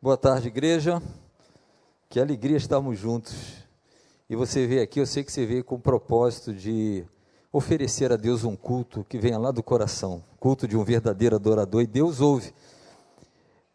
Boa 0.00 0.16
tarde, 0.16 0.46
igreja. 0.46 1.02
Que 2.08 2.20
alegria 2.20 2.56
estarmos 2.56 2.96
juntos. 2.96 3.66
E 4.30 4.36
você 4.36 4.64
veio 4.64 4.80
aqui, 4.80 5.00
eu 5.00 5.06
sei 5.06 5.24
que 5.24 5.32
você 5.32 5.44
veio 5.44 5.64
com 5.64 5.74
o 5.74 5.80
propósito 5.80 6.54
de 6.54 7.04
oferecer 7.52 8.12
a 8.12 8.16
Deus 8.16 8.44
um 8.44 8.54
culto 8.54 9.04
que 9.08 9.18
venha 9.18 9.36
lá 9.36 9.50
do 9.50 9.60
coração, 9.60 10.22
culto 10.38 10.68
de 10.68 10.76
um 10.76 10.84
verdadeiro 10.84 11.34
adorador, 11.34 11.82
e 11.82 11.86
Deus 11.88 12.20
ouve. 12.20 12.54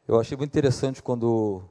Eu 0.08 0.18
achei 0.18 0.38
muito 0.38 0.50
interessante 0.50 1.04
quando 1.04 1.62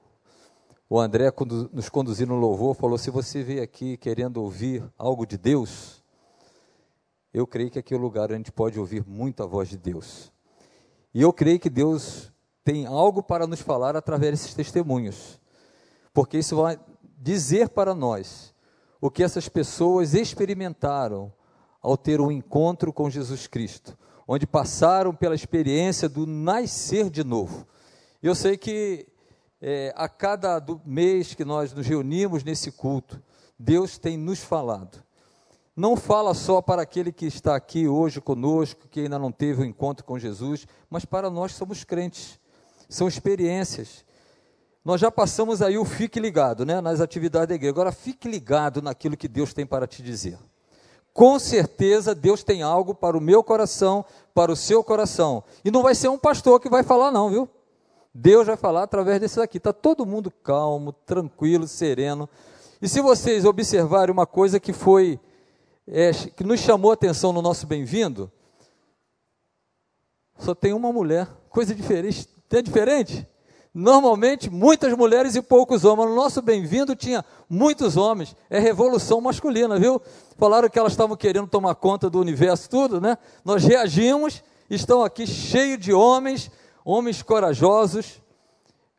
o 0.87 1.01
André, 1.01 1.31
quando 1.31 1.71
nos 1.73 1.89
conduziu 1.89 2.27
no 2.27 2.37
louvor, 2.37 2.75
falou: 2.75 2.99
se 2.99 3.11
você 3.11 3.43
veio 3.43 3.63
aqui 3.63 3.97
querendo 3.97 4.37
ouvir 4.37 4.85
algo 4.99 5.25
de 5.25 5.39
Deus, 5.39 6.05
eu 7.33 7.47
creio 7.47 7.71
que 7.71 7.79
aqui 7.79 7.95
é 7.95 7.97
o 7.97 8.01
lugar 8.01 8.25
onde 8.25 8.35
a 8.35 8.37
gente 8.37 8.53
pode 8.53 8.79
ouvir 8.79 9.03
muito 9.07 9.43
a 9.43 9.47
voz 9.47 9.71
de 9.71 9.79
Deus. 9.79 10.31
E 11.15 11.23
eu 11.23 11.33
creio 11.33 11.59
que 11.59 11.71
Deus 11.71 12.32
tem 12.65 12.87
algo 12.87 13.23
para 13.23 13.47
nos 13.47 13.61
falar 13.61 13.97
através 13.97 14.33
desses 14.33 14.55
testemunhos, 14.55 15.41
porque 16.13 16.39
isso 16.39 16.57
vai 16.57 16.79
dizer 17.19 17.69
para 17.71 17.95
nós 17.95 18.55
o 19.01 19.11
que 19.11 19.23
essas 19.23 19.49
pessoas 19.49 20.15
experimentaram 20.15 21.33
ao 21.81 21.97
ter 21.97 22.21
um 22.21 22.31
encontro 22.31 22.93
com 22.93 23.11
Jesus 23.11 23.47
Cristo, 23.47 23.99
onde 24.27 24.47
passaram 24.47 25.15
pela 25.15 25.35
experiência 25.35 26.09
do 26.09 26.27
nascer 26.27 27.11
de 27.11 27.25
novo. 27.25 27.67
Eu 28.23 28.35
sei 28.35 28.57
que 28.57 29.07
é, 29.61 29.93
a 29.97 30.09
cada 30.09 30.65
mês 30.85 31.35
que 31.35 31.45
nós 31.45 31.73
nos 31.73 31.87
reunimos 31.87 32.45
nesse 32.45 32.71
culto, 32.71 33.21
Deus 33.59 33.99
tem 33.99 34.17
nos 34.17 34.41
falado. 34.41 35.03
Não 35.75 35.97
fala 35.97 36.35
só 36.35 36.61
para 36.61 36.83
aquele 36.83 37.11
que 37.11 37.27
está 37.27 37.57
aqui 37.57 37.89
hoje 37.89 38.21
conosco, 38.21 38.89
que 38.89 39.01
ainda 39.01 39.19
não 39.19 39.33
teve 39.33 39.63
o 39.63 39.65
um 39.65 39.67
encontro 39.67 40.05
com 40.05 40.19
Jesus, 40.19 40.67
mas 40.91 41.05
para 41.05 41.31
nós 41.31 41.53
que 41.53 41.59
somos 41.59 41.83
crentes 41.83 42.39
são 42.93 43.09
experiências. 43.09 44.05
Nós 44.85 45.01
já 45.01 45.11
passamos 45.11 45.63
aí 45.63 45.79
o 45.79 45.85
fique 45.85 46.21
ligado, 46.21 46.67
né, 46.67 46.81
nas 46.81 47.01
atividades 47.01 47.49
da 47.49 47.55
igreja. 47.55 47.73
Agora 47.73 47.93
fique 47.93 48.29
ligado 48.29 48.83
naquilo 48.83 49.17
que 49.17 49.29
Deus 49.29 49.55
tem 49.55 49.65
para 49.65 49.87
te 49.87 50.03
dizer. 50.03 50.39
Com 51.13 51.39
certeza 51.39 52.15
Deus 52.15 52.43
tem 52.43 52.63
algo 52.63 52.95
para 52.95 53.17
o 53.17 53.21
meu 53.21 53.43
coração, 53.43 54.05
para 54.35 54.51
o 54.51 54.57
seu 54.57 54.83
coração. 54.83 55.45
E 55.65 55.71
não 55.71 55.83
vai 55.83 55.95
ser 55.95 56.09
um 56.09 56.19
pastor 56.19 56.59
que 56.61 56.69
vai 56.69 56.83
falar 56.83 57.11
não, 57.11 57.31
viu? 57.31 57.49
Deus 58.15 58.47
vai 58.47 58.57
falar 58.57 58.83
através 58.83 59.21
desse 59.21 59.41
aqui. 59.41 59.59
Está 59.59 59.73
todo 59.73 60.05
mundo 60.05 60.31
calmo, 60.31 60.93
tranquilo, 60.93 61.67
sereno. 61.67 62.29
E 62.81 62.89
se 62.89 63.01
vocês 63.01 63.45
observarem 63.45 64.13
uma 64.13 64.27
coisa 64.27 64.59
que 64.59 64.73
foi, 64.73 65.21
é, 65.87 66.13
que 66.13 66.45
nos 66.45 66.61
chamou 66.61 66.91
a 66.91 66.95
atenção 66.95 67.33
no 67.33 67.41
nosso 67.41 67.67
bem-vindo, 67.67 68.31
só 70.39 70.55
tem 70.55 70.73
uma 70.73 70.93
mulher, 70.93 71.29
coisa 71.49 71.75
diferente, 71.75 72.29
é 72.57 72.63
diferente? 72.63 73.27
Normalmente, 73.75 74.51
muitas 74.51 74.93
mulheres 74.93 75.35
e 75.35 75.41
poucos 75.41 75.85
homens. 75.85 76.11
No 76.11 76.15
nosso 76.15 76.43
bem-vindo 76.43 76.95
tinha 76.95 77.25
muitos 77.49 77.97
homens. 77.97 78.37
É 78.51 78.59
revolução 78.59 79.21
masculina, 79.21 79.79
viu? 79.79 80.01
Falaram 80.37 80.69
que 80.69 80.79
elas 80.79 80.93
estavam 80.93 81.17
querendo 81.17 81.47
tomar 81.47 81.75
conta 81.75 82.11
do 82.11 82.21
universo, 82.21 82.69
tudo, 82.69 83.01
né? 83.01 83.17
Nós 83.45 83.65
reagimos, 83.65 84.43
estão 84.69 85.03
aqui 85.03 85.27
cheios 85.27 85.79
de 85.79 85.93
homens, 85.93 86.51
homens 86.85 87.23
corajosos. 87.23 88.21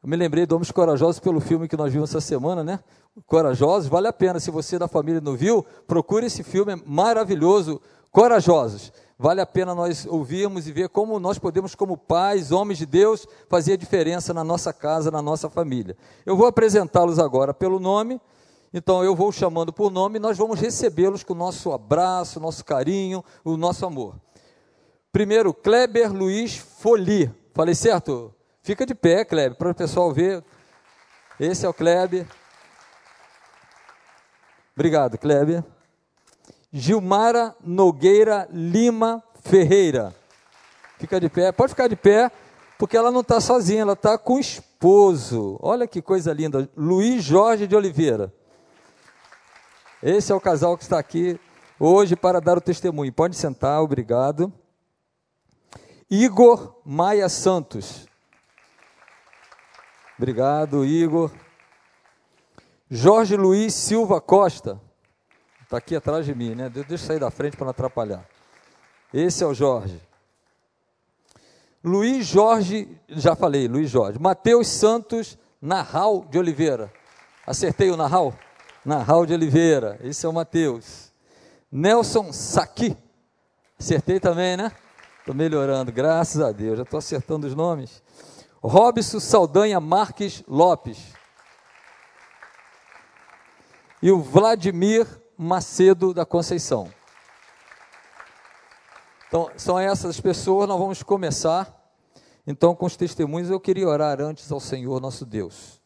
Eu 0.03 0.09
me 0.09 0.17
lembrei 0.17 0.45
de 0.45 0.53
Homens 0.53 0.69
Corajosos 0.69 1.19
pelo 1.19 1.39
filme 1.39 1.65
que 1.65 1.77
nós 1.77 1.93
vimos 1.93 2.09
essa 2.09 2.19
semana, 2.19 2.61
né? 2.61 2.79
Corajosos, 3.25 3.87
vale 3.87 4.07
a 4.07 4.11
pena. 4.11 4.37
Se 4.37 4.51
você 4.51 4.77
da 4.77 4.87
família 4.87 5.21
não 5.21 5.33
viu, 5.33 5.65
procure 5.87 6.25
esse 6.25 6.43
filme, 6.43 6.73
é 6.73 6.75
maravilhoso. 6.85 7.79
Corajosos. 8.11 8.91
Vale 9.17 9.41
a 9.41 9.45
pena 9.45 9.75
nós 9.75 10.05
ouvirmos 10.05 10.67
e 10.67 10.71
ver 10.71 10.89
como 10.89 11.19
nós 11.19 11.37
podemos, 11.37 11.75
como 11.75 11.95
pais, 11.95 12.51
homens 12.51 12.79
de 12.79 12.85
Deus, 12.85 13.27
fazer 13.47 13.73
a 13.73 13.77
diferença 13.77 14.33
na 14.33 14.43
nossa 14.43 14.73
casa, 14.73 15.11
na 15.11 15.21
nossa 15.21 15.49
família. 15.49 15.95
Eu 16.25 16.35
vou 16.35 16.47
apresentá-los 16.47 17.19
agora 17.19 17.53
pelo 17.53 17.79
nome, 17.79 18.19
então 18.73 19.03
eu 19.03 19.15
vou 19.15 19.31
chamando 19.31 19.71
por 19.71 19.91
nome 19.91 20.17
e 20.17 20.19
nós 20.21 20.37
vamos 20.37 20.59
recebê-los 20.59 21.23
com 21.23 21.33
o 21.33 21.37
nosso 21.37 21.71
abraço, 21.71 22.39
nosso 22.39 22.65
carinho, 22.65 23.23
o 23.43 23.55
nosso 23.55 23.85
amor. 23.85 24.15
Primeiro, 25.11 25.53
Kleber 25.53 26.11
Luiz 26.11 26.57
Foli. 26.57 27.31
Falei 27.53 27.75
certo? 27.75 28.33
Fica 28.63 28.83
de 28.83 28.95
pé, 28.95 29.23
Kleber, 29.23 29.55
para 29.55 29.69
o 29.69 29.75
pessoal 29.75 30.11
ver. 30.11 30.43
Esse 31.39 31.67
é 31.67 31.69
o 31.69 31.73
Kleber. 31.73 32.25
Obrigado, 34.75 35.19
Kleber. 35.19 35.63
Gilmara 36.73 37.55
Nogueira 37.63 38.47
Lima 38.51 39.23
Ferreira. 39.43 40.13
Fica 40.97 41.19
de 41.19 41.29
pé, 41.29 41.51
pode 41.51 41.69
ficar 41.69 41.87
de 41.87 41.95
pé, 41.95 42.31
porque 42.79 42.97
ela 42.97 43.11
não 43.11 43.21
está 43.21 43.39
sozinha, 43.39 43.81
ela 43.81 43.93
está 43.93 44.17
com 44.17 44.35
o 44.35 44.39
esposo. 44.39 45.59
Olha 45.61 45.85
que 45.85 46.01
coisa 46.01 46.33
linda, 46.33 46.67
Luiz 46.75 47.23
Jorge 47.23 47.67
de 47.67 47.75
Oliveira. 47.75 48.33
Esse 50.01 50.31
é 50.31 50.35
o 50.35 50.41
casal 50.41 50.75
que 50.75 50.83
está 50.83 50.97
aqui 50.97 51.39
hoje 51.79 52.15
para 52.15 52.41
dar 52.41 52.57
o 52.57 52.61
testemunho. 52.61 53.13
Pode 53.13 53.35
sentar, 53.35 53.79
obrigado. 53.79 54.51
Igor 56.09 56.81
Maia 56.83 57.29
Santos. 57.29 58.07
Obrigado, 60.17 60.83
Igor. 60.83 61.31
Jorge 62.89 63.35
Luiz 63.35 63.73
Silva 63.73 64.19
Costa. 64.19 64.79
Está 65.73 65.79
aqui 65.79 65.95
atrás 65.95 66.23
de 66.23 66.35
mim, 66.35 66.53
né? 66.53 66.69
Deixa 66.69 66.93
eu 66.93 66.97
sair 66.99 67.19
da 67.19 67.31
frente 67.31 67.57
para 67.57 67.65
não 67.65 67.71
atrapalhar. 67.71 68.23
Esse 69.11 69.43
é 69.43 69.47
o 69.47 69.55
Jorge. 69.55 69.99
Luiz 71.83 72.27
Jorge, 72.27 72.87
já 73.09 73.35
falei, 73.35 73.67
Luiz 73.67 73.89
Jorge. 73.89 74.19
Mateus 74.19 74.67
Santos 74.67 75.35
Narral 75.59 76.27
de 76.29 76.37
Oliveira. 76.37 76.93
Acertei 77.47 77.89
o 77.89 77.97
Narral? 77.97 78.35
Narral 78.85 79.25
de 79.25 79.33
Oliveira. 79.33 79.99
Esse 80.03 80.27
é 80.27 80.29
o 80.29 80.33
Mateus. 80.33 81.11
Nelson 81.71 82.31
Saqui. 82.31 82.95
Acertei 83.79 84.19
também, 84.19 84.55
né? 84.55 84.71
Estou 85.21 85.33
melhorando, 85.33 85.91
graças 85.91 86.39
a 86.39 86.51
Deus. 86.51 86.77
Já 86.77 86.83
estou 86.83 86.99
acertando 86.99 87.47
os 87.47 87.55
nomes. 87.55 88.03
Robson 88.61 89.19
Saldanha 89.19 89.79
Marques 89.79 90.43
Lopes. 90.47 90.99
E 94.03 94.11
o 94.11 94.21
Vladimir 94.21 95.22
Macedo 95.37 96.13
da 96.13 96.25
Conceição. 96.25 96.91
Então, 99.27 99.49
são 99.57 99.79
essas 99.79 100.11
as 100.11 100.21
pessoas, 100.21 100.67
nós 100.67 100.79
vamos 100.79 101.01
começar. 101.01 101.81
Então, 102.45 102.75
com 102.75 102.85
os 102.85 102.95
testemunhos, 102.95 103.49
eu 103.49 103.59
queria 103.59 103.87
orar 103.87 104.21
antes 104.21 104.51
ao 104.51 104.59
Senhor 104.59 105.01
nosso 105.01 105.25
Deus. 105.25 105.81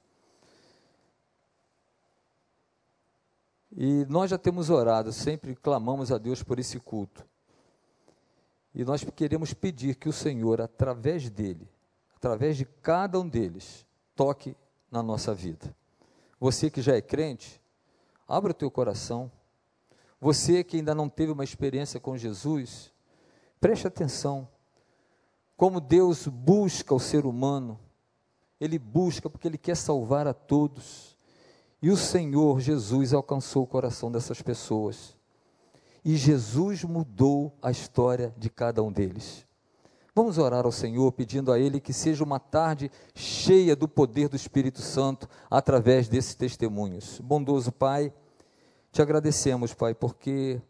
E 3.72 4.06
nós 4.10 4.32
já 4.32 4.38
temos 4.38 4.70
orado, 4.70 5.14
sempre 5.14 5.56
clamamos 5.56 6.12
a 6.12 6.18
Deus 6.18 6.42
por 6.42 6.58
esse 6.58 6.80
culto. 6.80 7.26
E 8.74 8.84
nós 8.84 9.04
queremos 9.16 9.54
pedir 9.54 9.96
que 9.96 10.10
o 10.10 10.14
Senhor, 10.14 10.60
através 10.60 11.30
dele, 11.30 11.70
através 12.16 12.58
de 12.58 12.66
cada 12.66 13.20
um 13.20 13.30
deles, 13.30 13.86
toque 14.16 14.58
na 14.92 15.04
nossa 15.04 15.34
vida. 15.34 15.76
Você 16.40 16.70
que 16.70 16.82
já 16.82 16.96
é 16.96 17.02
crente, 17.02 17.62
abra 18.28 18.52
o 18.52 18.54
teu 18.54 18.70
coração, 18.70 19.32
você 20.20 20.64
que 20.64 20.78
ainda 20.78 20.96
não 20.96 21.08
teve 21.08 21.32
uma 21.32 21.44
experiência 21.44 22.00
com 22.00 22.18
Jesus, 22.18 22.92
preste 23.60 23.88
atenção. 23.88 24.48
Como 25.56 25.80
Deus 25.80 26.28
busca 26.28 26.94
o 26.94 27.00
ser 27.00 27.26
humano, 27.26 27.80
Ele 28.60 28.80
busca 28.80 29.30
porque 29.30 29.48
Ele 29.48 29.58
quer 29.58 29.76
salvar 29.76 30.28
a 30.28 30.34
todos. 30.34 31.16
E 31.82 31.92
o 31.92 31.98
Senhor 31.98 32.60
Jesus 32.60 33.14
alcançou 33.14 33.64
o 33.64 33.68
coração 33.68 34.12
dessas 34.12 34.42
pessoas. 34.42 35.16
E 36.04 36.16
Jesus 36.16 36.84
mudou 36.84 37.54
a 37.62 37.70
história 37.70 38.34
de 38.38 38.50
cada 38.50 38.82
um 38.82 38.92
deles. 38.92 39.46
Vamos 40.16 40.40
orar 40.40 40.66
ao 40.66 40.72
Senhor 40.72 41.12
pedindo 41.12 41.52
a 41.52 41.60
Ele 41.60 41.80
que 41.80 41.94
seja 41.94 42.24
uma 42.24 42.40
tarde 42.40 42.90
cheia 43.14 43.76
do 43.76 43.88
poder 43.88 44.28
do 44.28 44.36
Espírito 44.36 44.82
Santo 44.82 45.30
através 45.48 46.08
desses 46.08 46.34
testemunhos. 46.34 47.20
Bondoso 47.20 47.72
Pai, 47.72 48.12
te 48.92 49.02
agradecemos, 49.02 49.74
Pai, 49.74 49.94
porque 49.94 50.62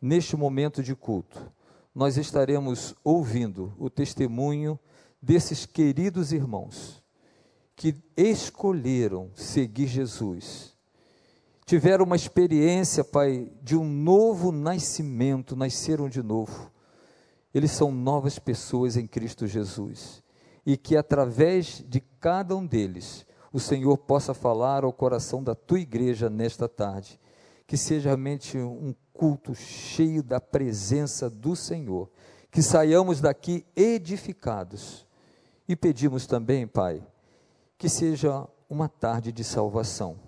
neste 0.00 0.36
momento 0.36 0.82
de 0.82 0.94
culto 0.94 1.50
nós 1.94 2.16
estaremos 2.16 2.94
ouvindo 3.04 3.74
o 3.78 3.90
testemunho 3.90 4.78
desses 5.20 5.66
queridos 5.66 6.32
irmãos 6.32 7.02
que 7.76 7.94
escolheram 8.16 9.30
seguir 9.34 9.86
Jesus. 9.86 10.72
Tiveram 11.64 12.04
uma 12.04 12.16
experiência, 12.16 13.02
Pai, 13.02 13.50
de 13.62 13.76
um 13.76 13.84
novo 13.84 14.52
nascimento, 14.52 15.56
nasceram 15.56 16.08
de 16.08 16.22
novo. 16.22 16.70
Eles 17.54 17.70
são 17.70 17.92
novas 17.92 18.38
pessoas 18.38 18.96
em 18.96 19.06
Cristo 19.06 19.46
Jesus. 19.46 20.22
E 20.64 20.76
que 20.76 20.96
através 20.96 21.84
de 21.88 22.00
cada 22.20 22.56
um 22.56 22.66
deles, 22.66 23.26
o 23.52 23.60
Senhor 23.60 23.96
possa 23.98 24.32
falar 24.32 24.84
ao 24.84 24.92
coração 24.92 25.42
da 25.42 25.54
tua 25.54 25.80
igreja 25.80 26.30
nesta 26.30 26.68
tarde 26.68 27.20
que 27.72 27.76
seja 27.78 28.10
realmente 28.10 28.58
um 28.58 28.94
culto 29.14 29.54
cheio 29.54 30.22
da 30.22 30.38
presença 30.38 31.30
do 31.30 31.56
Senhor, 31.56 32.10
que 32.50 32.62
saiamos 32.62 33.18
daqui 33.18 33.64
edificados. 33.74 35.06
E 35.66 35.74
pedimos 35.74 36.26
também, 36.26 36.66
Pai, 36.66 37.02
que 37.78 37.88
seja 37.88 38.46
uma 38.68 38.90
tarde 38.90 39.32
de 39.32 39.42
salvação. 39.42 40.18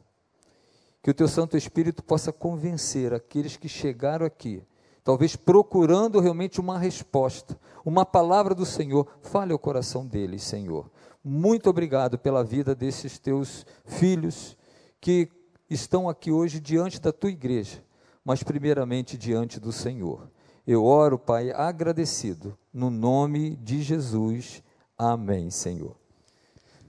Que 1.03 1.11
o 1.11 1.15
teu 1.15 1.29
Santo 1.29 1.55
Espírito 1.55 2.03
possa 2.03 2.33
convencer 2.33 3.13
aqueles 3.13 3.59
que 3.59 3.69
chegaram 3.69 4.25
aqui, 4.25 4.63
talvez 5.03 5.37
procurando 5.37 6.21
realmente 6.21 6.61
uma 6.61 6.79
resposta, 6.79 7.61
uma 7.85 8.07
palavra 8.07 8.55
do 8.55 8.65
Senhor, 8.65 9.07
fale 9.21 9.53
ao 9.53 9.59
coração 9.59 10.07
deles, 10.07 10.43
Senhor. 10.45 10.91
Muito 11.27 11.71
obrigado 11.71 12.19
pela 12.19 12.45
vida 12.45 12.75
desses 12.75 13.19
teus 13.19 13.65
filhos 13.87 14.55
que 15.01 15.31
estão 15.71 16.07
aqui 16.07 16.31
hoje 16.31 16.61
diante 16.61 17.01
da 17.01 17.11
tua 17.15 17.31
igreja, 17.31 17.83
mas 18.23 18.43
primeiramente 18.43 19.17
diante 19.17 19.59
do 19.59 19.73
Senhor. 19.73 20.31
Eu 20.67 20.85
oro, 20.85 21.19
Pai, 21.19 21.51
agradecido, 21.51 22.59
no 22.71 22.91
nome 22.91 23.57
de 23.57 23.83
Jesus. 23.83 24.63
Amém, 24.99 25.49
Senhor. 25.51 25.97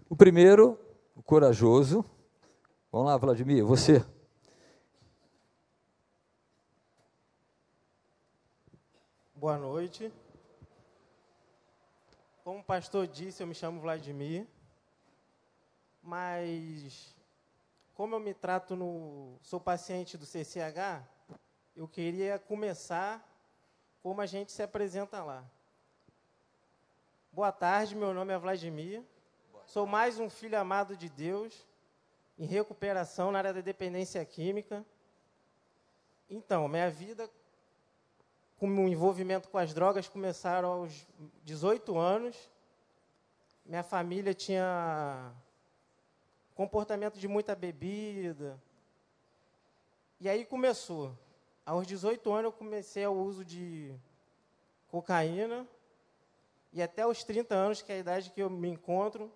O 0.10 0.18
primeiro, 0.18 0.78
o 1.16 1.24
corajoso. 1.24 2.04
Vamos 2.92 3.08
lá, 3.08 3.18
Vladimir, 3.18 3.64
você. 3.64 4.04
Boa 9.34 9.58
noite. 9.58 10.12
Como 12.46 12.60
o 12.60 12.64
pastor 12.64 13.08
disse, 13.08 13.42
eu 13.42 13.48
me 13.48 13.56
chamo 13.56 13.82
Vladimir. 13.82 14.46
Mas 16.00 17.16
como 17.96 18.14
eu 18.14 18.20
me 18.20 18.36
trato 18.36 18.76
no. 18.76 19.40
sou 19.42 19.60
paciente 19.60 20.16
do 20.16 20.28
CCH, 20.28 21.04
eu 21.76 21.88
queria 21.88 22.38
começar 22.38 23.28
como 24.04 24.22
a 24.22 24.28
gente 24.28 24.52
se 24.52 24.62
apresenta 24.62 25.24
lá. 25.24 25.44
Boa 27.32 27.52
tarde, 27.52 27.96
meu 27.96 28.14
nome 28.14 28.32
é 28.32 28.38
Vladimir. 28.38 29.02
Sou 29.66 29.88
mais 29.88 30.20
um 30.20 30.30
filho 30.30 30.60
amado 30.60 30.96
de 30.96 31.10
Deus, 31.10 31.66
em 32.38 32.46
recuperação 32.46 33.32
na 33.32 33.40
área 33.40 33.54
da 33.56 33.62
dependência 33.62 34.24
química. 34.24 34.86
Então, 36.30 36.68
minha 36.68 36.92
vida 36.92 37.28
com 38.58 38.68
o 38.68 38.88
envolvimento 38.88 39.50
com 39.50 39.58
as 39.58 39.74
drogas 39.74 40.08
começaram 40.08 40.70
aos 40.70 41.08
18 41.44 41.98
anos. 41.98 42.50
Minha 43.66 43.84
família 43.84 44.34
tinha 44.34 45.34
comportamento 46.54 47.20
de 47.20 47.28
muita 47.28 47.56
bebida. 47.56 48.62
E 50.20 50.30
aí 50.30 50.46
começou. 50.46 51.18
Aos 51.66 51.86
18 51.86 52.32
anos 52.32 52.46
eu 52.46 52.52
comecei 52.52 53.06
o 53.06 53.12
uso 53.12 53.44
de 53.44 53.94
cocaína. 54.88 55.68
E 56.72 56.82
até 56.82 57.06
os 57.06 57.24
30 57.24 57.56
anos, 57.56 57.82
que 57.82 57.92
é 57.92 57.96
a 57.96 58.00
idade 58.00 58.30
que 58.30 58.42
eu 58.42 58.50
me 58.50 58.70
encontro, 58.70 59.32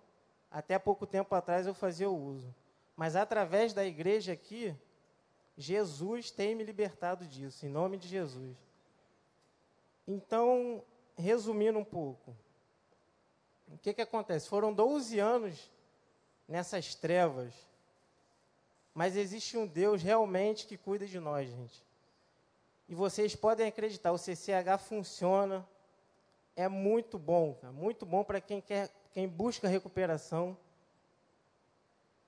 até 0.50 0.78
pouco 0.78 1.06
tempo 1.06 1.34
atrás 1.34 1.66
eu 1.66 1.74
fazia 1.74 2.08
o 2.08 2.16
uso. 2.16 2.54
Mas 2.96 3.16
através 3.16 3.72
da 3.72 3.84
igreja 3.84 4.32
aqui, 4.32 4.74
Jesus 5.56 6.30
tem 6.30 6.54
me 6.54 6.64
libertado 6.64 7.26
disso, 7.26 7.64
em 7.66 7.68
nome 7.68 7.96
de 7.96 8.08
Jesus. 8.08 8.69
Então, 10.06 10.82
resumindo 11.16 11.78
um 11.78 11.84
pouco, 11.84 12.36
o 13.68 13.78
que, 13.78 13.94
que 13.94 14.02
acontece? 14.02 14.48
Foram 14.48 14.72
12 14.72 15.18
anos 15.18 15.70
nessas 16.48 16.94
trevas. 16.94 17.54
Mas 18.92 19.16
existe 19.16 19.56
um 19.56 19.66
Deus 19.66 20.02
realmente 20.02 20.66
que 20.66 20.76
cuida 20.76 21.06
de 21.06 21.20
nós, 21.20 21.48
gente. 21.48 21.84
E 22.88 22.94
vocês 22.94 23.36
podem 23.36 23.68
acreditar, 23.68 24.10
o 24.10 24.18
CCH 24.18 24.76
funciona, 24.80 25.66
é 26.56 26.68
muito 26.68 27.16
bom, 27.16 27.56
muito 27.72 28.04
bom 28.04 28.24
para 28.24 28.40
quem 28.40 28.60
quer, 28.60 28.90
quem 29.12 29.28
busca 29.28 29.68
recuperação. 29.68 30.56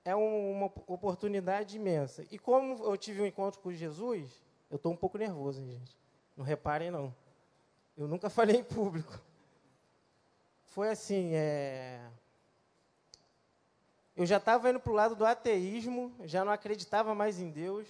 É 0.05 0.15
um, 0.15 0.51
uma 0.51 0.65
oportunidade 0.87 1.75
imensa. 1.75 2.25
E 2.31 2.39
como 2.39 2.81
eu 2.85 2.97
tive 2.97 3.21
um 3.21 3.25
encontro 3.25 3.59
com 3.59 3.73
Jesus, 3.73 4.41
eu 4.69 4.77
estou 4.77 4.91
um 4.91 4.97
pouco 4.97 5.17
nervoso, 5.17 5.61
hein, 5.61 5.71
gente. 5.71 5.97
Não 6.35 6.45
reparem, 6.45 6.89
não. 6.89 7.13
Eu 7.95 8.07
nunca 8.07 8.29
falei 8.29 8.57
em 8.57 8.63
público. 8.63 9.19
Foi 10.65 10.89
assim, 10.89 11.31
é... 11.33 12.01
Eu 14.15 14.25
já 14.25 14.37
estava 14.37 14.69
indo 14.69 14.79
para 14.79 14.91
o 14.91 14.95
lado 14.95 15.15
do 15.15 15.25
ateísmo, 15.25 16.13
já 16.21 16.43
não 16.45 16.51
acreditava 16.51 17.15
mais 17.15 17.39
em 17.39 17.49
Deus. 17.49 17.87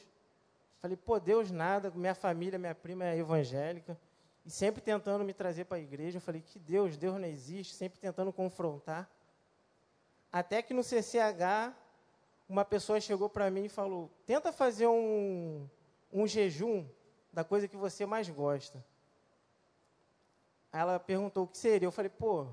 Falei, 0.79 0.97
pô, 0.97 1.19
Deus 1.19 1.51
nada, 1.51 1.91
minha 1.91 2.15
família, 2.15 2.59
minha 2.59 2.75
prima 2.75 3.05
é 3.05 3.17
evangélica, 3.17 3.97
e 4.45 4.49
sempre 4.49 4.81
tentando 4.81 5.23
me 5.23 5.33
trazer 5.33 5.65
para 5.65 5.77
a 5.77 5.81
igreja. 5.81 6.17
Eu 6.17 6.21
falei, 6.21 6.41
que 6.41 6.59
Deus, 6.59 6.97
Deus 6.97 7.19
não 7.19 7.27
existe, 7.27 7.73
sempre 7.73 7.99
tentando 7.99 8.33
confrontar. 8.33 9.09
Até 10.31 10.61
que 10.61 10.73
no 10.73 10.83
CCH, 10.83 11.73
uma 12.49 12.65
pessoa 12.65 12.99
chegou 12.99 13.29
para 13.29 13.49
mim 13.49 13.65
e 13.65 13.69
falou: 13.69 14.11
tenta 14.25 14.51
fazer 14.51 14.87
um, 14.87 15.67
um 16.11 16.27
jejum 16.27 16.85
da 17.31 17.43
coisa 17.43 17.67
que 17.67 17.77
você 17.77 18.05
mais 18.05 18.29
gosta. 18.29 18.83
Aí 20.73 20.81
ela 20.81 20.99
perguntou 20.99 21.43
o 21.43 21.47
que 21.47 21.57
seria. 21.57 21.85
Eu 21.85 21.91
falei, 21.91 22.09
pô, 22.09 22.47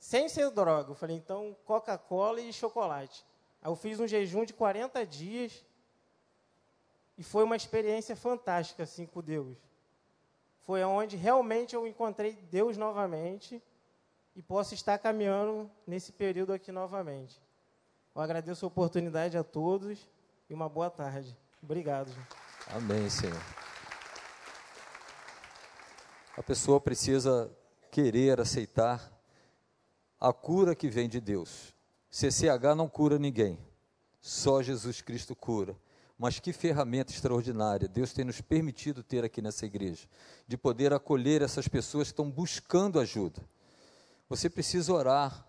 sem 0.00 0.28
ser 0.28 0.50
droga. 0.50 0.90
Eu 0.90 0.96
falei, 0.96 1.16
então, 1.16 1.56
Coca-Cola 1.64 2.40
e 2.40 2.52
chocolate. 2.52 3.24
Aí 3.62 3.70
eu 3.70 3.76
fiz 3.76 4.00
um 4.00 4.08
jejum 4.08 4.44
de 4.44 4.52
40 4.52 5.06
dias 5.06 5.64
e 7.16 7.22
foi 7.22 7.44
uma 7.44 7.54
experiência 7.54 8.16
fantástica, 8.16 8.82
assim, 8.82 9.06
com 9.06 9.22
Deus. 9.22 9.56
Foi 10.62 10.82
onde 10.82 11.16
realmente 11.16 11.76
eu 11.76 11.86
encontrei 11.86 12.32
Deus 12.50 12.76
novamente 12.76 13.62
e 14.34 14.42
posso 14.42 14.74
estar 14.74 14.98
caminhando 14.98 15.70
nesse 15.86 16.12
período 16.12 16.52
aqui 16.52 16.72
novamente. 16.72 17.40
Eu 18.14 18.22
agradeço 18.22 18.64
a 18.64 18.68
oportunidade 18.68 19.38
a 19.38 19.44
todos 19.44 20.08
e 20.48 20.54
uma 20.54 20.68
boa 20.68 20.90
tarde. 20.90 21.36
Obrigado. 21.62 22.10
Amém, 22.68 23.08
Senhor. 23.08 23.69
A 26.40 26.42
pessoa 26.42 26.80
precisa 26.80 27.54
querer 27.90 28.40
aceitar 28.40 29.12
a 30.18 30.32
cura 30.32 30.74
que 30.74 30.88
vem 30.88 31.06
de 31.06 31.20
Deus. 31.20 31.74
CCH 32.10 32.74
não 32.74 32.88
cura 32.88 33.18
ninguém, 33.18 33.58
só 34.22 34.62
Jesus 34.62 35.02
Cristo 35.02 35.36
cura. 35.36 35.76
Mas 36.18 36.40
que 36.40 36.50
ferramenta 36.54 37.12
extraordinária 37.12 37.86
Deus 37.86 38.14
tem 38.14 38.24
nos 38.24 38.40
permitido 38.40 39.02
ter 39.02 39.22
aqui 39.22 39.42
nessa 39.42 39.66
igreja, 39.66 40.08
de 40.48 40.56
poder 40.56 40.94
acolher 40.94 41.42
essas 41.42 41.68
pessoas 41.68 42.08
que 42.08 42.12
estão 42.14 42.30
buscando 42.30 42.98
ajuda. 42.98 43.42
Você 44.26 44.48
precisa 44.48 44.94
orar 44.94 45.46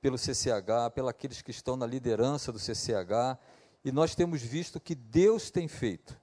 pelo 0.00 0.18
CCH, 0.18 0.90
pelos 0.92 1.40
que 1.40 1.52
estão 1.52 1.76
na 1.76 1.86
liderança 1.86 2.50
do 2.50 2.58
CCH, 2.58 3.38
e 3.84 3.92
nós 3.92 4.16
temos 4.16 4.42
visto 4.42 4.74
o 4.74 4.80
que 4.80 4.96
Deus 4.96 5.52
tem 5.52 5.68
feito. 5.68 6.20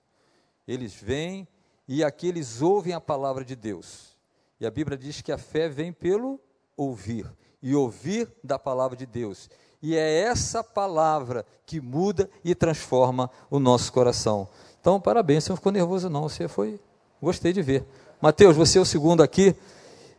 Eles 0.68 0.94
vêm 0.94 1.48
e 1.92 2.04
aqui 2.04 2.28
eles 2.28 2.62
ouvem 2.62 2.94
a 2.94 3.02
palavra 3.02 3.44
de 3.44 3.56
Deus. 3.56 4.16
E 4.60 4.66
a 4.66 4.72
Bíblia 4.72 4.98
diz 4.98 5.22
que 5.22 5.32
a 5.32 5.38
fé 5.38 5.70
vem 5.70 5.94
pelo 5.94 6.40
ouvir 6.76 7.26
e 7.62 7.74
ouvir 7.76 8.28
da 8.44 8.60
palavra 8.60 8.98
de 8.98 9.06
Deus. 9.06 9.50
E 9.82 9.96
é 9.96 10.22
essa 10.22 10.64
palavra 10.64 11.46
que 11.66 11.80
muda 11.80 12.30
e 12.44 12.54
transforma 12.54 13.30
o 13.50 13.60
nosso 13.60 13.92
coração. 13.94 14.50
Então, 14.82 15.00
parabéns, 15.00 15.44
você 15.44 15.52
não 15.52 15.58
ficou 15.58 15.72
nervoso 15.72 16.10
não, 16.10 16.24
você 16.24 16.48
foi, 16.48 16.80
gostei 17.22 17.54
de 17.54 17.62
ver. 17.62 17.86
Mateus, 18.22 18.56
você 18.56 18.78
é 18.78 18.82
o 18.82 18.86
segundo 18.86 19.24
aqui, 19.24 19.56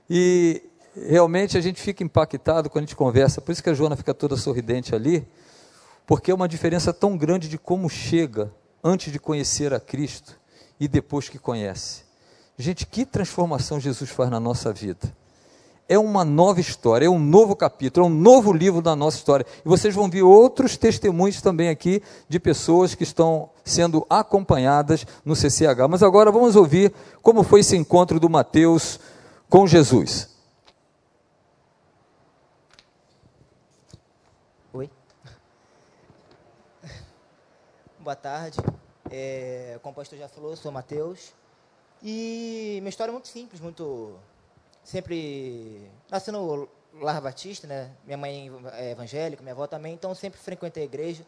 e 0.08 0.62
realmente 0.94 1.58
a 1.58 1.60
gente 1.60 1.80
fica 1.80 2.02
impactado 2.02 2.70
quando 2.70 2.84
a 2.84 2.86
gente 2.86 2.96
conversa, 2.96 3.40
por 3.40 3.52
isso 3.52 3.62
que 3.62 3.70
a 3.70 3.74
Joana 3.74 3.96
fica 3.96 4.14
toda 4.14 4.36
sorridente 4.36 4.94
ali, 4.94 5.26
porque 6.06 6.30
é 6.30 6.34
uma 6.34 6.48
diferença 6.48 6.92
tão 6.92 7.16
grande 7.16 7.48
de 7.48 7.58
como 7.58 7.88
chega 7.88 8.52
antes 8.82 9.12
de 9.12 9.18
conhecer 9.18 9.74
a 9.74 9.80
Cristo 9.80 10.40
e 10.78 10.88
depois 10.88 11.28
que 11.28 11.38
conhece. 11.38 12.09
Gente, 12.60 12.86
que 12.86 13.06
transformação 13.06 13.80
Jesus 13.80 14.10
faz 14.10 14.30
na 14.30 14.38
nossa 14.38 14.72
vida 14.72 15.12
é 15.90 15.98
uma 15.98 16.24
nova 16.24 16.60
história, 16.60 17.06
é 17.06 17.10
um 17.10 17.18
novo 17.18 17.56
capítulo, 17.56 18.06
é 18.06 18.08
um 18.08 18.12
novo 18.12 18.52
livro 18.52 18.80
da 18.80 18.94
nossa 18.94 19.16
história. 19.16 19.44
E 19.64 19.68
vocês 19.68 19.92
vão 19.92 20.08
ver 20.08 20.22
outros 20.22 20.76
testemunhos 20.76 21.42
também 21.42 21.68
aqui 21.68 22.00
de 22.28 22.38
pessoas 22.38 22.94
que 22.94 23.02
estão 23.02 23.50
sendo 23.64 24.06
acompanhadas 24.08 25.04
no 25.24 25.34
CCH. 25.34 25.88
Mas 25.90 26.04
agora 26.04 26.30
vamos 26.30 26.54
ouvir 26.54 26.94
como 27.20 27.42
foi 27.42 27.58
esse 27.58 27.76
encontro 27.76 28.20
do 28.20 28.30
Mateus 28.30 29.00
com 29.48 29.66
Jesus. 29.66 30.30
Oi. 34.72 34.88
Boa 37.98 38.14
tarde. 38.14 38.60
É, 39.10 39.76
como 39.82 39.92
o 39.92 39.96
pastor 39.96 40.16
já 40.16 40.28
falou, 40.28 40.54
sou 40.54 40.70
Mateus. 40.70 41.39
E 42.02 42.78
minha 42.80 42.88
história 42.88 43.10
é 43.10 43.12
muito 43.12 43.28
simples, 43.28 43.60
muito 43.60 44.18
sempre 44.82 45.90
nasci 46.10 46.32
no 46.32 46.68
lar 46.94 47.20
batista, 47.20 47.66
né? 47.66 47.90
Minha 48.04 48.16
mãe 48.16 48.50
é 48.72 48.92
evangélica, 48.92 49.42
minha 49.42 49.52
avó 49.52 49.66
também, 49.66 49.94
então 49.94 50.14
sempre 50.14 50.40
frequentei 50.40 50.82
a 50.82 50.86
igreja. 50.86 51.26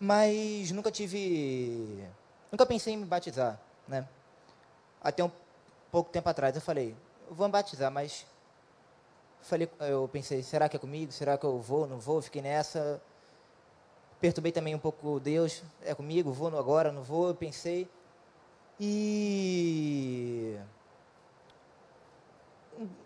Mas 0.00 0.70
nunca 0.70 0.90
tive, 0.90 2.04
nunca 2.50 2.64
pensei 2.64 2.94
em 2.94 2.96
me 2.96 3.04
batizar, 3.04 3.60
né? 3.86 4.08
Até 5.02 5.22
um 5.22 5.30
pouco 5.90 6.10
tempo 6.10 6.28
atrás 6.28 6.54
eu 6.54 6.62
falei, 6.62 6.96
vou 7.30 7.46
me 7.46 7.52
batizar, 7.52 7.90
mas 7.90 8.24
falei, 9.42 9.68
eu 9.80 10.08
pensei, 10.12 10.42
será 10.42 10.68
que 10.68 10.76
é 10.76 10.78
comigo? 10.78 11.12
Será 11.12 11.36
que 11.36 11.44
eu 11.44 11.58
vou? 11.58 11.86
Não 11.86 11.98
vou? 11.98 12.22
Fiquei 12.22 12.42
nessa. 12.42 13.00
Perturbei 14.20 14.50
também 14.50 14.74
um 14.74 14.78
pouco 14.78 15.20
Deus, 15.20 15.62
é 15.84 15.94
comigo? 15.94 16.32
Vou 16.32 16.56
agora? 16.58 16.90
Não 16.90 17.02
vou? 17.02 17.28
Eu 17.28 17.34
pensei. 17.34 17.88
E 18.80 20.56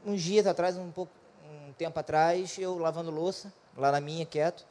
uns 0.05 0.21
dias 0.21 0.47
atrás, 0.47 0.77
um 0.77 0.91
pouco, 0.91 1.13
um 1.45 1.73
tempo 1.73 1.99
atrás, 1.99 2.59
eu 2.59 2.77
lavando 2.79 3.11
louça, 3.11 3.53
lá 3.77 3.91
na 3.91 4.01
minha, 4.01 4.27
quieto, 4.27 4.67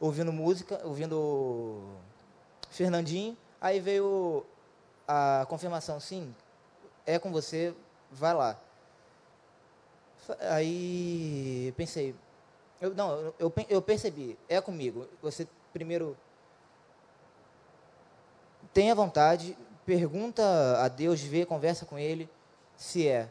ouvindo 0.00 0.32
música, 0.32 0.80
ouvindo 0.84 1.82
Fernandinho, 2.70 3.36
aí 3.60 3.80
veio 3.80 4.46
a 5.06 5.44
confirmação, 5.48 6.00
sim, 6.00 6.34
é 7.04 7.18
com 7.18 7.30
você, 7.30 7.74
vai 8.10 8.32
lá. 8.32 8.58
Aí 10.50 11.74
pensei, 11.76 12.14
eu, 12.80 12.94
não, 12.94 13.34
eu, 13.38 13.52
eu 13.68 13.82
percebi, 13.82 14.38
é 14.48 14.60
comigo. 14.60 15.06
Você 15.20 15.46
primeiro 15.72 16.16
tenha 18.72 18.94
vontade, 18.94 19.56
pergunta 19.84 20.42
a 20.82 20.88
Deus, 20.88 21.20
vê, 21.20 21.44
conversa 21.44 21.84
com 21.84 21.98
Ele, 21.98 22.28
se 22.76 23.06
é, 23.06 23.28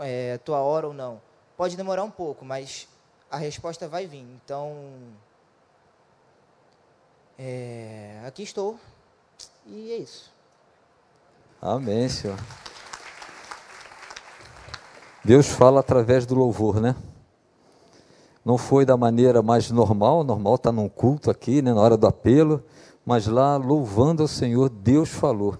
é 0.00 0.38
tua 0.38 0.60
hora 0.60 0.86
ou 0.86 0.94
não. 0.94 1.20
Pode 1.56 1.76
demorar 1.76 2.04
um 2.04 2.10
pouco, 2.10 2.44
mas 2.44 2.88
a 3.30 3.36
resposta 3.36 3.88
vai 3.88 4.06
vir. 4.06 4.26
Então, 4.44 4.74
é, 7.38 8.20
aqui 8.26 8.42
estou 8.42 8.78
e 9.66 9.92
é 9.92 9.96
isso. 9.96 10.30
Amém, 11.60 12.08
Senhor. 12.08 12.38
Deus 15.24 15.48
fala 15.48 15.80
através 15.80 16.24
do 16.24 16.34
louvor, 16.34 16.80
né? 16.80 16.94
Não 18.44 18.56
foi 18.56 18.84
da 18.84 18.96
maneira 18.96 19.42
mais 19.42 19.70
normal, 19.72 20.22
normal 20.22 20.54
está 20.54 20.70
num 20.70 20.88
culto 20.88 21.32
aqui, 21.32 21.60
né, 21.60 21.74
na 21.74 21.80
hora 21.80 21.96
do 21.96 22.06
apelo, 22.06 22.62
mas 23.04 23.26
lá 23.26 23.56
louvando 23.56 24.22
ao 24.22 24.28
Senhor, 24.28 24.68
Deus 24.68 25.08
falou. 25.08 25.58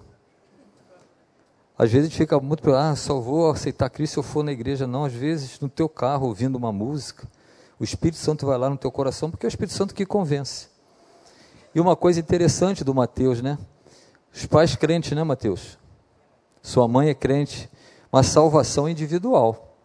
Às 1.78 1.90
vezes 1.90 2.06
a 2.06 2.10
gente 2.10 2.18
fica 2.18 2.40
muito, 2.40 2.72
ah, 2.74 2.96
só 2.96 3.20
vou 3.20 3.50
aceitar 3.50 3.90
Cristo 3.90 4.14
se 4.14 4.18
eu 4.18 4.22
for 4.22 4.42
na 4.42 4.52
igreja. 4.52 4.86
Não, 4.86 5.04
às 5.04 5.12
vezes 5.12 5.60
no 5.60 5.68
teu 5.68 5.88
carro, 5.88 6.26
ouvindo 6.26 6.56
uma 6.56 6.72
música, 6.72 7.28
o 7.78 7.84
Espírito 7.84 8.18
Santo 8.18 8.46
vai 8.46 8.56
lá 8.56 8.70
no 8.70 8.76
teu 8.76 8.90
coração, 8.90 9.30
porque 9.30 9.44
é 9.44 9.48
o 9.48 9.50
Espírito 9.50 9.74
Santo 9.74 9.94
que 9.94 10.06
convence. 10.06 10.68
E 11.74 11.80
uma 11.80 11.94
coisa 11.94 12.18
interessante 12.18 12.82
do 12.82 12.94
Mateus, 12.94 13.42
né? 13.42 13.58
Os 14.34 14.46
pais 14.46 14.74
crentes, 14.74 15.12
né, 15.12 15.22
Mateus? 15.22 15.78
Sua 16.62 16.88
mãe 16.88 17.10
é 17.10 17.14
crente 17.14 17.68
uma 18.12 18.22
salvação 18.22 18.88
individual. 18.88 19.76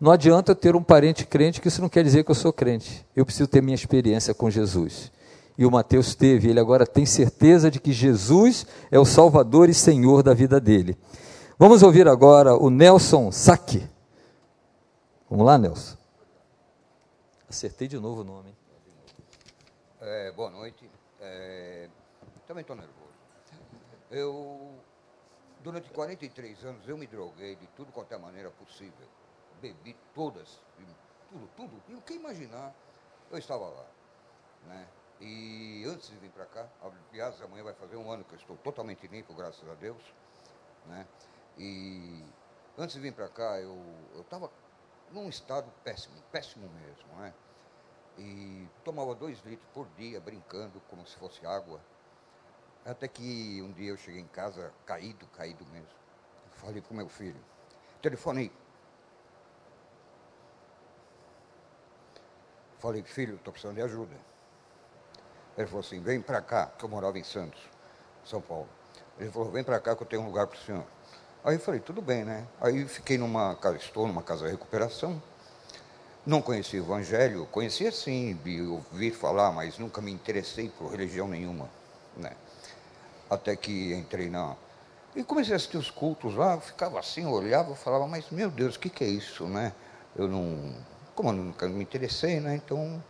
Não 0.00 0.10
adianta 0.10 0.50
eu 0.50 0.56
ter 0.56 0.74
um 0.74 0.82
parente 0.82 1.24
crente, 1.24 1.60
que 1.60 1.68
isso 1.68 1.80
não 1.80 1.88
quer 1.88 2.02
dizer 2.02 2.24
que 2.24 2.30
eu 2.30 2.34
sou 2.34 2.52
crente. 2.52 3.06
Eu 3.14 3.24
preciso 3.24 3.48
ter 3.48 3.62
minha 3.62 3.74
experiência 3.74 4.34
com 4.34 4.50
Jesus. 4.50 5.12
E 5.56 5.66
o 5.66 5.70
Mateus 5.70 6.14
teve, 6.14 6.48
ele 6.48 6.60
agora 6.60 6.86
tem 6.86 7.04
certeza 7.04 7.70
de 7.70 7.78
que 7.78 7.92
Jesus 7.92 8.66
é 8.90 8.98
o 8.98 9.04
Salvador 9.04 9.68
e 9.68 9.74
Senhor 9.74 10.22
da 10.22 10.32
vida 10.32 10.60
dele. 10.60 10.96
Vamos 11.58 11.82
ouvir 11.82 12.08
agora 12.08 12.54
o 12.54 12.70
Nelson 12.70 13.30
Saque. 13.30 13.86
Vamos 15.28 15.46
lá, 15.46 15.58
Nelson. 15.58 15.96
Acertei 17.48 17.86
de 17.86 17.98
novo 17.98 18.22
o 18.22 18.24
nome. 18.24 18.54
É, 20.00 20.32
boa 20.32 20.50
noite. 20.50 20.90
É, 21.20 21.88
também 22.46 22.62
estou 22.62 22.74
nervoso. 22.74 23.02
Eu 24.10 24.72
Durante 25.62 25.88
43 25.90 26.64
anos 26.64 26.88
eu 26.88 26.98
me 26.98 27.06
droguei 27.06 27.54
de 27.54 27.66
tudo 27.68 27.92
quanto 27.92 28.12
é 28.12 28.18
maneira 28.18 28.50
possível. 28.50 29.06
Bebi 29.60 29.96
todas, 30.12 30.58
tudo, 31.30 31.48
tudo. 31.56 31.82
E 31.88 31.94
o 31.94 32.00
que 32.02 32.14
imaginar, 32.14 32.74
eu 33.30 33.38
estava 33.38 33.68
lá. 33.68 33.86
Né? 34.66 34.88
E 35.24 35.84
antes 35.86 36.08
de 36.08 36.16
vir 36.16 36.30
para 36.30 36.46
cá, 36.46 36.68
aliás, 36.82 37.40
amanhã 37.40 37.62
vai 37.62 37.74
fazer 37.74 37.94
um 37.94 38.10
ano 38.10 38.24
que 38.24 38.34
eu 38.34 38.38
estou 38.38 38.56
totalmente 38.56 39.06
limpo, 39.06 39.32
graças 39.32 39.66
a 39.68 39.74
Deus. 39.74 40.02
Né? 40.86 41.06
E 41.56 42.24
antes 42.76 42.96
de 42.96 43.00
vir 43.00 43.12
para 43.12 43.28
cá, 43.28 43.60
eu 43.60 43.80
estava 44.18 44.50
num 45.12 45.28
estado 45.28 45.70
péssimo, 45.84 46.20
péssimo 46.32 46.68
mesmo. 46.70 47.20
Né? 47.20 47.32
E 48.18 48.68
tomava 48.84 49.14
dois 49.14 49.40
litros 49.44 49.68
por 49.72 49.86
dia, 49.96 50.20
brincando 50.20 50.80
como 50.90 51.06
se 51.06 51.16
fosse 51.16 51.46
água. 51.46 51.80
Até 52.84 53.06
que 53.06 53.62
um 53.62 53.70
dia 53.70 53.90
eu 53.90 53.96
cheguei 53.96 54.20
em 54.20 54.26
casa, 54.26 54.74
caído, 54.84 55.24
caído 55.28 55.64
mesmo. 55.66 55.94
Falei 56.54 56.82
para 56.82 56.92
o 56.92 56.96
meu 56.96 57.08
filho, 57.08 57.40
telefonei. 58.00 58.50
Falei, 62.80 63.04
filho, 63.04 63.36
estou 63.36 63.52
precisando 63.52 63.76
de 63.76 63.82
ajuda. 63.82 64.31
Ele 65.56 65.66
falou 65.66 65.80
assim, 65.80 66.00
vem 66.00 66.20
para 66.20 66.40
cá, 66.40 66.70
que 66.78 66.84
eu 66.84 66.88
morava 66.88 67.18
em 67.18 67.24
Santos, 67.24 67.60
São 68.24 68.40
Paulo. 68.40 68.68
Ele 69.18 69.30
falou, 69.30 69.50
vem 69.50 69.62
para 69.62 69.78
cá 69.80 69.94
que 69.94 70.02
eu 70.02 70.06
tenho 70.06 70.22
um 70.22 70.26
lugar 70.26 70.46
para 70.46 70.58
o 70.58 70.60
senhor. 70.60 70.84
Aí 71.44 71.56
eu 71.56 71.60
falei, 71.60 71.80
tudo 71.80 72.00
bem, 72.00 72.24
né? 72.24 72.46
Aí 72.60 72.86
fiquei 72.86 73.18
numa 73.18 73.54
casa, 73.56 73.76
estou 73.76 74.06
numa 74.06 74.22
casa 74.22 74.46
de 74.46 74.50
recuperação. 74.50 75.22
Não 76.24 76.40
conhecia 76.40 76.80
o 76.80 76.84
evangelho, 76.84 77.46
conhecia 77.46 77.90
sim, 77.90 78.38
de 78.44 78.62
ouvir 78.62 79.10
falar, 79.10 79.50
mas 79.50 79.78
nunca 79.78 80.00
me 80.00 80.12
interessei 80.12 80.68
por 80.68 80.90
religião 80.90 81.26
nenhuma, 81.26 81.68
né? 82.16 82.32
até 83.32 83.56
que 83.56 83.94
entrei 83.94 84.28
na. 84.28 84.54
E 85.14 85.24
comecei 85.24 85.52
a 85.52 85.56
assistir 85.56 85.76
os 85.76 85.90
cultos 85.90 86.34
lá, 86.34 86.58
ficava 86.60 86.98
assim, 86.98 87.26
olhava, 87.26 87.74
falava, 87.74 88.06
mas 88.06 88.30
meu 88.30 88.50
Deus, 88.50 88.76
o 88.76 88.80
que, 88.80 88.88
que 88.88 89.04
é 89.04 89.08
isso, 89.08 89.44
né? 89.46 89.72
Eu 90.14 90.28
não. 90.28 90.74
Como 91.14 91.30
eu 91.30 91.32
nunca 91.34 91.68
me 91.68 91.82
interessei, 91.82 92.40
né? 92.40 92.56
Então. 92.56 93.02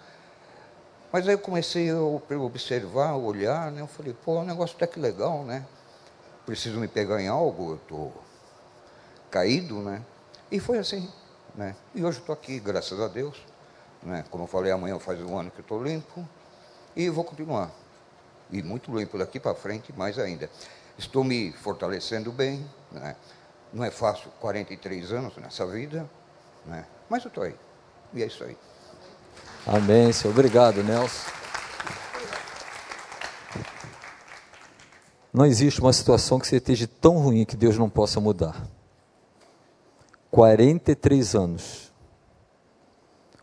Mas 1.12 1.28
aí 1.28 1.34
eu 1.34 1.38
comecei 1.38 1.90
a 1.90 2.00
observar, 2.00 3.14
olhar, 3.14 3.70
né? 3.70 3.82
Eu 3.82 3.86
falei, 3.86 4.14
pô, 4.24 4.38
é 4.38 4.40
um 4.40 4.44
negócio 4.44 4.74
até 4.76 4.86
que 4.86 4.98
legal, 4.98 5.44
né? 5.44 5.66
Preciso 6.46 6.80
me 6.80 6.88
pegar 6.88 7.20
em 7.20 7.28
algo, 7.28 7.72
eu 7.72 7.76
estou 7.76 8.12
caído, 9.30 9.80
né? 9.80 10.02
E 10.50 10.58
foi 10.58 10.78
assim, 10.78 11.08
né? 11.54 11.76
E 11.94 12.04
hoje 12.04 12.18
estou 12.18 12.32
aqui, 12.32 12.58
graças 12.58 12.98
a 12.98 13.08
Deus. 13.08 13.44
Né? 14.02 14.24
Como 14.30 14.44
eu 14.44 14.48
falei, 14.48 14.72
amanhã 14.72 14.98
faz 14.98 15.20
um 15.20 15.38
ano 15.38 15.50
que 15.50 15.60
estou 15.60 15.82
limpo. 15.82 16.26
E 16.96 17.08
vou 17.08 17.24
continuar 17.24 17.70
e 18.52 18.62
muito 18.62 18.94
limpo 18.96 19.18
daqui 19.18 19.40
para 19.40 19.54
frente, 19.54 19.92
mais 19.96 20.18
ainda. 20.18 20.48
Estou 20.98 21.24
me 21.24 21.50
fortalecendo 21.52 22.30
bem, 22.30 22.68
né? 22.92 23.16
não 23.72 23.82
é 23.82 23.90
fácil 23.90 24.30
43 24.40 25.10
anos 25.12 25.36
nessa 25.38 25.66
vida, 25.66 26.08
né? 26.66 26.84
mas 27.08 27.24
eu 27.24 27.28
estou 27.28 27.44
aí. 27.44 27.56
E 28.12 28.22
é 28.22 28.26
isso 28.26 28.44
aí. 28.44 28.56
Amém, 29.66 30.12
Senhor. 30.12 30.32
Obrigado, 30.32 30.82
Nelson. 30.82 31.30
Não 35.32 35.46
existe 35.46 35.80
uma 35.80 35.92
situação 35.92 36.38
que 36.38 36.46
você 36.46 36.56
esteja 36.56 36.86
tão 36.86 37.18
ruim 37.18 37.44
que 37.44 37.56
Deus 37.56 37.78
não 37.78 37.88
possa 37.88 38.20
mudar. 38.20 38.60
43 40.30 41.34
anos 41.34 41.92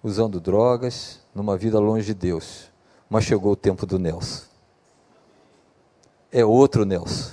usando 0.03 0.39
drogas, 0.39 1.19
numa 1.33 1.57
vida 1.57 1.79
longe 1.79 2.05
de 2.05 2.13
Deus. 2.13 2.69
Mas 3.09 3.25
chegou 3.25 3.51
o 3.53 3.55
tempo 3.55 3.85
do 3.85 3.97
Nelson 3.97 4.49
é 6.31 6.45
outro 6.45 6.85
Nelson. 6.85 7.31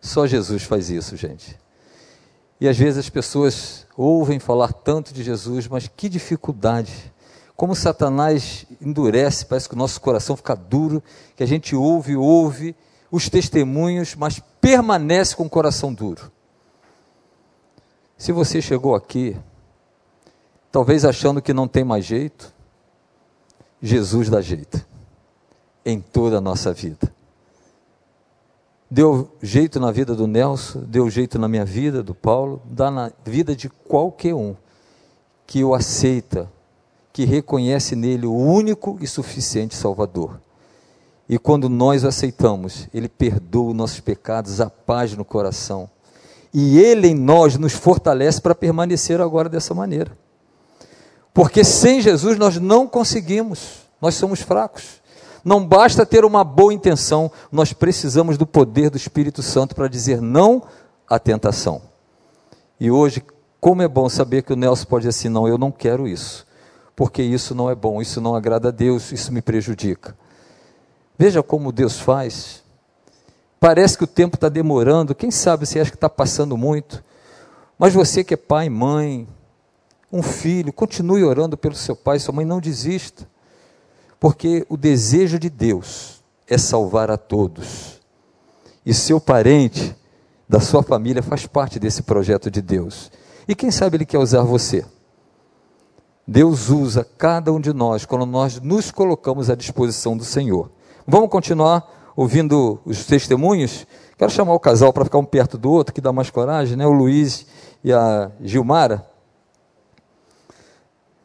Só 0.00 0.26
Jesus 0.26 0.62
faz 0.62 0.90
isso, 0.90 1.16
gente. 1.16 1.58
E 2.60 2.68
às 2.68 2.76
vezes 2.76 2.98
as 2.98 3.10
pessoas 3.10 3.86
ouvem 3.96 4.38
falar 4.38 4.72
tanto 4.72 5.12
de 5.12 5.22
Jesus, 5.22 5.68
mas 5.68 5.88
que 5.88 6.08
dificuldade. 6.08 7.12
Como 7.56 7.74
Satanás 7.74 8.66
endurece, 8.80 9.46
parece 9.46 9.68
que 9.68 9.74
o 9.74 9.78
nosso 9.78 9.98
coração 10.00 10.36
fica 10.36 10.54
duro, 10.54 11.02
que 11.34 11.42
a 11.42 11.46
gente 11.46 11.74
ouve, 11.74 12.14
ouve 12.14 12.76
os 13.10 13.30
testemunhos, 13.30 14.14
mas 14.14 14.40
permanece 14.60 15.34
com 15.34 15.46
o 15.46 15.50
coração 15.50 15.92
duro. 15.94 16.30
Se 18.18 18.30
você 18.30 18.60
chegou 18.60 18.94
aqui, 18.94 19.36
talvez 20.70 21.04
achando 21.04 21.40
que 21.40 21.54
não 21.54 21.66
tem 21.66 21.82
mais 21.82 22.04
jeito, 22.04 22.52
Jesus 23.80 24.28
dá 24.28 24.40
jeito 24.40 24.84
em 25.84 26.00
toda 26.00 26.38
a 26.38 26.40
nossa 26.40 26.74
vida. 26.74 27.14
Deu 28.90 29.30
jeito 29.42 29.80
na 29.80 29.90
vida 29.90 30.14
do 30.14 30.26
Nelson, 30.26 30.80
deu 30.86 31.08
jeito 31.10 31.38
na 31.38 31.48
minha 31.48 31.64
vida, 31.64 32.02
do 32.02 32.14
Paulo, 32.14 32.62
dá 32.66 32.90
na 32.90 33.10
vida 33.24 33.56
de 33.56 33.68
qualquer 33.68 34.34
um 34.34 34.54
que 35.46 35.64
o 35.64 35.74
aceita, 35.74 36.50
que 37.16 37.24
reconhece 37.24 37.96
nele 37.96 38.26
o 38.26 38.34
único 38.34 38.98
e 39.00 39.06
suficiente 39.06 39.74
Salvador. 39.74 40.38
E 41.26 41.38
quando 41.38 41.66
nós 41.66 42.04
o 42.04 42.08
aceitamos, 42.08 42.88
ele 42.92 43.08
perdoa 43.08 43.70
os 43.70 43.74
nossos 43.74 44.00
pecados, 44.00 44.60
a 44.60 44.68
paz 44.68 45.16
no 45.16 45.24
coração. 45.24 45.88
E 46.52 46.78
ele 46.78 47.08
em 47.08 47.14
nós 47.14 47.56
nos 47.56 47.72
fortalece 47.72 48.38
para 48.38 48.54
permanecer 48.54 49.18
agora 49.18 49.48
dessa 49.48 49.72
maneira. 49.72 50.14
Porque 51.32 51.64
sem 51.64 52.02
Jesus 52.02 52.36
nós 52.36 52.58
não 52.58 52.86
conseguimos, 52.86 53.86
nós 53.98 54.14
somos 54.14 54.42
fracos. 54.42 55.00
Não 55.42 55.66
basta 55.66 56.04
ter 56.04 56.22
uma 56.22 56.44
boa 56.44 56.74
intenção, 56.74 57.32
nós 57.50 57.72
precisamos 57.72 58.36
do 58.36 58.46
poder 58.46 58.90
do 58.90 58.98
Espírito 58.98 59.42
Santo 59.42 59.74
para 59.74 59.88
dizer 59.88 60.20
não 60.20 60.64
à 61.08 61.18
tentação. 61.18 61.80
E 62.78 62.90
hoje, 62.90 63.24
Como 63.58 63.80
é 63.80 63.88
bom 63.88 64.06
saber 64.06 64.42
que 64.42 64.52
o 64.52 64.56
Nelson 64.56 64.84
pode 64.84 65.06
dizer 65.06 65.18
assim: 65.18 65.28
não, 65.30 65.48
eu 65.48 65.56
não 65.56 65.72
quero 65.72 66.06
isso, 66.06 66.45
porque 66.96 67.22
isso 67.22 67.54
não 67.54 67.68
é 67.68 67.74
bom, 67.74 68.00
isso 68.00 68.22
não 68.22 68.34
agrada 68.34 68.68
a 68.68 68.72
Deus, 68.72 69.12
isso 69.12 69.30
me 69.30 69.42
prejudica. 69.42 70.16
Veja 71.18 71.42
como 71.42 71.70
Deus 71.70 72.00
faz. 72.00 72.64
Parece 73.60 73.98
que 73.98 74.04
o 74.04 74.08
tempo 74.08 74.36
está 74.36 74.48
demorando, 74.48 75.14
quem 75.14 75.30
sabe 75.30 75.66
você 75.66 75.78
acha 75.78 75.90
que 75.90 75.96
está 75.96 76.08
passando 76.08 76.56
muito, 76.56 77.04
mas 77.78 77.92
você 77.92 78.24
que 78.24 78.32
é 78.32 78.36
pai, 78.36 78.70
mãe, 78.70 79.28
um 80.10 80.22
filho, 80.22 80.72
continue 80.72 81.22
orando 81.22 81.56
pelo 81.56 81.74
seu 81.74 81.94
pai, 81.94 82.18
sua 82.18 82.34
mãe, 82.34 82.44
não 82.44 82.60
desista, 82.60 83.28
porque 84.18 84.64
o 84.68 84.76
desejo 84.76 85.38
de 85.38 85.50
Deus 85.50 86.22
é 86.48 86.56
salvar 86.56 87.10
a 87.10 87.16
todos, 87.18 88.00
e 88.84 88.94
seu 88.94 89.20
parente, 89.20 89.94
da 90.48 90.60
sua 90.60 90.82
família, 90.82 91.22
faz 91.22 91.44
parte 91.46 91.78
desse 91.78 92.02
projeto 92.02 92.50
de 92.50 92.62
Deus, 92.62 93.10
e 93.48 93.54
quem 93.54 93.70
sabe 93.70 93.96
Ele 93.96 94.06
quer 94.06 94.18
usar 94.18 94.42
você. 94.42 94.84
Deus 96.26 96.70
usa 96.70 97.06
cada 97.16 97.52
um 97.52 97.60
de 97.60 97.72
nós 97.72 98.04
quando 98.04 98.26
nós 98.26 98.60
nos 98.60 98.90
colocamos 98.90 99.48
à 99.48 99.54
disposição 99.54 100.16
do 100.16 100.24
Senhor. 100.24 100.72
Vamos 101.06 101.30
continuar 101.30 102.12
ouvindo 102.16 102.80
os 102.84 103.04
testemunhos? 103.06 103.86
Quero 104.18 104.32
chamar 104.32 104.54
o 104.54 104.58
casal 104.58 104.92
para 104.92 105.04
ficar 105.04 105.18
um 105.18 105.24
perto 105.24 105.56
do 105.56 105.70
outro, 105.70 105.94
que 105.94 106.00
dá 106.00 106.12
mais 106.12 106.28
coragem, 106.28 106.76
né? 106.76 106.84
O 106.84 106.90
Luiz 106.90 107.46
e 107.84 107.92
a 107.92 108.32
Gilmara. 108.40 109.06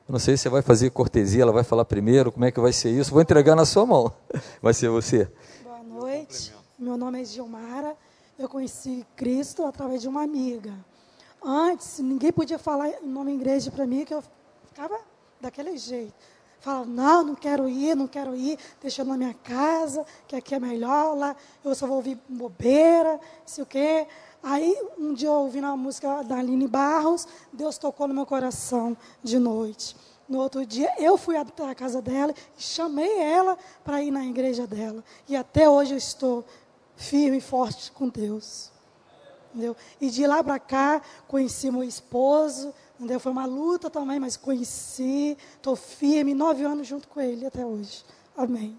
Não 0.08 0.20
sei 0.20 0.38
se 0.38 0.43
você 0.43 0.50
vai 0.50 0.62
fazer 0.62 0.91
cortesia, 0.91 1.41
ela 1.41 1.53
vai 1.53 1.63
falar 1.63 1.86
primeiro, 1.86 2.31
como 2.31 2.46
é 2.46 2.51
que 2.51 2.60
vai 2.60 2.74
ser 2.74 2.91
isso? 2.91 3.12
Vou 3.12 3.22
entregar 3.22 3.55
na 3.55 3.65
sua 3.65 3.86
mão. 3.86 4.12
Vai 4.62 4.74
ser 4.74 4.89
você. 4.89 5.31
Boa 5.63 5.81
noite. 5.81 6.53
Meu 6.77 6.98
nome 6.98 7.22
é 7.22 7.24
Gilmara. 7.24 7.96
Eu 8.38 8.50
conheci 8.50 9.05
Cristo 9.15 9.65
através 9.65 10.01
de 10.01 10.10
uma 10.10 10.22
amiga. 10.22 10.74
Antes, 11.41 12.00
ninguém 12.00 12.31
podia 12.31 12.60
falar 12.60 12.89
o 13.01 13.08
nome 13.08 13.34
igreja 13.34 13.72
para 13.72 13.88
mim, 13.88 14.03
que 14.03 14.13
eu 14.13 14.22
ficava 14.71 14.99
daquele 15.39 15.77
jeito. 15.77 16.13
Falava, 16.61 16.85
não, 16.85 17.23
não 17.23 17.35
quero 17.35 17.67
ir, 17.67 17.95
não 17.95 18.07
quero 18.07 18.35
ir, 18.35 18.57
deixa 18.79 19.01
eu 19.01 19.05
na 19.05 19.17
minha 19.17 19.33
casa, 19.33 20.05
que 20.27 20.35
aqui 20.35 20.55
é 20.55 20.59
melhor, 20.59 21.17
lá 21.17 21.35
eu 21.65 21.73
só 21.73 21.87
vou 21.87 21.97
ouvir 21.97 22.17
bobeira, 22.29 23.19
sei 23.45 23.63
o 23.63 23.67
quê. 23.67 24.07
Aí, 24.43 24.75
um 24.97 25.13
dia, 25.13 25.31
ouvindo 25.31 25.67
a 25.67 25.75
música 25.75 26.23
da 26.23 26.37
Aline 26.37 26.67
Barros, 26.67 27.27
Deus 27.51 27.77
tocou 27.77 28.07
no 28.07 28.13
meu 28.13 28.25
coração 28.25 28.95
de 29.23 29.37
noite. 29.37 29.95
No 30.29 30.39
outro 30.39 30.65
dia, 30.65 30.93
eu 30.97 31.17
fui 31.17 31.35
até 31.35 31.67
a 31.67 31.75
casa 31.75 32.01
dela 32.01 32.33
e 32.57 32.61
chamei 32.61 33.19
ela 33.19 33.57
para 33.83 34.01
ir 34.01 34.11
na 34.11 34.23
igreja 34.25 34.65
dela. 34.65 35.03
E 35.27 35.35
até 35.35 35.67
hoje 35.67 35.93
eu 35.93 35.97
estou 35.97 36.45
firme 36.95 37.37
e 37.37 37.41
forte 37.41 37.91
com 37.91 38.07
Deus. 38.07 38.71
Entendeu? 39.51 39.75
E 39.99 40.09
de 40.09 40.25
lá 40.25 40.43
para 40.43 40.59
cá, 40.59 41.01
conheci 41.27 41.69
meu 41.69 41.83
esposo, 41.83 42.73
entendeu? 43.01 43.20
foi 43.20 43.31
uma 43.31 43.48
luta 43.48 43.89
também, 43.89 44.20
mas 44.20 44.38
conheci, 44.38 45.36
estou 45.55 45.75
firme, 45.75 46.36
nove 46.36 46.63
anos 46.63 46.88
junto 46.88 47.08
com 47.08 47.20
ele 47.20 47.48
até 47.48 47.65
hoje. 47.65 48.03
Amém. 48.38 48.77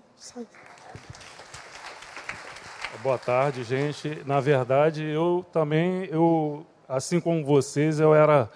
Boa 3.03 3.19
tarde, 3.19 3.65
gente. 3.65 4.23
Na 4.25 4.39
verdade, 4.39 5.03
eu 5.03 5.45
também, 5.53 6.05
eu, 6.05 6.65
assim 6.89 7.21
como 7.21 7.45
vocês, 7.45 7.99
eu 7.99 8.15
era, 8.15 8.49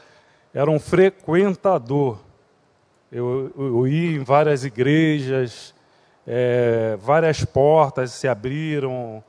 era 0.54 0.70
um 0.70 0.78
frequentador. 0.78 2.20
Eu, 3.11 3.52
eu, 3.56 3.66
eu 3.66 3.88
ia 3.88 4.16
em 4.16 4.23
várias 4.23 4.64
igrejas, 4.64 5.75
é, 6.25 6.96
várias 7.00 7.44
portas 7.44 8.12
se 8.12 8.28
abriram, 8.28 9.23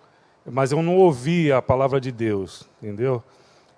mas 0.46 0.72
eu 0.72 0.84
não 0.84 0.98
ouvia 0.98 1.58
a 1.58 1.62
palavra 1.64 2.00
de 2.00 2.12
Deus, 2.12 2.70
entendeu? 2.82 3.24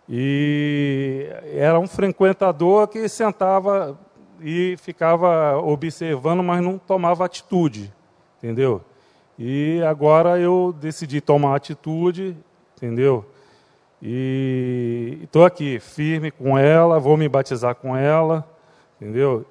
E 0.09 1.29
era 1.53 1.79
um 1.79 1.87
frequentador 1.87 2.87
que 2.87 3.07
sentava 3.07 3.97
e 4.41 4.75
ficava 4.77 5.57
observando, 5.57 6.41
mas 6.41 6.63
não 6.63 6.79
tomava 6.79 7.25
atitude, 7.25 7.93
entendeu? 8.37 8.81
E 9.37 9.81
agora 9.83 10.39
eu 10.39 10.75
decidi 10.79 11.21
tomar 11.21 11.55
atitude, 11.55 12.35
entendeu? 12.75 13.23
E 14.01 15.19
estou 15.23 15.45
aqui, 15.45 15.79
firme 15.79 16.31
com 16.31 16.57
ela, 16.57 16.99
vou 16.99 17.15
me 17.15 17.29
batizar 17.29 17.75
com 17.75 17.95
ela, 17.95 18.49
entendeu? 18.99 19.45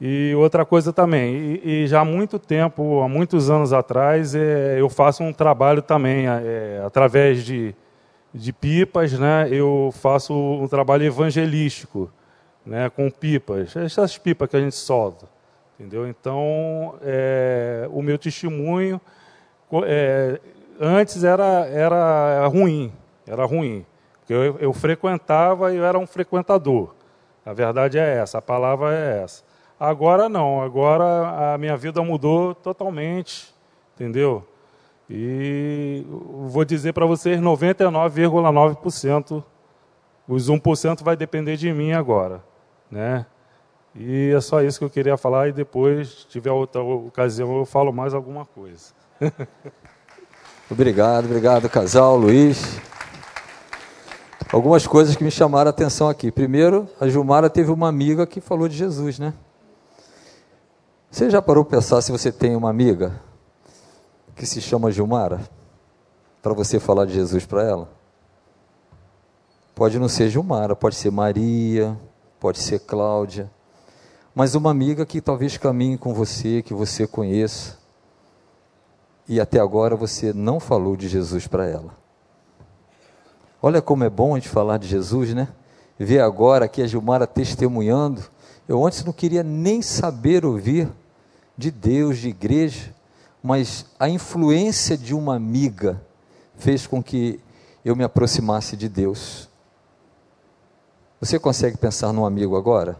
E 0.00 0.34
outra 0.36 0.64
coisa 0.64 0.92
também, 0.92 1.60
e, 1.64 1.84
e, 1.84 1.86
já 1.86 2.00
há 2.00 2.04
muito 2.04 2.36
tempo, 2.38 3.00
há 3.00 3.08
muitos 3.08 3.48
anos 3.48 3.72
atrás, 3.72 4.34
é, 4.34 4.74
eu 4.78 4.88
faço 4.90 5.22
um 5.22 5.32
trabalho 5.32 5.80
também, 5.80 6.26
é, 6.26 6.82
através 6.84 7.44
de, 7.44 7.72
de 8.34 8.52
pipas, 8.52 9.12
né, 9.18 9.48
eu 9.50 9.90
faço 9.92 10.34
um 10.34 10.66
trabalho 10.66 11.04
evangelístico, 11.04 12.10
né, 12.64 12.88
com 12.88 13.10
pipas, 13.10 13.76
essas 13.76 14.16
pipas 14.16 14.48
que 14.48 14.56
a 14.56 14.60
gente 14.60 14.76
solta, 14.76 15.28
entendeu? 15.78 16.08
Então, 16.08 16.94
é, 17.02 17.88
o 17.90 18.00
meu 18.00 18.16
testemunho, 18.16 19.00
é, 19.84 20.40
antes 20.80 21.24
era, 21.24 21.66
era 21.66 22.46
ruim, 22.46 22.92
era 23.26 23.44
ruim, 23.44 23.84
porque 24.20 24.32
eu, 24.32 24.58
eu 24.58 24.72
frequentava 24.72 25.72
e 25.72 25.76
eu 25.76 25.84
era 25.84 25.98
um 25.98 26.06
frequentador, 26.06 26.94
a 27.44 27.52
verdade 27.52 27.98
é 27.98 28.18
essa, 28.18 28.38
a 28.38 28.42
palavra 28.42 28.94
é 28.94 29.22
essa. 29.22 29.42
Agora 29.78 30.28
não, 30.28 30.62
agora 30.62 31.54
a 31.54 31.58
minha 31.58 31.76
vida 31.76 32.00
mudou 32.02 32.54
totalmente, 32.54 33.52
entendeu? 33.96 34.46
E 35.14 36.06
vou 36.08 36.64
dizer 36.64 36.94
para 36.94 37.04
vocês, 37.04 37.38
99,9%, 37.38 39.44
os 40.26 40.48
1% 40.48 41.02
vai 41.02 41.14
depender 41.14 41.58
de 41.58 41.70
mim 41.70 41.92
agora, 41.92 42.42
né? 42.90 43.26
E 43.94 44.32
é 44.34 44.40
só 44.40 44.62
isso 44.62 44.78
que 44.78 44.86
eu 44.86 44.90
queria 44.90 45.18
falar 45.18 45.48
e 45.48 45.52
depois, 45.52 46.24
tiver 46.30 46.50
outra 46.50 46.82
ocasião, 46.82 47.58
eu 47.58 47.66
falo 47.66 47.92
mais 47.92 48.14
alguma 48.14 48.46
coisa. 48.46 48.94
obrigado, 50.70 51.26
obrigado, 51.26 51.68
casal, 51.68 52.16
Luiz. 52.16 52.80
Algumas 54.50 54.86
coisas 54.86 55.14
que 55.14 55.22
me 55.22 55.30
chamaram 55.30 55.68
a 55.68 55.72
atenção 55.72 56.08
aqui. 56.08 56.32
Primeiro, 56.32 56.88
a 56.98 57.06
Gilmara 57.06 57.50
teve 57.50 57.70
uma 57.70 57.86
amiga 57.86 58.26
que 58.26 58.40
falou 58.40 58.66
de 58.66 58.78
Jesus, 58.78 59.18
né? 59.18 59.34
Você 61.10 61.28
já 61.28 61.42
parou 61.42 61.66
para 61.66 61.76
pensar 61.76 62.00
se 62.00 62.10
você 62.10 62.32
tem 62.32 62.56
uma 62.56 62.70
amiga 62.70 63.20
que 64.36 64.46
se 64.46 64.60
chama 64.60 64.90
Gilmara? 64.90 65.40
Para 66.42 66.52
você 66.52 66.80
falar 66.80 67.06
de 67.06 67.12
Jesus 67.12 67.46
para 67.46 67.62
ela? 67.62 67.88
Pode 69.74 69.98
não 69.98 70.08
ser 70.08 70.28
Gilmara, 70.28 70.76
pode 70.76 70.96
ser 70.96 71.10
Maria, 71.10 71.96
pode 72.38 72.58
ser 72.58 72.80
Cláudia. 72.80 73.50
Mas 74.34 74.54
uma 74.54 74.70
amiga 74.70 75.04
que 75.04 75.20
talvez 75.20 75.56
caminhe 75.56 75.98
com 75.98 76.14
você, 76.14 76.62
que 76.62 76.74
você 76.74 77.06
conheça. 77.06 77.78
E 79.28 79.40
até 79.40 79.60
agora 79.60 79.94
você 79.94 80.32
não 80.32 80.58
falou 80.58 80.96
de 80.96 81.08
Jesus 81.08 81.46
para 81.46 81.66
ela. 81.66 81.94
Olha 83.62 83.80
como 83.80 84.04
é 84.04 84.10
bom 84.10 84.34
a 84.34 84.38
gente 84.38 84.48
falar 84.48 84.78
de 84.78 84.88
Jesus, 84.88 85.32
né? 85.32 85.48
Ver 85.98 86.20
agora 86.20 86.64
aqui 86.64 86.82
a 86.82 86.86
Gilmara 86.86 87.26
testemunhando. 87.26 88.22
Eu 88.66 88.84
antes 88.84 89.04
não 89.04 89.12
queria 89.12 89.42
nem 89.42 89.80
saber 89.80 90.44
ouvir 90.44 90.88
de 91.56 91.70
Deus, 91.70 92.18
de 92.18 92.28
igreja, 92.28 92.94
mas 93.42 93.86
a 93.98 94.08
influência 94.08 94.96
de 94.96 95.14
uma 95.14 95.34
amiga 95.34 96.00
fez 96.56 96.86
com 96.86 97.02
que 97.02 97.40
eu 97.84 97.96
me 97.96 98.04
aproximasse 98.04 98.76
de 98.76 98.88
Deus. 98.88 99.48
Você 101.20 101.38
consegue 101.38 101.76
pensar 101.76 102.12
num 102.12 102.24
amigo 102.24 102.56
agora? 102.56 102.96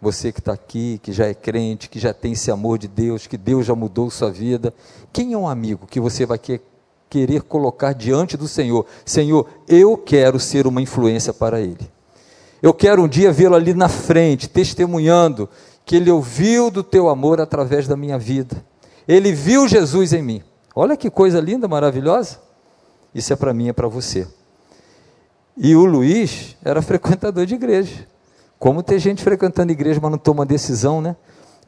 Você 0.00 0.32
que 0.32 0.40
está 0.40 0.52
aqui, 0.52 1.00
que 1.02 1.12
já 1.12 1.26
é 1.26 1.34
crente, 1.34 1.88
que 1.88 1.98
já 1.98 2.12
tem 2.12 2.32
esse 2.32 2.50
amor 2.50 2.78
de 2.78 2.88
Deus, 2.88 3.26
que 3.26 3.38
Deus 3.38 3.64
já 3.64 3.74
mudou 3.74 4.10
sua 4.10 4.30
vida. 4.30 4.74
Quem 5.12 5.32
é 5.32 5.38
um 5.38 5.48
amigo 5.48 5.86
que 5.86 6.00
você 6.00 6.26
vai 6.26 6.38
querer 7.08 7.42
colocar 7.42 7.92
diante 7.92 8.36
do 8.36 8.46
Senhor? 8.48 8.86
Senhor, 9.04 9.48
eu 9.68 9.96
quero 9.96 10.38
ser 10.38 10.66
uma 10.66 10.82
influência 10.82 11.32
para 11.32 11.60
Ele. 11.60 11.90
Eu 12.60 12.72
quero 12.72 13.02
um 13.02 13.08
dia 13.08 13.30
vê-lo 13.30 13.54
ali 13.54 13.74
na 13.74 13.88
frente, 13.88 14.48
testemunhando 14.48 15.48
que 15.84 15.96
ele 15.96 16.10
ouviu 16.10 16.70
do 16.70 16.82
teu 16.82 17.10
amor 17.10 17.40
através 17.40 17.86
da 17.86 17.94
minha 17.94 18.18
vida. 18.18 18.64
Ele 19.06 19.32
viu 19.32 19.68
Jesus 19.68 20.12
em 20.12 20.22
mim. 20.22 20.42
Olha 20.74 20.96
que 20.96 21.10
coisa 21.10 21.40
linda, 21.40 21.68
maravilhosa. 21.68 22.40
Isso 23.14 23.32
é 23.32 23.36
para 23.36 23.54
mim, 23.54 23.68
é 23.68 23.72
para 23.72 23.86
você. 23.86 24.26
E 25.56 25.76
o 25.76 25.84
Luiz 25.84 26.56
era 26.64 26.82
frequentador 26.82 27.46
de 27.46 27.54
igreja. 27.54 28.08
Como 28.58 28.82
tem 28.82 28.98
gente 28.98 29.22
frequentando 29.22 29.72
igreja, 29.72 30.00
mas 30.02 30.10
não 30.10 30.18
toma 30.18 30.44
decisão, 30.44 31.00
né? 31.00 31.16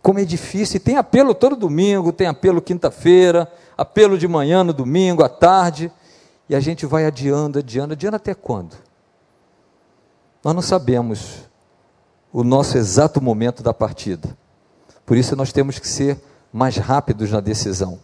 Como 0.03 0.19
é 0.19 0.25
difícil. 0.25 0.77
E 0.77 0.81
tem 0.81 0.97
apelo 0.97 1.35
todo 1.35 1.55
domingo, 1.55 2.13
tem 2.13 2.27
apelo 2.27 2.61
quinta-feira, 2.61 3.51
apelo 3.77 4.19
de 4.19 4.27
manhã, 4.27 4.65
no 4.65 4.73
domingo, 4.73 5.23
à 5.23 5.29
tarde. 5.29 5.93
E 6.49 6.57
a 6.57 6.61
gente 6.61 6.87
vai 6.87 7.07
adiando, 7.07 7.59
adiando, 7.59 7.93
adiando 7.93 8.17
até 8.17 8.35
quando? 8.35 8.77
Nós 10.43 10.55
não 10.55 10.63
sabemos 10.63 11.49
o 12.33 12.43
nosso 12.45 12.79
exato 12.79 13.21
momento 13.21 13.63
da 13.63 13.75
partida. 13.75 14.37
Por 15.05 15.17
isso 15.17 15.37
nós 15.37 15.53
temos 15.53 15.79
que 15.79 15.89
ser 15.89 16.21
mais 16.57 16.79
rápidos 16.79 17.31
na 17.31 17.41
decisão. 17.41 17.99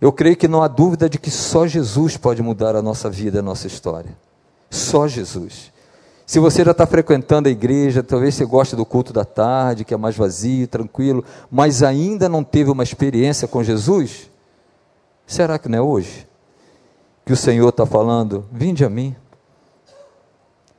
Eu 0.00 0.10
creio 0.10 0.34
que 0.34 0.48
não 0.48 0.62
há 0.62 0.66
dúvida 0.68 1.10
de 1.10 1.18
que 1.18 1.30
só 1.30 1.66
Jesus 1.66 2.16
pode 2.16 2.42
mudar 2.42 2.74
a 2.74 2.80
nossa 2.80 3.10
vida, 3.10 3.40
a 3.40 3.42
nossa 3.42 3.66
história. 3.66 4.16
Só 4.70 5.06
Jesus. 5.06 5.70
Se 6.24 6.38
você 6.38 6.64
já 6.64 6.70
está 6.70 6.86
frequentando 6.86 7.46
a 7.46 7.52
igreja, 7.52 8.02
talvez 8.02 8.34
você 8.34 8.46
goste 8.46 8.74
do 8.74 8.86
culto 8.86 9.12
da 9.12 9.26
tarde, 9.26 9.84
que 9.84 9.92
é 9.92 9.96
mais 9.96 10.16
vazio, 10.16 10.66
tranquilo, 10.66 11.22
mas 11.50 11.82
ainda 11.82 12.30
não 12.30 12.42
teve 12.42 12.70
uma 12.70 12.82
experiência 12.82 13.46
com 13.46 13.62
Jesus, 13.62 14.30
será 15.26 15.58
que 15.58 15.68
não 15.68 15.78
é 15.78 15.82
hoje? 15.82 16.26
Que 17.26 17.32
o 17.34 17.36
Senhor 17.36 17.68
está 17.68 17.84
falando, 17.84 18.46
vinde 18.50 18.86
a 18.86 18.88
mim. 18.88 19.14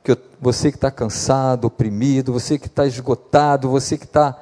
Que 0.02 0.12
eu, 0.12 0.18
você 0.40 0.72
que 0.72 0.78
está 0.78 0.90
cansado, 0.90 1.66
oprimido, 1.66 2.32
você 2.32 2.58
que 2.58 2.66
está 2.66 2.84
esgotado, 2.86 3.70
você 3.70 3.96
que 3.96 4.04
está 4.04 4.36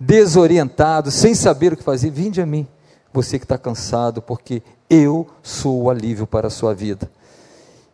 desorientado, 0.00 1.10
sem 1.10 1.34
saber 1.34 1.74
o 1.74 1.76
que 1.76 1.84
fazer, 1.84 2.10
vinde 2.10 2.40
a 2.40 2.46
mim. 2.46 2.66
Você 3.12 3.38
que 3.38 3.44
está 3.44 3.58
cansado, 3.58 4.22
porque 4.22 4.62
eu 4.88 5.26
sou 5.42 5.82
o 5.82 5.90
alívio 5.90 6.26
para 6.26 6.46
a 6.46 6.50
sua 6.50 6.74
vida. 6.74 7.10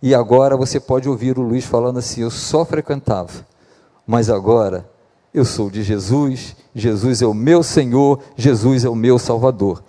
E 0.01 0.15
agora 0.15 0.57
você 0.57 0.79
pode 0.79 1.09
ouvir 1.09 1.39
o 1.39 1.43
Luiz 1.43 1.65
falando 1.65 1.99
assim: 1.99 2.21
eu 2.21 2.31
só 2.31 2.65
frequentava, 2.65 3.47
mas 4.07 4.31
agora 4.31 4.89
eu 5.35 5.45
sou 5.45 5.69
de 5.69 5.83
Jesus, 5.83 6.55
Jesus 6.75 7.23
é 7.23 7.27
o 7.27 7.35
meu 7.35 7.63
Senhor, 7.63 8.21
Jesus 8.37 8.85
é 8.85 8.89
o 8.89 8.95
meu 8.95 9.19
Salvador. 9.19 9.83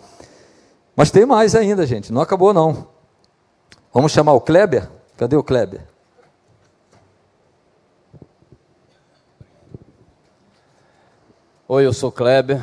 Mas 0.96 1.12
tem 1.12 1.26
mais 1.26 1.54
ainda, 1.56 1.86
gente, 1.86 2.12
não 2.12 2.22
acabou 2.22 2.54
não. 2.54 2.88
Vamos 3.94 4.12
chamar 4.12 4.34
o 4.34 4.42
Kleber? 4.42 4.90
Cadê 5.18 5.36
o 5.36 5.44
Kleber? 5.44 5.82
Oi, 11.70 11.86
eu 11.86 11.92
sou 11.92 12.10
Kleber, 12.10 12.62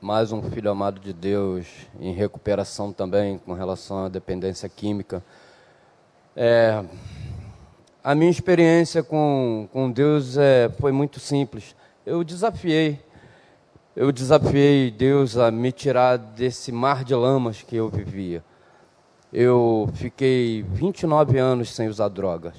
mais 0.00 0.30
um 0.30 0.40
filho 0.40 0.70
amado 0.70 1.00
de 1.00 1.12
Deus, 1.12 1.66
em 1.98 2.12
recuperação 2.12 2.92
também 2.92 3.36
com 3.36 3.52
relação 3.52 4.04
à 4.04 4.08
dependência 4.08 4.68
química. 4.68 5.24
É, 6.36 6.84
a 8.04 8.14
minha 8.14 8.30
experiência 8.30 9.02
com, 9.02 9.68
com 9.72 9.90
Deus 9.90 10.36
é, 10.36 10.68
foi 10.78 10.92
muito 10.92 11.18
simples. 11.18 11.74
Eu 12.06 12.22
desafiei, 12.22 13.00
eu 13.96 14.12
desafiei 14.12 14.92
Deus 14.92 15.36
a 15.36 15.50
me 15.50 15.72
tirar 15.72 16.16
desse 16.16 16.70
mar 16.70 17.02
de 17.02 17.12
lamas 17.12 17.62
que 17.62 17.74
eu 17.74 17.88
vivia. 17.88 18.44
Eu 19.32 19.90
fiquei 19.94 20.62
29 20.62 21.38
anos 21.38 21.74
sem 21.74 21.88
usar 21.88 22.06
drogas. 22.06 22.54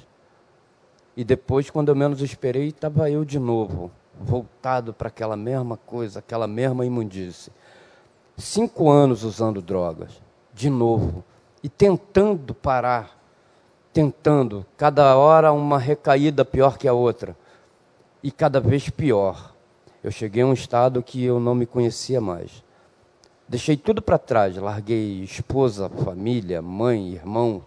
E 1.16 1.24
depois, 1.24 1.70
quando 1.70 1.88
eu 1.88 1.96
menos 1.96 2.20
esperei, 2.20 2.68
estava 2.68 3.10
eu 3.10 3.24
de 3.24 3.38
novo, 3.38 3.90
voltado 4.20 4.92
para 4.92 5.08
aquela 5.08 5.36
mesma 5.36 5.76
coisa, 5.76 6.18
aquela 6.18 6.46
mesma 6.46 6.84
imundície. 6.84 7.52
Cinco 8.36 8.90
anos 8.90 9.22
usando 9.24 9.62
drogas, 9.62 10.20
de 10.52 10.68
novo, 10.68 11.24
e 11.62 11.68
tentando 11.68 12.54
parar 12.54 13.16
tentando, 13.96 14.66
cada 14.76 15.16
hora 15.16 15.50
uma 15.54 15.78
recaída 15.78 16.44
pior 16.44 16.76
que 16.76 16.86
a 16.86 16.92
outra, 16.92 17.34
e 18.22 18.30
cada 18.30 18.60
vez 18.60 18.90
pior. 18.90 19.54
Eu 20.04 20.10
cheguei 20.10 20.42
a 20.42 20.46
um 20.46 20.52
estado 20.52 21.02
que 21.02 21.24
eu 21.24 21.40
não 21.40 21.54
me 21.54 21.64
conhecia 21.64 22.20
mais. 22.20 22.62
Deixei 23.48 23.74
tudo 23.74 24.02
para 24.02 24.18
trás, 24.18 24.54
larguei 24.58 25.22
esposa, 25.22 25.88
família, 25.88 26.60
mãe, 26.60 27.14
irmão, 27.14 27.64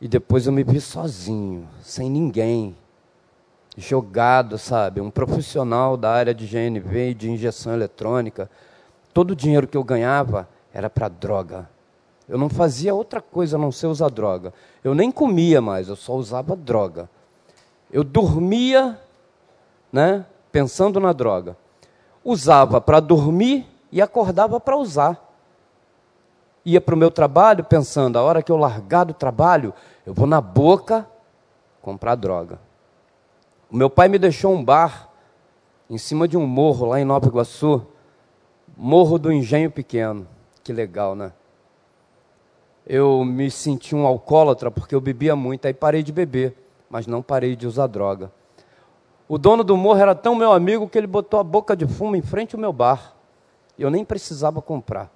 e 0.00 0.06
depois 0.06 0.46
eu 0.46 0.52
me 0.52 0.62
vi 0.62 0.80
sozinho, 0.80 1.68
sem 1.82 2.08
ninguém, 2.08 2.76
jogado, 3.76 4.56
sabe? 4.56 5.00
Um 5.00 5.10
profissional 5.10 5.96
da 5.96 6.10
área 6.10 6.34
de 6.34 6.46
GNV 6.46 7.10
e 7.10 7.14
de 7.14 7.30
injeção 7.30 7.72
eletrônica. 7.72 8.50
Todo 9.12 9.32
o 9.32 9.36
dinheiro 9.36 9.66
que 9.66 9.76
eu 9.76 9.84
ganhava 9.84 10.48
era 10.72 10.88
para 10.88 11.08
droga. 11.08 11.68
Eu 12.28 12.38
não 12.38 12.48
fazia 12.48 12.94
outra 12.94 13.20
coisa 13.20 13.56
a 13.56 13.60
não 13.60 13.70
ser 13.70 13.86
usar 13.86 14.08
droga. 14.08 14.52
Eu 14.82 14.94
nem 14.94 15.10
comia 15.10 15.60
mais, 15.60 15.88
eu 15.88 15.96
só 15.96 16.14
usava 16.14 16.56
droga. 16.56 17.08
Eu 17.92 18.02
dormia, 18.02 18.98
né, 19.92 20.24
pensando 20.50 20.98
na 20.98 21.12
droga. 21.12 21.56
Usava 22.24 22.80
para 22.80 23.00
dormir 23.00 23.66
e 23.92 24.00
acordava 24.00 24.58
para 24.58 24.76
usar. 24.76 25.20
Ia 26.64 26.80
para 26.80 26.94
o 26.94 26.98
meu 26.98 27.10
trabalho 27.10 27.62
pensando, 27.62 28.18
a 28.18 28.22
hora 28.22 28.42
que 28.42 28.50
eu 28.50 28.56
largar 28.56 29.04
do 29.04 29.12
trabalho, 29.12 29.74
eu 30.06 30.14
vou 30.14 30.26
na 30.26 30.40
boca 30.40 31.06
comprar 31.82 32.14
droga. 32.14 32.58
Meu 33.74 33.90
pai 33.90 34.08
me 34.08 34.18
deixou 34.18 34.54
um 34.54 34.64
bar 34.64 35.10
em 35.90 35.98
cima 35.98 36.28
de 36.28 36.36
um 36.36 36.46
morro 36.46 36.86
lá 36.86 37.00
em 37.00 37.04
Nova 37.04 37.26
Iguaçu, 37.26 37.84
Morro 38.76 39.18
do 39.18 39.32
Engenho 39.32 39.70
Pequeno. 39.70 40.26
Que 40.62 40.72
legal, 40.72 41.14
né? 41.14 41.32
eu 42.86 43.24
me 43.24 43.50
senti 43.50 43.94
um 43.94 44.06
alcoólatra 44.06 44.70
porque 44.70 44.94
eu 44.94 45.00
bebia 45.00 45.34
muito, 45.34 45.66
aí 45.66 45.72
parei 45.72 46.02
de 46.02 46.12
beber, 46.12 46.54
mas 46.88 47.06
não 47.06 47.22
parei 47.22 47.56
de 47.56 47.66
usar 47.66 47.86
droga. 47.86 48.30
O 49.26 49.38
dono 49.38 49.64
do 49.64 49.76
morro 49.76 49.98
era 49.98 50.14
tão 50.14 50.34
meu 50.34 50.52
amigo 50.52 50.88
que 50.88 50.98
ele 50.98 51.06
botou 51.06 51.40
a 51.40 51.44
boca 51.44 51.74
de 51.74 51.86
fumo 51.86 52.14
em 52.14 52.22
frente 52.22 52.54
ao 52.54 52.60
meu 52.60 52.72
bar. 52.72 53.14
Eu 53.78 53.90
nem 53.90 54.04
precisava 54.04 54.60
comprar. 54.60 55.10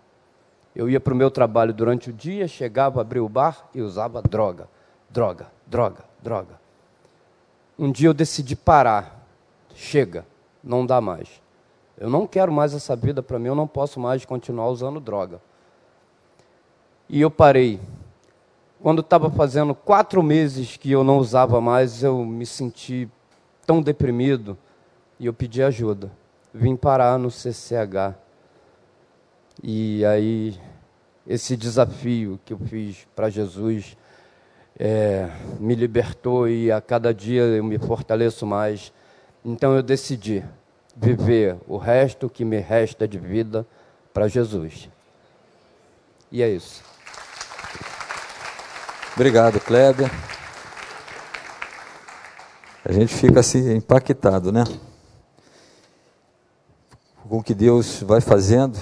Eu 0.75 0.88
ia 0.88 0.99
para 0.99 1.12
o 1.12 1.16
meu 1.16 1.31
trabalho 1.31 1.75
durante 1.75 2.09
o 2.09 2.12
dia, 2.12 2.49
chegava, 2.49 3.03
abria 3.03 3.23
o 3.23 3.29
bar 3.29 3.68
e 3.75 3.83
usava 3.83 4.23
droga, 4.23 4.68
droga, 5.11 5.49
droga, 5.66 6.05
droga. 6.23 6.67
Um 7.78 7.92
dia 7.92 8.08
eu 8.08 8.14
decidi 8.14 8.56
parar. 8.56 9.24
Chega, 9.74 10.26
não 10.62 10.84
dá 10.84 11.00
mais. 11.00 11.40
Eu 11.96 12.10
não 12.10 12.26
quero 12.26 12.52
mais 12.52 12.74
essa 12.74 12.96
vida 12.96 13.22
para 13.22 13.38
mim, 13.38 13.48
eu 13.48 13.54
não 13.54 13.66
posso 13.66 14.00
mais 14.00 14.24
continuar 14.24 14.68
usando 14.68 15.00
droga. 15.00 15.40
E 17.08 17.20
eu 17.20 17.30
parei. 17.30 17.80
Quando 18.80 19.00
estava 19.00 19.30
fazendo 19.30 19.74
quatro 19.74 20.22
meses 20.22 20.76
que 20.76 20.90
eu 20.90 21.02
não 21.02 21.18
usava 21.18 21.60
mais, 21.60 22.02
eu 22.02 22.24
me 22.24 22.46
senti 22.46 23.08
tão 23.66 23.82
deprimido 23.82 24.56
e 25.18 25.26
eu 25.26 25.34
pedi 25.34 25.62
ajuda. 25.62 26.10
Vim 26.54 26.76
parar 26.76 27.18
no 27.18 27.30
CCH. 27.30 28.14
E 29.62 30.04
aí, 30.04 30.56
esse 31.26 31.56
desafio 31.56 32.38
que 32.44 32.52
eu 32.52 32.58
fiz 32.58 33.06
para 33.14 33.28
Jesus 33.28 33.96
é, 34.78 35.28
me 35.58 35.74
libertou 35.74 36.48
e 36.48 36.70
a 36.70 36.80
cada 36.80 37.12
dia 37.12 37.42
eu 37.42 37.64
me 37.64 37.78
fortaleço 37.78 38.46
mais. 38.46 38.92
Então 39.44 39.74
eu 39.74 39.82
decidi 39.82 40.44
viver 40.96 41.56
o 41.66 41.76
resto 41.76 42.28
que 42.30 42.44
me 42.44 42.58
resta 42.58 43.08
de 43.08 43.18
vida 43.18 43.66
para 44.12 44.28
Jesus. 44.28 44.88
E 46.30 46.42
é 46.42 46.48
isso. 46.48 46.82
Obrigado, 49.14 49.58
Kleber. 49.60 50.10
A 52.84 52.92
gente 52.92 53.14
fica 53.14 53.40
assim 53.40 53.74
impactado, 53.74 54.52
né? 54.52 54.64
Com 57.28 57.38
o 57.38 57.42
que 57.42 57.54
Deus 57.54 58.02
vai 58.02 58.20
fazendo. 58.20 58.78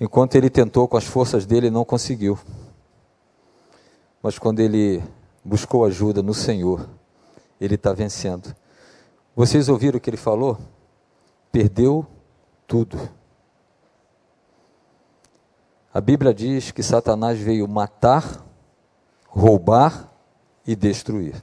Enquanto 0.00 0.36
ele 0.36 0.48
tentou 0.48 0.88
com 0.88 0.96
as 0.96 1.04
forças 1.04 1.44
dele, 1.44 1.70
não 1.70 1.84
conseguiu. 1.84 2.38
Mas 4.28 4.38
quando 4.38 4.60
ele 4.60 5.02
buscou 5.42 5.86
ajuda 5.86 6.22
no 6.22 6.34
Senhor, 6.34 6.86
ele 7.58 7.76
está 7.76 7.94
vencendo. 7.94 8.54
Vocês 9.34 9.70
ouviram 9.70 9.96
o 9.96 10.00
que 10.02 10.10
ele 10.10 10.18
falou? 10.18 10.58
Perdeu 11.50 12.06
tudo. 12.66 13.08
A 15.94 15.98
Bíblia 15.98 16.34
diz 16.34 16.70
que 16.70 16.82
Satanás 16.82 17.38
veio 17.38 17.66
matar, 17.66 18.44
roubar 19.26 20.12
e 20.66 20.76
destruir. 20.76 21.42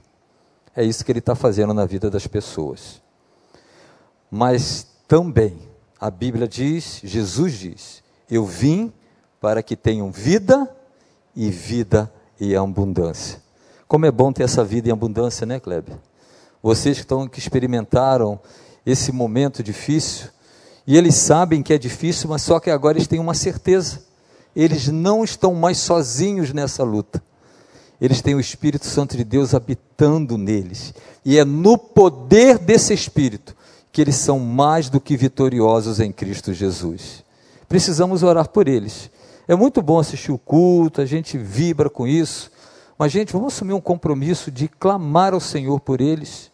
É 0.72 0.84
isso 0.84 1.04
que 1.04 1.10
ele 1.10 1.18
está 1.18 1.34
fazendo 1.34 1.74
na 1.74 1.86
vida 1.86 2.08
das 2.08 2.28
pessoas. 2.28 3.02
Mas 4.30 4.86
também, 5.08 5.58
a 5.98 6.08
Bíblia 6.08 6.46
diz, 6.46 7.00
Jesus 7.02 7.54
diz: 7.54 8.04
Eu 8.30 8.46
vim 8.46 8.92
para 9.40 9.60
que 9.60 9.74
tenham 9.74 10.12
vida 10.12 10.72
e 11.34 11.50
vida 11.50 12.12
em 12.40 12.54
abundância. 12.54 13.40
Como 13.88 14.06
é 14.06 14.10
bom 14.10 14.32
ter 14.32 14.42
essa 14.42 14.64
vida 14.64 14.88
em 14.88 14.92
abundância, 14.92 15.46
né, 15.46 15.60
Kleber? 15.60 15.96
Vocês 16.62 16.96
que, 16.96 17.04
estão, 17.04 17.28
que 17.28 17.38
experimentaram 17.38 18.40
esse 18.84 19.12
momento 19.12 19.62
difícil, 19.62 20.28
e 20.86 20.96
eles 20.96 21.14
sabem 21.14 21.62
que 21.62 21.72
é 21.72 21.78
difícil, 21.78 22.28
mas 22.28 22.42
só 22.42 22.58
que 22.60 22.70
agora 22.70 22.98
eles 22.98 23.08
têm 23.08 23.18
uma 23.18 23.34
certeza: 23.34 24.00
eles 24.54 24.88
não 24.88 25.22
estão 25.24 25.54
mais 25.54 25.78
sozinhos 25.78 26.52
nessa 26.52 26.82
luta 26.82 27.22
eles 28.00 28.20
têm 28.20 28.34
o 28.34 28.40
Espírito 28.40 28.86
Santo 28.86 29.16
de 29.16 29.24
Deus 29.24 29.54
habitando 29.54 30.36
neles. 30.36 30.92
E 31.24 31.38
é 31.38 31.44
no 31.44 31.78
poder 31.78 32.58
desse 32.58 32.92
Espírito 32.92 33.56
que 33.90 34.00
eles 34.02 34.16
são 34.16 34.38
mais 34.38 34.90
do 34.90 35.00
que 35.00 35.16
vitoriosos 35.16 36.00
em 36.00 36.12
Cristo 36.12 36.52
Jesus. 36.52 37.24
Precisamos 37.68 38.22
orar 38.22 38.48
por 38.48 38.68
eles. 38.68 39.10
É 39.48 39.54
muito 39.54 39.80
bom 39.80 39.98
assistir 39.98 40.32
o 40.32 40.38
culto, 40.38 41.00
a 41.00 41.06
gente 41.06 41.38
vibra 41.38 41.88
com 41.88 42.06
isso, 42.06 42.50
mas, 42.98 43.12
gente, 43.12 43.32
vamos 43.32 43.54
assumir 43.54 43.74
um 43.74 43.80
compromisso 43.80 44.50
de 44.50 44.68
clamar 44.68 45.34
ao 45.34 45.40
Senhor 45.40 45.78
por 45.80 46.00
eles, 46.00 46.50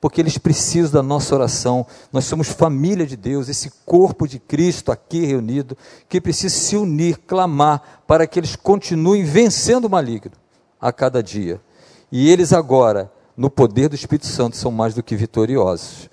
porque 0.00 0.20
eles 0.20 0.36
precisam 0.36 0.92
da 0.92 1.02
nossa 1.02 1.34
oração. 1.34 1.86
Nós 2.12 2.24
somos 2.24 2.48
família 2.48 3.06
de 3.06 3.16
Deus, 3.16 3.48
esse 3.48 3.70
corpo 3.86 4.26
de 4.26 4.38
Cristo 4.38 4.90
aqui 4.90 5.24
reunido, 5.24 5.78
que 6.08 6.20
precisa 6.20 6.54
se 6.54 6.76
unir, 6.76 7.18
clamar, 7.18 8.02
para 8.06 8.26
que 8.26 8.38
eles 8.38 8.56
continuem 8.56 9.24
vencendo 9.24 9.84
o 9.84 9.90
maligno 9.90 10.32
a 10.80 10.92
cada 10.92 11.22
dia. 11.22 11.60
E 12.10 12.28
eles 12.28 12.52
agora, 12.52 13.10
no 13.36 13.48
poder 13.48 13.88
do 13.88 13.94
Espírito 13.94 14.26
Santo, 14.26 14.56
são 14.56 14.70
mais 14.70 14.94
do 14.94 15.02
que 15.02 15.16
vitoriosos. 15.16 16.10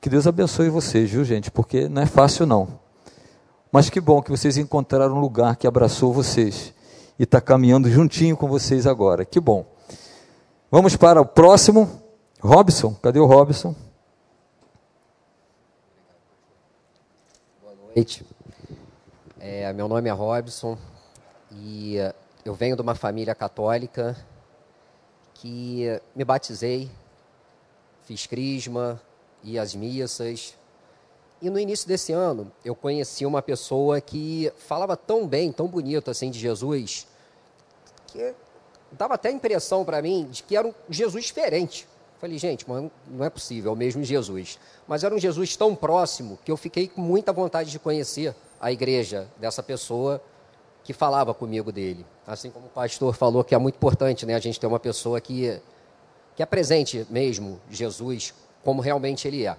Que 0.00 0.08
Deus 0.08 0.26
abençoe 0.26 0.70
vocês, 0.70 1.10
viu, 1.10 1.24
gente? 1.24 1.50
Porque 1.50 1.88
não 1.88 2.02
é 2.02 2.06
fácil, 2.06 2.46
não. 2.46 2.87
Mas 3.70 3.90
que 3.90 4.00
bom 4.00 4.22
que 4.22 4.30
vocês 4.30 4.56
encontraram 4.56 5.16
um 5.16 5.20
lugar 5.20 5.56
que 5.56 5.66
abraçou 5.66 6.12
vocês 6.12 6.72
e 7.18 7.24
está 7.24 7.40
caminhando 7.40 7.90
juntinho 7.90 8.36
com 8.36 8.48
vocês 8.48 8.86
agora. 8.86 9.24
Que 9.24 9.38
bom. 9.38 9.66
Vamos 10.70 10.96
para 10.96 11.20
o 11.20 11.26
próximo. 11.26 12.02
Robson, 12.40 12.94
cadê 12.94 13.18
o 13.18 13.26
Robson? 13.26 13.74
Boa 17.62 17.74
noite. 17.94 18.24
É, 19.38 19.72
meu 19.72 19.88
nome 19.88 20.08
é 20.08 20.12
Robson 20.12 20.78
e 21.50 21.96
uh, 21.98 22.14
eu 22.44 22.54
venho 22.54 22.76
de 22.76 22.82
uma 22.82 22.94
família 22.94 23.34
católica 23.34 24.16
que 25.34 26.00
me 26.14 26.24
batizei, 26.24 26.90
fiz 28.04 28.26
crisma, 28.26 29.00
e 29.42 29.58
as 29.58 29.74
missas. 29.74 30.54
E 31.40 31.48
no 31.48 31.58
início 31.58 31.86
desse 31.86 32.12
ano, 32.12 32.50
eu 32.64 32.74
conheci 32.74 33.24
uma 33.24 33.40
pessoa 33.40 34.00
que 34.00 34.52
falava 34.58 34.96
tão 34.96 35.26
bem, 35.26 35.52
tão 35.52 35.68
bonito 35.68 36.10
assim 36.10 36.30
de 36.30 36.38
Jesus, 36.38 37.06
que 38.08 38.34
dava 38.90 39.14
até 39.14 39.28
a 39.28 39.32
impressão 39.32 39.84
para 39.84 40.02
mim 40.02 40.28
de 40.30 40.42
que 40.42 40.56
era 40.56 40.66
um 40.66 40.74
Jesus 40.90 41.26
diferente. 41.26 41.86
Falei, 42.20 42.36
gente, 42.36 42.68
mas 42.68 42.90
não 43.06 43.24
é 43.24 43.30
possível, 43.30 43.70
é 43.70 43.74
o 43.74 43.76
mesmo 43.76 44.02
Jesus. 44.02 44.58
Mas 44.88 45.04
era 45.04 45.14
um 45.14 45.18
Jesus 45.18 45.56
tão 45.56 45.76
próximo 45.76 46.36
que 46.44 46.50
eu 46.50 46.56
fiquei 46.56 46.88
com 46.88 47.00
muita 47.00 47.32
vontade 47.32 47.70
de 47.70 47.78
conhecer 47.78 48.34
a 48.60 48.72
igreja 48.72 49.28
dessa 49.36 49.62
pessoa 49.62 50.20
que 50.82 50.92
falava 50.92 51.32
comigo 51.32 51.70
dele. 51.70 52.04
Assim 52.26 52.50
como 52.50 52.66
o 52.66 52.70
pastor 52.70 53.14
falou 53.14 53.44
que 53.44 53.54
é 53.54 53.58
muito 53.58 53.76
importante 53.76 54.26
né, 54.26 54.34
a 54.34 54.40
gente 54.40 54.58
ter 54.58 54.66
uma 54.66 54.80
pessoa 54.80 55.20
que, 55.20 55.60
que 56.34 56.42
apresente 56.42 57.06
mesmo 57.08 57.60
Jesus 57.70 58.34
como 58.64 58.82
realmente 58.82 59.28
ele 59.28 59.46
é. 59.46 59.56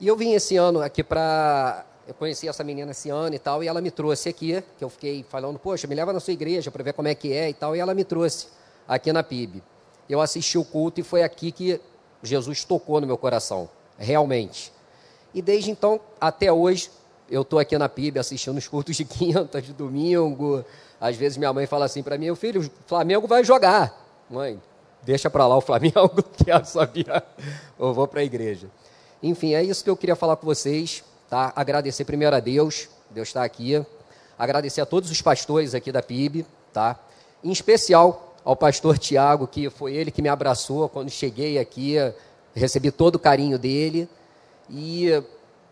E 0.00 0.08
eu 0.08 0.16
vim 0.16 0.32
esse 0.32 0.56
ano 0.56 0.80
aqui 0.80 1.02
para. 1.02 1.84
Eu 2.06 2.14
conheci 2.14 2.46
essa 2.46 2.62
menina 2.62 2.90
esse 2.90 3.08
ano 3.08 3.34
e 3.34 3.38
tal, 3.38 3.64
e 3.64 3.68
ela 3.68 3.80
me 3.80 3.90
trouxe 3.90 4.28
aqui, 4.28 4.62
que 4.76 4.84
eu 4.84 4.90
fiquei 4.90 5.24
falando, 5.26 5.58
poxa, 5.58 5.86
me 5.86 5.94
leva 5.94 6.12
na 6.12 6.20
sua 6.20 6.34
igreja 6.34 6.70
para 6.70 6.82
ver 6.82 6.92
como 6.92 7.08
é 7.08 7.14
que 7.14 7.32
é 7.32 7.48
e 7.48 7.54
tal, 7.54 7.74
e 7.74 7.80
ela 7.80 7.94
me 7.94 8.04
trouxe 8.04 8.48
aqui 8.86 9.10
na 9.10 9.22
PIB. 9.22 9.62
Eu 10.08 10.20
assisti 10.20 10.58
o 10.58 10.64
culto 10.64 11.00
e 11.00 11.02
foi 11.02 11.22
aqui 11.22 11.50
que 11.50 11.80
Jesus 12.22 12.62
tocou 12.64 13.00
no 13.00 13.06
meu 13.06 13.16
coração, 13.16 13.70
realmente. 13.96 14.70
E 15.32 15.40
desde 15.40 15.70
então 15.70 15.98
até 16.20 16.52
hoje, 16.52 16.90
eu 17.30 17.40
estou 17.40 17.58
aqui 17.58 17.76
na 17.78 17.88
PIB 17.88 18.18
assistindo 18.18 18.58
os 18.58 18.68
cultos 18.68 18.96
de 18.96 19.04
quinta, 19.06 19.62
de 19.62 19.72
domingo. 19.72 20.64
Às 21.00 21.16
vezes 21.16 21.38
minha 21.38 21.52
mãe 21.52 21.66
fala 21.66 21.86
assim 21.86 22.02
para 22.02 22.18
mim: 22.18 22.34
filho, 22.34 22.60
o 22.60 22.70
Flamengo 22.86 23.26
vai 23.26 23.42
jogar. 23.42 23.98
Mãe, 24.28 24.60
deixa 25.02 25.30
para 25.30 25.46
lá 25.46 25.56
o 25.56 25.60
Flamengo, 25.60 26.22
que 26.36 26.50
eu 26.50 26.64
sabia, 26.64 27.22
eu 27.78 27.94
vou 27.94 28.06
para 28.06 28.20
a 28.20 28.24
igreja. 28.24 28.68
Enfim, 29.24 29.54
é 29.54 29.62
isso 29.62 29.82
que 29.82 29.88
eu 29.88 29.96
queria 29.96 30.14
falar 30.14 30.36
com 30.36 30.44
vocês, 30.44 31.02
tá? 31.30 31.50
Agradecer 31.56 32.04
primeiro 32.04 32.36
a 32.36 32.40
Deus, 32.40 32.90
Deus 33.08 33.28
está 33.28 33.42
aqui. 33.42 33.82
Agradecer 34.38 34.82
a 34.82 34.86
todos 34.86 35.10
os 35.10 35.22
pastores 35.22 35.74
aqui 35.74 35.90
da 35.90 36.02
PIB, 36.02 36.44
tá? 36.74 37.00
Em 37.42 37.50
especial 37.50 38.34
ao 38.44 38.54
pastor 38.54 38.98
Tiago, 38.98 39.46
que 39.46 39.70
foi 39.70 39.94
ele 39.94 40.10
que 40.10 40.20
me 40.20 40.28
abraçou 40.28 40.90
quando 40.90 41.08
cheguei 41.08 41.58
aqui, 41.58 41.94
recebi 42.54 42.90
todo 42.90 43.14
o 43.14 43.18
carinho 43.18 43.58
dele 43.58 44.06
e 44.68 45.08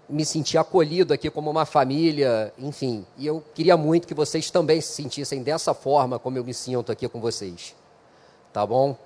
me 0.08 0.24
senti 0.24 0.56
acolhido 0.56 1.12
aqui 1.12 1.28
como 1.28 1.50
uma 1.50 1.66
família, 1.66 2.54
enfim. 2.58 3.04
E 3.18 3.26
eu 3.26 3.44
queria 3.54 3.76
muito 3.76 4.08
que 4.08 4.14
vocês 4.14 4.50
também 4.50 4.80
se 4.80 4.94
sentissem 4.94 5.42
dessa 5.42 5.74
forma 5.74 6.18
como 6.18 6.38
eu 6.38 6.44
me 6.44 6.54
sinto 6.54 6.90
aqui 6.90 7.06
com 7.06 7.20
vocês. 7.20 7.74
Tá 8.50 8.64
bom? 8.64 8.96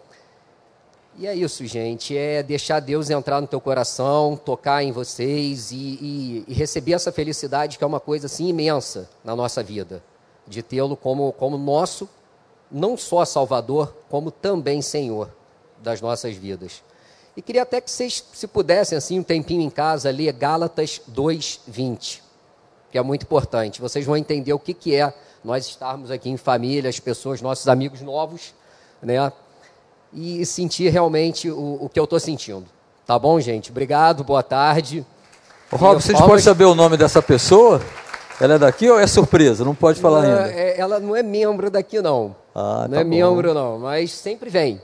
E 1.18 1.26
é 1.26 1.34
isso, 1.34 1.64
gente. 1.64 2.16
É 2.16 2.42
deixar 2.42 2.78
Deus 2.80 3.08
entrar 3.08 3.40
no 3.40 3.46
teu 3.46 3.58
coração, 3.58 4.36
tocar 4.36 4.82
em 4.82 4.92
vocês 4.92 5.72
e, 5.72 5.76
e, 5.76 6.44
e 6.46 6.52
receber 6.52 6.92
essa 6.92 7.10
felicidade 7.10 7.78
que 7.78 7.84
é 7.84 7.86
uma 7.86 8.00
coisa 8.00 8.26
assim 8.26 8.48
imensa 8.48 9.08
na 9.24 9.34
nossa 9.34 9.62
vida, 9.62 10.02
de 10.46 10.62
tê-lo 10.62 10.94
como, 10.94 11.32
como 11.32 11.56
nosso, 11.56 12.06
não 12.70 12.98
só 12.98 13.24
Salvador, 13.24 13.96
como 14.10 14.30
também 14.30 14.82
Senhor 14.82 15.30
das 15.82 16.02
nossas 16.02 16.36
vidas. 16.36 16.82
E 17.34 17.40
queria 17.40 17.62
até 17.62 17.80
que 17.80 17.90
vocês, 17.90 18.22
se 18.34 18.46
pudessem, 18.46 18.98
assim, 18.98 19.18
um 19.18 19.22
tempinho 19.22 19.62
em 19.62 19.70
casa, 19.70 20.10
ler 20.10 20.32
Gálatas 20.32 21.00
2:20, 21.08 22.22
que 22.90 22.98
é 22.98 23.02
muito 23.02 23.22
importante. 23.22 23.80
Vocês 23.80 24.04
vão 24.04 24.18
entender 24.18 24.52
o 24.52 24.58
que, 24.58 24.74
que 24.74 24.94
é 24.94 25.14
nós 25.42 25.66
estarmos 25.66 26.10
aqui 26.10 26.28
em 26.28 26.36
família, 26.36 26.90
as 26.90 27.00
pessoas, 27.00 27.40
nossos 27.40 27.68
amigos 27.68 28.02
novos, 28.02 28.54
né? 29.00 29.32
E 30.12 30.44
sentir 30.46 30.88
realmente 30.90 31.50
o, 31.50 31.78
o 31.82 31.88
que 31.88 31.98
eu 31.98 32.04
estou 32.04 32.18
sentindo. 32.20 32.64
Tá 33.06 33.18
bom, 33.18 33.38
gente? 33.40 33.70
Obrigado, 33.70 34.24
boa 34.24 34.42
tarde. 34.42 35.04
Ô, 35.70 35.76
Rob, 35.76 36.02
vocês 36.02 36.18
podem 36.20 36.38
saber 36.38 36.64
o 36.64 36.74
nome 36.74 36.96
dessa 36.96 37.20
pessoa? 37.22 37.80
Ela 38.40 38.54
é 38.54 38.58
daqui 38.58 38.90
ou 38.90 38.98
é 38.98 39.06
surpresa? 39.06 39.64
Não 39.64 39.74
pode 39.74 40.00
falar 40.00 40.22
não, 40.22 40.28
ainda. 40.30 40.52
É, 40.52 40.78
ela 40.78 41.00
não 41.00 41.16
é 41.16 41.22
membro 41.22 41.70
daqui, 41.70 42.00
não. 42.02 42.36
Ah, 42.54 42.86
não 42.88 42.94
tá 42.94 43.00
é 43.00 43.04
bom. 43.04 43.10
membro, 43.10 43.54
não. 43.54 43.78
Mas 43.78 44.12
sempre 44.12 44.50
vem. 44.50 44.80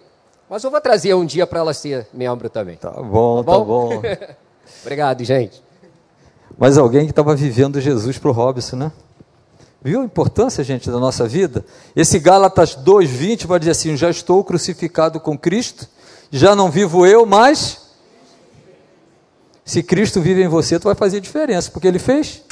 Mas 0.49 0.65
eu 0.65 0.71
vou 0.71 0.81
trazer 0.81 1.15
um 1.15 1.25
dia 1.25 1.47
para 1.47 1.61
ela 1.61 1.75
ser 1.75 2.07
membro 2.13 2.49
também. 2.49 2.77
Tá 2.77 2.91
bom, 2.91 3.43
Tá 3.43 3.53
tá 3.53 3.59
bom? 3.59 3.65
bom. 3.65 4.03
Obrigado, 4.83 5.25
gente. 5.25 5.63
Mas 6.59 6.79
alguém 6.79 7.05
que 7.05 7.11
estava 7.13 7.35
vivendo 7.35 7.81
Jesus 7.81 8.19
para 8.19 8.31
o 8.31 8.33
Robson, 8.33 8.77
né? 8.77 8.93
Viu 9.85 10.01
a 10.01 10.05
importância, 10.05 10.63
gente, 10.63 10.89
da 10.89 10.99
nossa 11.01 11.27
vida? 11.27 11.65
Esse 11.97 12.21
Gálatas 12.21 12.77
2,20 12.77 13.47
vai 13.47 13.59
dizer 13.59 13.73
assim: 13.73 13.97
Já 13.97 14.11
estou 14.11 14.45
crucificado 14.45 15.19
com 15.19 15.37
Cristo, 15.37 15.89
já 16.31 16.55
não 16.55 16.71
vivo 16.71 17.05
eu, 17.05 17.27
mas. 17.27 17.81
Se 19.65 19.83
Cristo 19.83 20.21
vive 20.21 20.43
em 20.43 20.49
você, 20.49 20.79
tu 20.79 20.85
vai 20.85 20.95
fazer 20.95 21.21
diferença, 21.21 21.71
porque 21.71 21.89
ele 21.89 21.99
fez. 21.99 22.43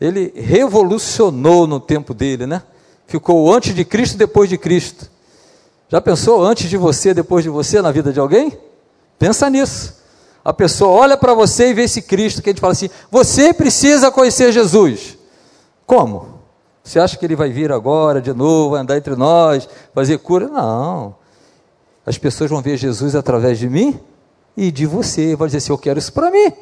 Ele 0.00 0.32
revolucionou 0.36 1.66
no 1.66 1.80
tempo 1.80 2.12
dele, 2.14 2.46
né? 2.46 2.62
Ficou 3.06 3.52
antes 3.52 3.74
de 3.74 3.84
Cristo 3.84 4.16
depois 4.16 4.48
de 4.48 4.58
Cristo. 4.58 5.10
Já 5.88 6.00
pensou 6.00 6.44
antes 6.44 6.70
de 6.70 6.76
você, 6.76 7.12
depois 7.12 7.44
de 7.44 7.50
você 7.50 7.82
na 7.82 7.92
vida 7.92 8.12
de 8.12 8.18
alguém? 8.18 8.56
Pensa 9.18 9.50
nisso. 9.50 10.00
A 10.44 10.52
pessoa 10.52 10.90
olha 10.90 11.16
para 11.16 11.34
você 11.34 11.70
e 11.70 11.74
vê 11.74 11.82
esse 11.82 12.02
Cristo 12.02 12.40
que 12.40 12.50
a 12.50 12.52
gente 12.52 12.60
fala 12.60 12.72
assim: 12.72 12.90
você 13.10 13.52
precisa 13.52 14.10
conhecer 14.10 14.52
Jesus. 14.52 15.21
Como? 15.86 16.42
Você 16.82 16.98
acha 16.98 17.16
que 17.16 17.24
ele 17.24 17.36
vai 17.36 17.50
vir 17.50 17.70
agora 17.70 18.20
de 18.20 18.32
novo, 18.32 18.74
andar 18.74 18.96
entre 18.96 19.14
nós, 19.14 19.68
fazer 19.94 20.18
cura? 20.18 20.48
Não. 20.48 21.14
As 22.04 22.18
pessoas 22.18 22.50
vão 22.50 22.60
ver 22.60 22.76
Jesus 22.76 23.14
através 23.14 23.58
de 23.58 23.68
mim 23.68 24.00
e 24.56 24.72
de 24.72 24.84
você. 24.84 25.36
Vai 25.36 25.48
dizer 25.48 25.58
assim: 25.58 25.72
eu 25.72 25.78
quero 25.78 25.98
isso 25.98 26.12
para 26.12 26.30
mim. 26.30 26.52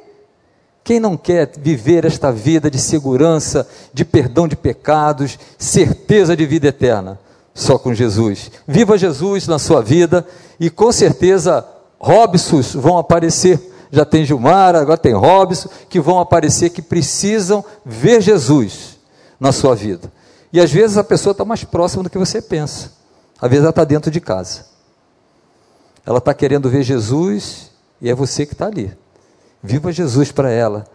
Quem 0.85 1.01
não 1.01 1.17
quer 1.17 1.51
viver 1.59 2.05
esta 2.05 2.31
vida 2.33 2.71
de 2.71 2.79
segurança, 2.79 3.67
de 3.93 4.05
perdão 4.05 4.49
de 4.49 4.57
pecados, 4.57 5.39
certeza 5.59 6.37
de 6.37 6.45
vida 6.47 6.69
eterna? 6.69 7.19
Só 7.55 7.79
com 7.79 7.95
Jesus. 7.95 8.51
Viva 8.67 8.99
Jesus 8.99 9.47
na 9.47 9.59
sua 9.59 9.83
vida 9.83 10.27
e 10.59 10.71
com 10.71 10.93
certeza 10.93 11.67
Robsons 11.99 12.75
vão 12.75 12.99
aparecer. 12.99 13.61
Já 13.91 14.05
tem 14.05 14.25
Gilmar, 14.25 14.77
agora 14.77 14.97
tem 14.97 15.13
Robson, 15.13 15.69
que 15.89 15.99
vão 15.99 16.19
aparecer 16.21 16.71
que 16.71 16.81
precisam 16.81 17.65
ver 17.85 18.21
Jesus 18.21 18.90
na 19.41 19.51
sua 19.51 19.75
vida. 19.75 20.13
E 20.53 20.61
às 20.61 20.71
vezes 20.71 20.99
a 20.99 21.05
pessoa 21.05 21.33
está 21.33 21.45
mais 21.45 21.65
próxima 21.65 22.03
do 22.03 22.11
que 22.11 22.19
você 22.19 22.43
pensa. 22.43 22.93
Às 23.41 23.49
vezes 23.49 23.63
ela 23.63 23.71
está 23.71 23.85
dentro 23.85 24.11
de 24.11 24.21
casa. 24.21 24.67
Ela 26.05 26.19
está 26.19 26.35
querendo 26.35 26.69
ver 26.69 26.83
Jesus 26.83 27.71
e 28.01 28.11
é 28.11 28.15
você 28.15 28.45
que 28.45 28.53
está 28.53 28.67
ali. 28.67 28.93
Viva 29.63 29.91
Jesus 29.91 30.31
para 30.31 30.51
ela. 30.51 30.87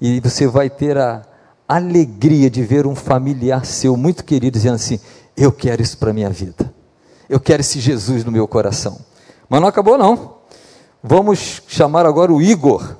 E 0.00 0.20
você 0.20 0.46
vai 0.46 0.68
ter 0.68 0.98
a 0.98 1.22
alegria 1.66 2.50
de 2.50 2.62
ver 2.62 2.86
um 2.86 2.94
familiar 2.94 3.64
seu 3.64 3.96
muito 3.96 4.24
querido 4.24 4.58
dizendo 4.58 4.74
assim: 4.74 5.00
Eu 5.36 5.52
quero 5.52 5.80
isso 5.80 5.96
para 5.96 6.10
a 6.10 6.14
minha 6.14 6.30
vida. 6.30 6.72
Eu 7.28 7.40
quero 7.40 7.60
esse 7.60 7.80
Jesus 7.80 8.24
no 8.24 8.32
meu 8.32 8.46
coração. 8.46 8.98
Mas 9.48 9.60
não 9.60 9.68
acabou, 9.68 9.96
não. 9.96 10.34
Vamos 11.02 11.62
chamar 11.68 12.06
agora 12.06 12.32
o 12.32 12.42
Igor. 12.42 12.96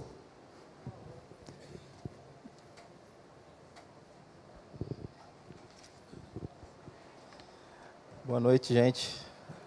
Boa 8.26 8.40
noite, 8.40 8.72
gente. 8.72 9.20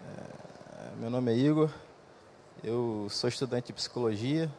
É, 0.04 0.96
meu 0.96 1.08
nome 1.08 1.32
é 1.32 1.36
Igor, 1.36 1.70
eu 2.64 3.06
sou 3.08 3.28
estudante 3.28 3.68
de 3.68 3.72
psicologia 3.72 4.50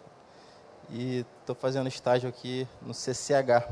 e 0.90 1.26
estou 1.42 1.54
fazendo 1.54 1.90
estágio 1.90 2.30
aqui 2.30 2.66
no 2.82 2.94
CCH. 2.94 3.68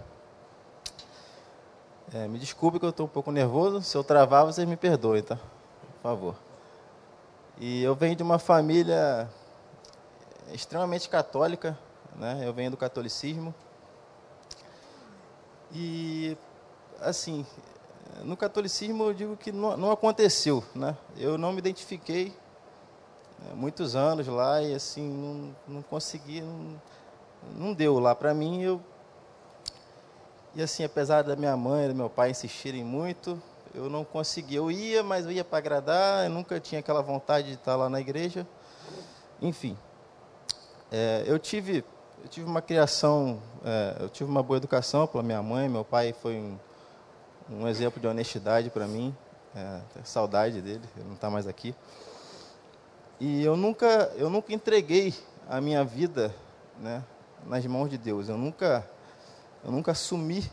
É, 2.13 2.28
me 2.28 2.38
desculpe 2.38 2.78
que 2.78 2.84
eu 2.84 2.90
estou 2.90 3.06
um 3.06 3.10
pouco 3.10 3.32
nervoso, 3.32 3.82
se 3.82 3.96
eu 3.96 4.04
travar, 4.04 4.46
vocês 4.46 4.68
me 4.68 4.76
perdoem, 4.76 5.24
tá? 5.24 5.38
Por 5.38 6.02
favor. 6.04 6.36
E 7.58 7.82
eu 7.82 7.96
venho 7.96 8.18
de 8.18 8.22
uma 8.22 8.38
família 8.38 9.30
extremamente 10.52 11.08
católica, 11.08 11.80
né? 12.18 12.42
Eu 12.44 12.52
venho 12.52 12.72
do 12.72 12.76
catolicismo. 12.76 13.56
E, 15.72 16.38
assim, 17.00 17.46
no 18.24 18.36
catolicismo 18.36 19.06
eu 19.06 19.13
digo 19.13 19.38
que 19.38 19.52
não, 19.52 19.78
não 19.78 19.91
aconteceu, 19.91 20.63
né? 20.76 20.96
Eu 21.17 21.38
não 21.38 21.52
me 21.52 21.60
identifiquei 21.60 22.34
né, 23.39 23.52
muitos 23.54 23.96
anos 23.96 24.28
lá 24.28 24.62
e 24.62 24.74
assim 24.74 25.08
não, 25.08 25.56
não 25.76 25.82
consegui, 25.82 26.41
não, 26.41 26.82
não 27.56 27.74
deu 27.74 28.00
lá 28.00 28.15
para 28.15 28.34
mim. 28.34 28.62
Eu 28.62 28.82
e 30.56 30.62
assim, 30.62 30.84
apesar 30.84 31.22
da 31.22 31.36
minha 31.36 31.56
mãe 31.56 31.86
e 31.86 31.89
do 31.89 31.96
meu 31.96 32.10
pai 32.10 32.32
insistirem 32.32 32.84
muito, 32.84 33.39
eu 33.76 33.89
não 33.89 34.04
conseguia. 34.04 34.58
Eu 34.58 34.72
ia, 34.72 35.04
mas 35.04 35.26
eu 35.26 35.32
ia 35.32 35.43
para 35.43 35.60
agradar, 35.60 36.26
eu 36.26 36.32
nunca 36.32 36.60
tinha 36.60 36.80
aquela 36.80 37.02
vontade 37.02 37.50
de 37.50 37.54
estar 37.54 37.76
lá 37.76 37.88
na 37.88 38.00
igreja. 38.00 38.48
Enfim, 39.39 39.78
é, 40.91 41.24
eu 41.28 41.38
tive 41.38 41.86
eu 42.24 42.28
tive 42.28 42.48
uma 42.48 42.62
criação, 42.62 43.39
é, 43.63 43.98
eu 44.00 44.10
tive 44.10 44.30
uma 44.30 44.41
boa 44.41 44.58
educação 44.58 45.06
pela 45.06 45.22
minha 45.22 45.41
mãe, 45.43 45.70
meu 45.70 45.86
pai 45.86 46.13
foi 46.13 46.36
um, 46.36 46.58
um 47.50 47.68
exemplo 47.68 48.02
de 48.02 48.08
honestidade 48.08 48.70
para 48.70 48.88
mim, 48.88 49.16
é, 49.56 49.82
saudade 50.04 50.62
dele, 50.62 50.84
ele 50.96 51.06
não 51.06 51.16
está 51.16 51.30
mais 51.30 51.48
aqui. 51.48 51.74
E 53.20 53.44
eu 53.44 53.56
nunca, 53.56 54.12
eu 54.16 54.30
nunca 54.30 54.54
entreguei 54.54 55.14
a 55.50 55.60
minha 55.60 55.84
vida, 55.84 56.34
né, 56.80 57.04
nas 57.46 57.66
mãos 57.66 57.90
de 57.90 57.98
Deus. 57.98 58.30
Eu 58.30 58.38
nunca, 58.38 58.88
eu 59.64 59.72
nunca 59.72 59.92
assumi 59.92 60.50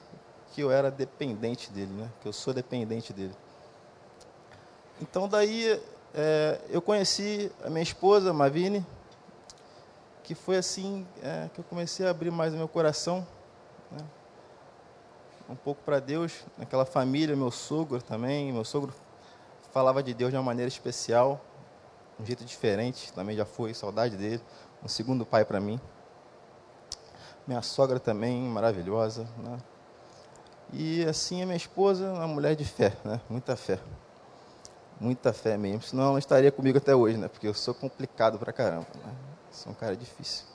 que 0.53 0.61
eu 0.61 0.71
era 0.71 0.91
dependente 0.91 1.71
dele, 1.71 1.93
né, 1.93 2.11
que 2.21 2.29
eu 2.29 2.33
sou 2.33 2.55
dependente 2.55 3.13
dele. 3.13 3.35
Então 5.03 5.29
daí 5.29 5.81
é, 6.15 6.61
eu 6.71 6.81
conheci 6.81 7.51
a 7.65 7.69
minha 7.69 7.83
esposa, 7.83 8.33
Mavine, 8.33 8.87
que 10.23 10.35
foi 10.35 10.57
assim 10.57 11.07
é, 11.23 11.51
que 11.53 11.61
eu 11.61 11.65
comecei 11.65 12.07
a 12.07 12.11
abrir 12.11 12.31
mais 12.31 12.55
o 12.55 12.57
meu 12.57 12.69
coração, 12.69 13.27
né? 13.91 13.99
Um 15.49 15.55
pouco 15.55 15.83
para 15.85 16.01
Deus, 16.01 16.45
naquela 16.57 16.85
família, 16.85 17.37
meu 17.37 17.51
sogro 17.51 18.01
também, 18.03 18.53
meu 18.53 18.65
sogro 18.65 18.95
falava 19.73 20.03
de 20.03 20.15
Deus 20.15 20.31
de 20.31 20.37
uma 20.37 20.43
maneira 20.43 20.69
especial, 20.69 21.41
um 22.19 22.25
jeito 22.25 22.45
diferente, 22.45 23.13
também 23.13 23.37
já 23.37 23.45
foi, 23.45 23.75
saudade 23.75 24.17
dele, 24.17 24.41
um 24.83 24.89
segundo 24.89 25.27
pai 25.27 25.45
para 25.45 25.61
mim. 25.61 25.81
Minha 27.47 27.61
sogra 27.61 28.01
também, 28.01 28.43
maravilhosa, 28.43 29.29
né? 29.39 29.59
E 30.73 31.05
assim 31.05 31.43
a 31.43 31.47
minha 31.47 31.57
esposa, 31.57 32.11
uma 32.13 32.27
mulher 32.27 32.57
de 32.57 32.65
fé, 32.65 32.93
né? 33.05 33.21
Muita 33.29 33.57
fé. 33.57 33.79
Muita 34.99 35.33
fé 35.33 35.57
mesmo, 35.57 35.83
senão 35.83 36.05
ela 36.05 36.13
não 36.13 36.19
estaria 36.19 36.53
comigo 36.53 36.79
até 36.79 36.95
hoje, 36.95 37.19
né? 37.19 37.29
Porque 37.29 37.47
eu 37.47 37.55
sou 37.55 37.75
complicado 37.75 38.39
pra 38.39 38.53
caramba, 38.53 38.87
né? 38.95 39.13
Sou 39.51 39.73
um 39.73 39.75
cara 39.75 39.97
difícil. 39.97 40.47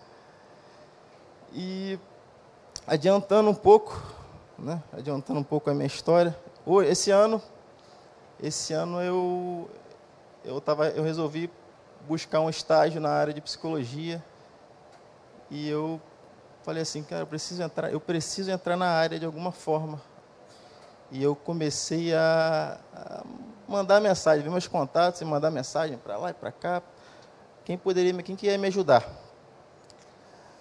E 1.53 1.99
adiantando 2.87 3.49
um 3.49 3.55
pouco, 3.55 4.01
né? 4.59 4.81
Adiantando 4.93 5.39
um 5.39 5.43
pouco 5.43 5.69
a 5.69 5.73
minha 5.73 5.87
história. 5.87 6.35
Esse 6.87 7.11
ano, 7.11 7.41
esse 8.41 8.73
ano 8.73 9.01
eu 9.01 9.69
eu 10.43 10.61
tava, 10.61 10.87
eu 10.89 11.03
resolvi 11.03 11.49
buscar 12.07 12.39
um 12.39 12.49
estágio 12.49 13.01
na 13.01 13.09
área 13.09 13.33
de 13.33 13.41
psicologia 13.41 14.23
e 15.49 15.67
eu 15.67 15.99
falei 16.63 16.83
assim, 16.83 17.03
cara, 17.03 17.23
eu 17.23 17.27
preciso 17.27 17.61
entrar, 17.61 17.91
eu 17.91 17.99
preciso 17.99 18.51
entrar 18.51 18.77
na 18.77 18.87
área 18.87 19.19
de 19.19 19.25
alguma 19.25 19.51
forma. 19.51 20.01
E 21.11 21.23
eu 21.23 21.35
comecei 21.35 22.13
a, 22.13 22.79
a 22.93 23.23
mandar 23.67 23.99
mensagem, 23.99 24.43
ver 24.43 24.51
meus 24.51 24.67
contatos 24.67 25.21
e 25.21 25.25
mandar 25.25 25.49
mensagem 25.49 25.97
para 25.97 26.17
lá 26.17 26.29
e 26.29 26.33
para 26.33 26.51
cá, 26.51 26.81
quem 27.65 27.77
poderia, 27.77 28.13
quem 28.21 28.35
que 28.35 28.45
ia 28.45 28.57
me 28.57 28.67
ajudar? 28.67 29.07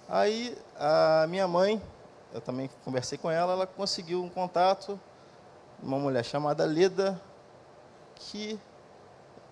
Aí 0.09 0.57
a 0.79 1.27
minha 1.29 1.47
mãe, 1.47 1.81
eu 2.33 2.41
também 2.41 2.71
conversei 2.85 3.17
com 3.19 3.31
ela, 3.31 3.53
ela 3.53 3.67
conseguiu 3.67 4.23
um 4.23 4.29
contato, 4.29 4.99
uma 5.83 5.99
mulher 5.99 6.25
chamada 6.25 6.65
Leda, 6.65 7.21
que 8.15 8.59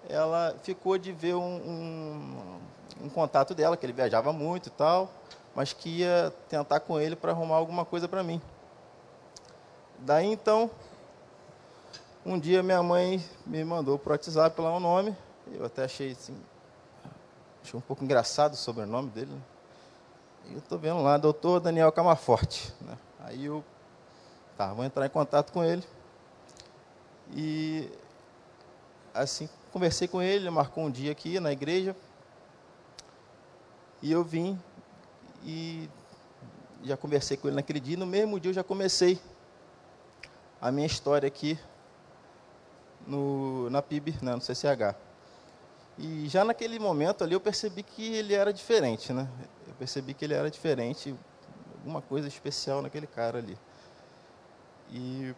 ela 0.08 0.54
ficou 0.62 0.98
de 0.98 1.12
ver 1.12 1.34
um, 1.34 1.40
um, 1.40 2.60
um 3.04 3.08
contato 3.08 3.54
dela, 3.54 3.76
que 3.76 3.84
ele 3.86 3.92
viajava 3.92 4.32
muito 4.32 4.68
e 4.68 4.70
tal, 4.70 5.10
mas 5.54 5.72
que 5.72 6.00
ia 6.00 6.32
tentar 6.48 6.80
com 6.80 7.00
ele 7.00 7.16
para 7.16 7.32
arrumar 7.32 7.56
alguma 7.56 7.84
coisa 7.84 8.06
para 8.08 8.22
mim. 8.22 8.40
Daí 9.98 10.26
então, 10.26 10.70
um 12.24 12.38
dia 12.38 12.62
minha 12.62 12.82
mãe 12.82 13.24
me 13.46 13.64
mandou 13.64 13.98
por 13.98 14.12
WhatsApp 14.12 14.60
lá 14.60 14.76
o 14.76 14.80
nome, 14.80 15.16
eu 15.52 15.64
até 15.64 15.84
achei 15.84 16.12
assim, 16.12 16.36
Achei 17.66 17.76
um 17.76 17.80
pouco 17.80 18.04
engraçado 18.04 18.52
o 18.52 18.56
sobrenome 18.56 19.10
dele. 19.10 19.32
Né? 19.32 19.40
Eu 20.52 20.58
estou 20.58 20.78
vendo 20.78 21.02
lá, 21.02 21.16
doutor 21.16 21.60
Daniel 21.60 21.90
Camaforte. 21.90 22.72
Né? 22.80 22.96
Aí 23.20 23.44
eu 23.44 23.64
tá, 24.56 24.72
vou 24.72 24.84
entrar 24.84 25.04
em 25.04 25.10
contato 25.10 25.52
com 25.52 25.64
ele. 25.64 25.82
E 27.34 27.90
assim, 29.12 29.48
conversei 29.72 30.06
com 30.06 30.22
ele, 30.22 30.44
ele 30.44 30.50
marcou 30.50 30.84
um 30.84 30.90
dia 30.90 31.10
aqui 31.10 31.40
na 31.40 31.52
igreja. 31.52 31.96
E 34.02 34.12
eu 34.12 34.22
vim 34.22 34.58
e 35.44 35.88
já 36.84 36.96
conversei 36.96 37.36
com 37.36 37.48
ele 37.48 37.56
naquele 37.56 37.80
dia. 37.80 37.96
No 37.96 38.06
mesmo 38.06 38.38
dia 38.38 38.50
eu 38.50 38.54
já 38.54 38.62
comecei 38.62 39.18
a 40.60 40.70
minha 40.70 40.86
história 40.86 41.26
aqui 41.26 41.58
no, 43.06 43.68
na 43.70 43.82
PIB, 43.82 44.16
né, 44.22 44.34
no 44.34 44.40
CCH. 44.40 44.94
E 45.98 46.28
já 46.28 46.44
naquele 46.44 46.78
momento 46.78 47.24
ali 47.24 47.32
eu 47.32 47.40
percebi 47.40 47.82
que 47.82 48.14
ele 48.14 48.34
era 48.34 48.52
diferente, 48.52 49.12
né? 49.12 49.28
Percebi 49.78 50.14
que 50.14 50.24
ele 50.24 50.34
era 50.34 50.50
diferente, 50.50 51.14
alguma 51.78 52.00
coisa 52.02 52.28
especial 52.28 52.82
naquele 52.82 53.06
cara 53.06 53.38
ali. 53.38 53.58
E 54.90 55.34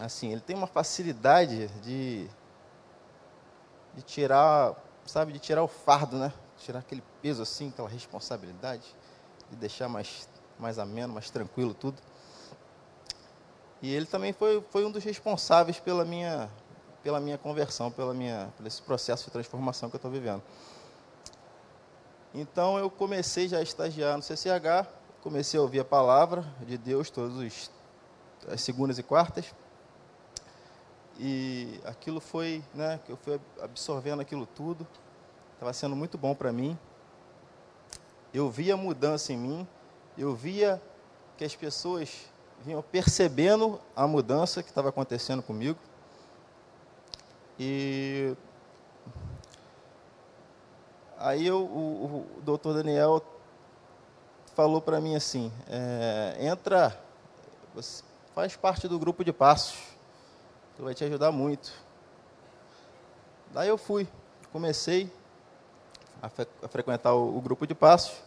assim, 0.00 0.32
ele 0.32 0.40
tem 0.40 0.56
uma 0.56 0.66
facilidade 0.66 1.68
de 1.80 2.28
de 3.94 4.00
tirar, 4.00 4.74
sabe, 5.04 5.32
de 5.32 5.38
tirar 5.38 5.62
o 5.62 5.68
fardo, 5.68 6.16
né? 6.16 6.32
Tirar 6.58 6.78
aquele 6.78 7.02
peso 7.20 7.42
assim, 7.42 7.68
aquela 7.68 7.88
responsabilidade, 7.88 8.94
de 9.50 9.56
deixar 9.56 9.88
mais 9.88 10.28
mais 10.58 10.78
ameno, 10.78 11.12
mais 11.12 11.30
tranquilo 11.30 11.74
tudo. 11.74 12.00
E 13.82 13.92
ele 13.92 14.06
também 14.06 14.32
foi, 14.32 14.64
foi 14.70 14.84
um 14.84 14.90
dos 14.90 15.02
responsáveis 15.02 15.80
pela 15.80 16.04
minha 16.04 16.48
pela 17.02 17.18
minha 17.18 17.36
conversão, 17.36 17.90
pela 17.90 18.14
minha, 18.14 18.52
pelo 18.56 18.68
esse 18.68 18.80
processo 18.80 19.24
de 19.24 19.32
transformação 19.32 19.90
que 19.90 19.96
eu 19.96 19.98
estou 19.98 20.10
vivendo. 20.10 20.40
Então 22.34 22.78
eu 22.78 22.88
comecei 22.88 23.46
já 23.46 23.58
a 23.58 23.62
estagiar 23.62 24.16
no 24.16 24.22
CCH, 24.22 24.88
comecei 25.22 25.60
a 25.60 25.62
ouvir 25.62 25.80
a 25.80 25.84
palavra 25.84 26.42
de 26.66 26.78
Deus 26.78 27.10
todas 27.10 27.70
as 28.48 28.60
segundas 28.60 28.98
e 28.98 29.02
quartas. 29.02 29.54
E 31.18 31.78
aquilo 31.84 32.20
foi, 32.20 32.64
né, 32.74 32.98
que 33.04 33.12
eu 33.12 33.18
fui 33.18 33.38
absorvendo 33.60 34.20
aquilo 34.20 34.46
tudo, 34.46 34.86
estava 35.52 35.72
sendo 35.74 35.94
muito 35.94 36.16
bom 36.16 36.34
para 36.34 36.50
mim. 36.50 36.76
Eu 38.32 38.50
via 38.50 38.78
mudança 38.78 39.32
em 39.32 39.36
mim, 39.36 39.68
eu 40.16 40.34
via 40.34 40.80
que 41.36 41.44
as 41.44 41.54
pessoas 41.54 42.30
vinham 42.64 42.80
percebendo 42.82 43.78
a 43.94 44.06
mudança 44.06 44.62
que 44.62 44.70
estava 44.70 44.88
acontecendo 44.88 45.42
comigo. 45.42 45.78
E 47.58 48.34
aí 51.22 51.46
eu, 51.46 51.60
o, 51.60 52.26
o 52.38 52.42
doutor 52.42 52.74
Daniel 52.74 53.22
falou 54.54 54.80
para 54.80 55.00
mim 55.00 55.14
assim, 55.14 55.52
é, 55.68 56.36
entra, 56.40 56.98
você 57.74 58.02
faz 58.34 58.56
parte 58.56 58.88
do 58.88 58.98
grupo 58.98 59.24
de 59.24 59.32
passos, 59.32 59.78
que 60.74 60.82
vai 60.82 60.94
te 60.94 61.04
ajudar 61.04 61.30
muito. 61.30 61.72
Daí 63.52 63.68
eu 63.68 63.78
fui, 63.78 64.08
comecei 64.52 65.10
a, 66.20 66.28
fre 66.28 66.46
a 66.62 66.68
frequentar 66.68 67.14
o, 67.14 67.36
o, 67.36 67.40
grupo 67.40 67.66
de 67.66 67.74
passos. 67.74 68.20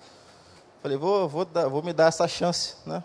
Falei, 0.81 0.97
vou, 0.97 1.27
vou, 1.27 1.45
dar, 1.45 1.67
vou 1.67 1.83
me 1.83 1.91
dar 1.91 2.07
essa 2.07 2.27
chance, 2.27 2.77
né? 2.85 3.03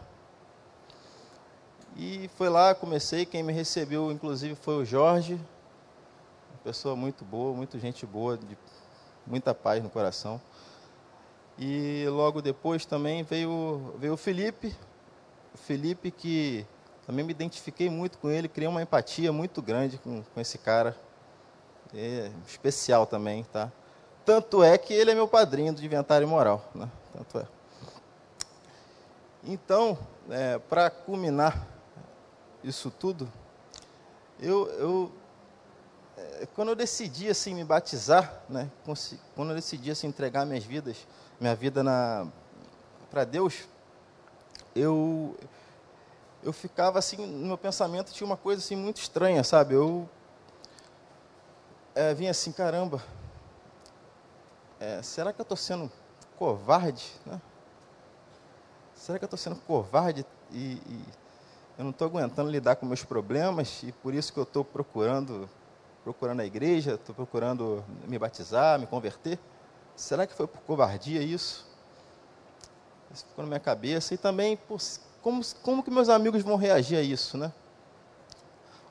E 1.96 2.30
foi 2.36 2.48
lá, 2.48 2.74
comecei, 2.74 3.26
quem 3.26 3.42
me 3.42 3.52
recebeu, 3.52 4.12
inclusive, 4.12 4.54
foi 4.54 4.76
o 4.76 4.84
Jorge, 4.84 5.40
pessoa 6.62 6.94
muito 6.94 7.24
boa, 7.24 7.56
muito 7.56 7.78
gente 7.78 8.06
boa, 8.06 8.36
de 8.36 8.56
muita 9.26 9.54
paz 9.54 9.82
no 9.82 9.90
coração. 9.90 10.40
E 11.58 12.06
logo 12.08 12.40
depois 12.40 12.86
também 12.86 13.22
veio, 13.22 13.94
veio 13.98 14.14
o 14.14 14.16
Felipe, 14.16 14.74
Felipe 15.54 16.10
que 16.10 16.66
também 17.06 17.24
me 17.24 17.32
identifiquei 17.32 17.90
muito 17.90 18.18
com 18.18 18.30
ele, 18.30 18.48
criei 18.48 18.68
uma 18.68 18.82
empatia 18.82 19.32
muito 19.32 19.60
grande 19.60 19.98
com, 19.98 20.22
com 20.22 20.40
esse 20.40 20.58
cara. 20.58 20.96
É 21.92 22.30
especial 22.46 23.04
também, 23.04 23.44
tá? 23.44 23.70
Tanto 24.24 24.62
é 24.62 24.78
que 24.78 24.94
ele 24.94 25.10
é 25.10 25.14
meu 25.14 25.26
padrinho 25.26 25.72
do 25.72 25.84
inventário 25.84 26.26
moral, 26.28 26.70
né? 26.74 26.88
Tanto 27.12 27.38
é. 27.38 27.46
Então, 29.42 29.98
é, 30.28 30.58
para 30.58 30.88
culminar 30.88 31.66
isso 32.62 32.90
tudo, 32.90 33.30
eu, 34.38 34.68
eu 34.78 35.12
quando 36.54 36.68
eu 36.68 36.74
decidi 36.74 37.28
assim 37.28 37.54
me 37.54 37.64
batizar, 37.64 38.42
né, 38.48 38.70
quando 39.34 39.50
eu 39.50 39.54
decidi 39.54 39.90
assim 39.90 40.06
entregar 40.06 40.44
minhas 40.44 40.64
vidas, 40.64 41.06
minha 41.40 41.54
vida 41.54 41.82
na 41.82 42.26
para 43.10 43.24
Deus, 43.24 43.68
eu 44.74 45.36
eu 46.42 46.52
ficava 46.52 46.98
assim, 46.98 47.16
no 47.16 47.48
meu 47.48 47.58
pensamento 47.58 48.12
tinha 48.12 48.26
uma 48.26 48.36
coisa 48.36 48.62
assim 48.62 48.76
muito 48.76 48.98
estranha, 48.98 49.44
sabe? 49.44 49.74
Eu 49.74 50.08
é, 51.94 52.14
vinha 52.14 52.30
assim, 52.30 52.52
caramba, 52.52 53.02
é, 54.78 55.02
será 55.02 55.32
que 55.32 55.40
eu 55.40 55.42
estou 55.42 55.56
sendo 55.56 55.90
covarde? 56.36 57.12
Né? 57.26 57.40
Será 58.94 59.18
que 59.18 59.24
eu 59.24 59.26
estou 59.26 59.38
sendo 59.38 59.56
covarde 59.56 60.24
e, 60.50 60.80
e 60.86 61.04
eu 61.76 61.84
não 61.84 61.90
estou 61.90 62.06
aguentando 62.06 62.50
lidar 62.50 62.76
com 62.76 62.86
meus 62.86 63.04
problemas 63.04 63.82
e 63.82 63.92
por 63.92 64.14
isso 64.14 64.32
que 64.32 64.38
eu 64.38 64.44
estou 64.44 64.64
procurando, 64.64 65.48
procurando 66.02 66.40
a 66.40 66.46
igreja, 66.46 66.94
estou 66.94 67.14
procurando 67.14 67.84
me 68.06 68.18
batizar, 68.18 68.78
me 68.78 68.86
converter? 68.86 69.38
Será 69.94 70.26
que 70.26 70.34
foi 70.34 70.46
por 70.46 70.60
covardia 70.62 71.22
isso? 71.22 71.66
Isso 73.12 73.24
ficou 73.26 73.44
na 73.44 73.48
minha 73.48 73.60
cabeça. 73.60 74.14
E 74.14 74.16
também, 74.16 74.58
como, 75.20 75.40
como 75.62 75.82
que 75.82 75.90
meus 75.90 76.08
amigos 76.08 76.42
vão 76.42 76.56
reagir 76.56 76.96
a 76.96 77.02
isso, 77.02 77.36
né? 77.36 77.52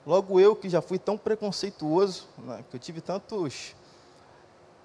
Logo 0.05 0.39
eu, 0.39 0.55
que 0.55 0.69
já 0.69 0.81
fui 0.81 0.99
tão 0.99 1.17
preconceituoso, 1.17 2.27
né, 2.37 2.63
que 2.69 2.75
eu 2.75 2.79
tive 2.79 3.01
tantos... 3.01 3.75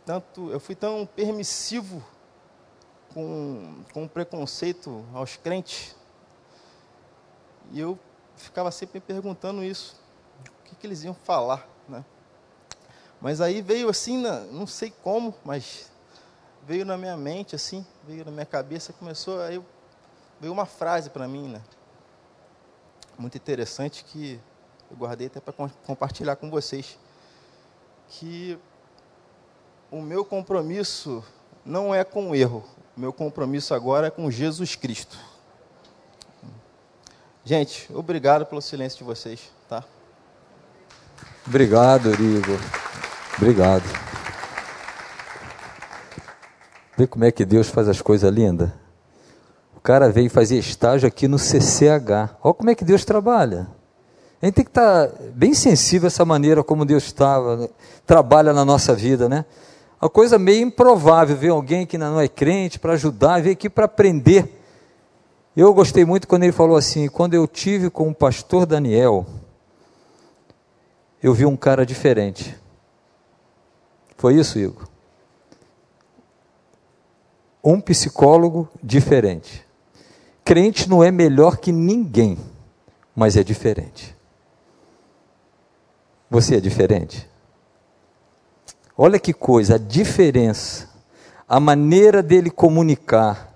Tanto, 0.05 0.51
eu 0.51 0.61
fui 0.61 0.75
tão 0.75 1.07
permissivo 1.07 2.05
com, 3.15 3.83
com 3.93 4.07
preconceito 4.07 5.03
aos 5.15 5.37
crentes. 5.37 5.97
E 7.73 7.81
eu 7.81 7.99
ficava 8.37 8.71
sempre 8.71 8.99
me 8.99 9.01
perguntando 9.01 9.65
isso. 9.65 9.99
O 10.61 10.65
que, 10.65 10.77
que 10.77 10.87
eles 10.87 11.05
iam 11.05 11.15
falar? 11.15 11.67
Mas 13.25 13.41
aí 13.41 13.63
veio 13.63 13.89
assim, 13.89 14.23
não 14.53 14.67
sei 14.67 14.93
como, 15.03 15.35
mas 15.43 15.91
veio 16.67 16.85
na 16.85 16.95
minha 16.99 17.17
mente, 17.17 17.57
assim, 17.57 17.83
veio 18.07 18.23
na 18.23 18.31
minha 18.31 18.45
cabeça, 18.45 18.93
começou, 18.93 19.41
aí 19.41 19.59
veio 20.39 20.53
uma 20.53 20.67
frase 20.67 21.09
para 21.09 21.27
mim, 21.27 21.49
né? 21.49 21.63
Muito 23.19 23.35
interessante 23.39 24.05
que 24.05 24.39
eu 24.91 24.97
guardei 24.99 25.29
até 25.29 25.41
para 25.41 25.55
compartilhar 25.87 26.37
com 26.37 26.51
vocês. 26.51 26.99
Que 28.11 28.59
o 29.91 30.03
meu 30.03 30.23
compromisso 30.23 31.25
não 31.65 31.95
é 31.95 32.05
com 32.05 32.29
o 32.29 32.35
erro, 32.35 32.63
o 32.95 33.01
meu 33.01 33.11
compromisso 33.11 33.73
agora 33.73 34.09
é 34.09 34.11
com 34.11 34.31
Jesus 34.31 34.77
Cristo. 34.77 35.17
Gente, 37.43 37.91
obrigado 37.91 38.45
pelo 38.45 38.61
silêncio 38.61 38.99
de 38.99 39.05
vocês, 39.05 39.51
tá? 39.67 39.83
Obrigado, 41.47 42.13
Igor. 42.23 42.84
Obrigado. 43.37 43.83
Vê 46.97 47.07
como 47.07 47.25
é 47.25 47.33
que 47.33 47.45
Deus 47.45 47.69
faz 47.69 47.89
as 47.89 48.01
coisas 48.01 48.33
lindas. 48.33 48.71
O 49.77 49.81
cara 49.81 50.09
veio 50.11 50.31
fazer 50.31 50.59
estágio 50.59 51.09
aqui 51.09 51.27
no 51.27 51.39
CCH. 51.39 52.37
Olha 52.43 52.55
como 52.55 52.71
é 52.71 52.75
que 52.75 52.85
Deus 52.85 53.05
trabalha. 53.05 53.67
A 54.41 54.47
gente 54.47 54.55
tem 54.55 54.65
que 54.65 54.71
estar 54.71 55.09
bem 55.35 55.55
sensível 55.55 56.07
a 56.07 56.09
essa 56.09 56.25
maneira 56.25 56.63
como 56.63 56.85
Deus 56.85 57.05
estava, 57.05 57.69
trabalha 58.07 58.53
na 58.53 58.65
nossa 58.65 58.95
vida, 58.95 59.29
né? 59.29 59.45
Uma 60.01 60.11
coisa 60.11 60.39
meio 60.39 60.67
improvável 60.67 61.37
ver 61.37 61.49
alguém 61.49 61.87
que 61.87 61.97
não 61.97 62.21
é 62.21 62.29
crente 62.29 62.79
para 62.79 62.93
ajudar, 62.93 63.41
vir 63.41 63.53
aqui 63.53 63.71
para 63.71 63.87
aprender. 63.87 64.61
Eu 65.57 65.73
gostei 65.73 66.05
muito 66.05 66.29
quando 66.29 66.43
ele 66.43 66.53
falou 66.53 66.77
assim: 66.77 67.09
quando 67.09 67.35
eu 67.35 67.47
tive 67.47 67.89
com 67.89 68.09
o 68.09 68.15
pastor 68.15 68.67
Daniel, 68.67 69.25
eu 71.23 71.33
vi 71.33 71.47
um 71.47 71.57
cara 71.57 71.87
diferente. 71.87 72.55
Foi 74.25 74.37
isso, 74.37 74.59
Igor? 74.59 74.89
um 77.63 77.79
psicólogo 77.79 78.67
diferente. 78.83 79.67
Crente 80.43 80.89
não 80.89 81.05
é 81.05 81.11
melhor 81.11 81.59
que 81.59 81.71
ninguém, 81.71 82.39
mas 83.15 83.37
é 83.37 83.45
diferente. 83.45 84.17
Você 86.31 86.57
é 86.57 86.61
diferente? 86.61 87.29
Olha 88.97 89.19
que 89.19 89.35
coisa, 89.35 89.75
a 89.75 89.79
diferença, 89.79 90.89
a 91.47 91.61
maneira 91.61 92.23
dele 92.23 92.51
comunicar. 92.51 93.55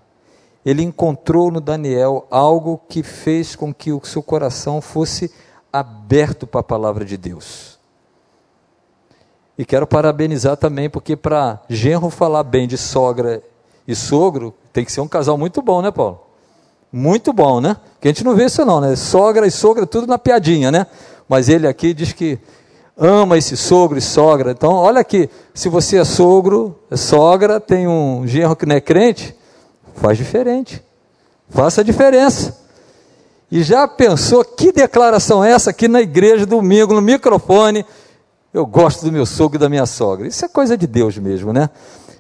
Ele 0.67 0.83
encontrou 0.83 1.51
no 1.51 1.63
Daniel 1.63 2.27
algo 2.31 2.77
que 2.91 3.03
fez 3.03 3.57
com 3.57 3.73
que 3.73 3.91
o 3.91 4.05
seu 4.05 4.23
coração 4.23 4.83
fosse 4.83 5.33
aberto 5.73 6.47
para 6.47 6.61
a 6.61 6.65
palavra 6.65 7.07
de 7.07 7.17
Deus. 7.17 7.78
E 9.59 9.65
quero 9.65 9.89
parabenizar 9.89 10.57
também, 10.57 10.89
porque 10.89 11.17
para 11.17 11.61
genro 11.69 12.09
falar 12.11 12.45
bem 12.45 12.69
de 12.69 12.79
sogra 12.79 13.43
e 13.89 13.95
sogro 13.95 14.55
tem 14.73 14.85
que 14.85 14.93
ser 14.93 15.01
um 15.01 15.09
casal 15.09 15.37
muito 15.37 15.61
bom, 15.61 15.83
né, 15.83 15.91
Paulo? 15.91 16.21
Muito 16.93 17.33
bom, 17.33 17.61
né? 17.61 17.77
Que 18.01 18.07
a 18.07 18.11
gente 18.13 18.23
não 18.23 18.37
vê 18.37 18.45
isso 18.45 18.65
não, 18.65 18.81
né? 18.81 18.95
Sogra 18.95 19.47
e 19.49 19.51
sogra, 19.51 19.85
tudo 19.85 20.07
na 20.07 20.17
piadinha, 20.17 20.71
né? 20.71 20.87
Mas 21.29 21.49
ele 21.49 21.67
aqui 21.67 21.93
diz 21.93 22.13
que 22.13 22.39
ama 22.97 23.37
esse 23.37 23.57
sogro 23.57 23.99
e 23.99 24.01
sogra. 24.01 24.53
Então, 24.53 24.73
olha 24.73 25.01
aqui, 25.01 25.29
se 25.53 25.69
você 25.69 25.99
é 25.99 26.05
sogro, 26.05 26.79
é 26.89 26.97
sogra, 26.97 27.59
tem 27.59 27.89
um 27.89 28.27
genro 28.27 28.55
que 28.55 28.65
não 28.65 28.77
é 28.77 28.81
crente, 28.81 29.37
faz 29.97 30.17
diferente. 30.17 30.83
Faça 31.51 31.81
a 31.81 31.85
diferença. 31.85 32.57
E 33.51 33.63
já 33.63 33.89
pensou 33.89 34.45
que 34.45 34.71
declaração 34.71 35.43
é 35.43 35.51
essa 35.51 35.71
aqui 35.71 35.89
na 35.89 36.01
igreja, 36.01 36.47
domingo, 36.47 36.95
no 36.95 37.01
microfone? 37.01 37.85
Eu 38.59 38.67
gosto 38.67 39.05
do 39.05 39.13
meu 39.13 39.25
sogro 39.25 39.57
e 39.57 39.61
da 39.61 39.69
minha 39.69 39.87
sogra. 39.87 40.27
Isso 40.27 40.45
é 40.45 40.49
coisa 40.49 40.77
de 40.77 40.85
Deus 40.85 41.17
mesmo, 41.17 41.53
né? 41.53 41.71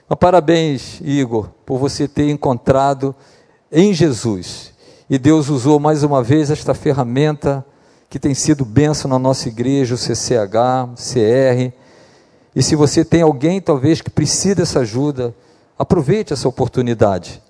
Mas 0.08 0.18
parabéns, 0.20 1.00
Igor, 1.00 1.48
por 1.66 1.80
você 1.80 2.06
ter 2.06 2.30
encontrado 2.30 3.12
em 3.72 3.92
Jesus. 3.92 4.72
E 5.10 5.18
Deus 5.18 5.48
usou 5.48 5.80
mais 5.80 6.04
uma 6.04 6.22
vez 6.22 6.48
esta 6.48 6.74
ferramenta 6.74 7.66
que 8.08 8.20
tem 8.20 8.34
sido 8.34 8.64
benção 8.64 9.10
na 9.10 9.18
nossa 9.18 9.48
igreja, 9.48 9.96
o 9.96 9.98
CCH, 9.98 10.94
CR. 10.94 11.72
E 12.54 12.62
se 12.62 12.76
você 12.76 13.04
tem 13.04 13.22
alguém 13.22 13.60
talvez 13.60 14.00
que 14.00 14.08
precisa 14.08 14.54
dessa 14.54 14.78
ajuda, 14.78 15.34
aproveite 15.76 16.32
essa 16.32 16.48
oportunidade. 16.48 17.42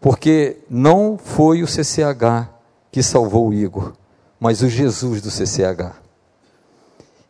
Porque 0.00 0.58
não 0.70 1.18
foi 1.18 1.64
o 1.64 1.66
CCH 1.66 2.48
que 2.92 3.02
salvou 3.02 3.48
o 3.48 3.52
Igor, 3.52 3.92
mas 4.38 4.62
o 4.62 4.68
Jesus 4.68 5.20
do 5.20 5.32
CCH. 5.32 6.03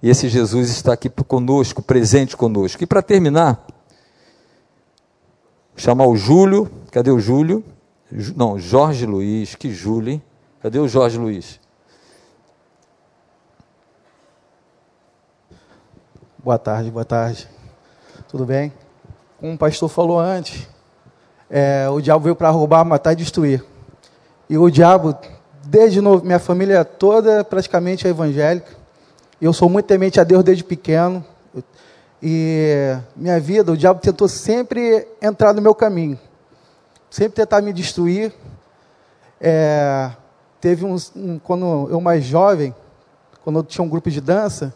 E 0.05 0.11
esse 0.11 0.28
Jesus 0.28 0.68
está 0.68 0.92
aqui 0.92 1.09
conosco, 1.09 1.80
presente 1.80 2.36
conosco. 2.36 2.84
E 2.84 2.86
para 2.86 3.00
terminar, 3.00 3.66
chamar 5.74 6.07
o 6.07 6.14
Júlio. 6.14 6.70
Cadê 6.92 7.11
o 7.11 7.18
Júlio? 7.18 7.64
Não, 8.36 8.59
Jorge 8.59 9.07
Luiz. 9.07 9.55
Que 9.55 9.72
Júlio, 9.72 10.12
hein? 10.12 10.22
Cadê 10.61 10.78
o 10.78 10.86
Jorge 10.86 11.16
Luiz? 11.16 11.59
Boa 16.36 16.59
tarde, 16.59 16.90
boa 16.90 17.07
tarde. 17.07 17.48
Tudo 18.28 18.44
bem? 18.44 18.74
Como 19.40 19.55
o 19.55 19.59
pastor 19.59 19.88
falou 19.88 20.20
antes, 20.20 20.68
é, 21.48 21.88
o 21.88 21.98
diabo 22.02 22.24
veio 22.24 22.36
para 22.36 22.50
roubar, 22.50 22.84
matar 22.84 23.14
e 23.14 23.16
destruir. 23.16 23.64
E 24.50 24.59
o 24.59 24.68
diabo, 24.68 25.16
desde 25.66 26.02
novo, 26.02 26.26
minha 26.26 26.38
família 26.38 26.84
toda 26.84 27.42
praticamente 27.42 28.07
é 28.07 28.11
evangélica. 28.11 28.84
Eu 29.41 29.53
sou 29.53 29.68
muito 29.68 29.87
temente 29.87 30.20
a 30.20 30.24
Deus 30.24 30.45
desde 30.45 30.62
pequeno. 30.62 31.24
E 32.22 32.97
minha 33.16 33.39
vida, 33.41 33.72
o 33.72 33.76
diabo 33.76 34.01
tentou 34.01 34.28
sempre 34.28 35.07
entrar 35.20 35.53
no 35.53 35.61
meu 35.61 35.74
caminho, 35.74 36.18
sempre 37.11 37.35
tentar 37.35 37.61
me 37.61 37.72
destruir. 37.72 38.32
É, 39.41 40.11
teve 40.61 40.85
um, 40.85 40.97
um, 41.16 41.39
quando 41.39 41.89
eu 41.91 42.01
mais 42.01 42.24
jovem, 42.24 42.74
quando 43.43 43.59
eu 43.59 43.62
tinha 43.64 43.85
um 43.85 43.89
grupo 43.89 44.09
de 44.09 44.20
dança, 44.20 44.72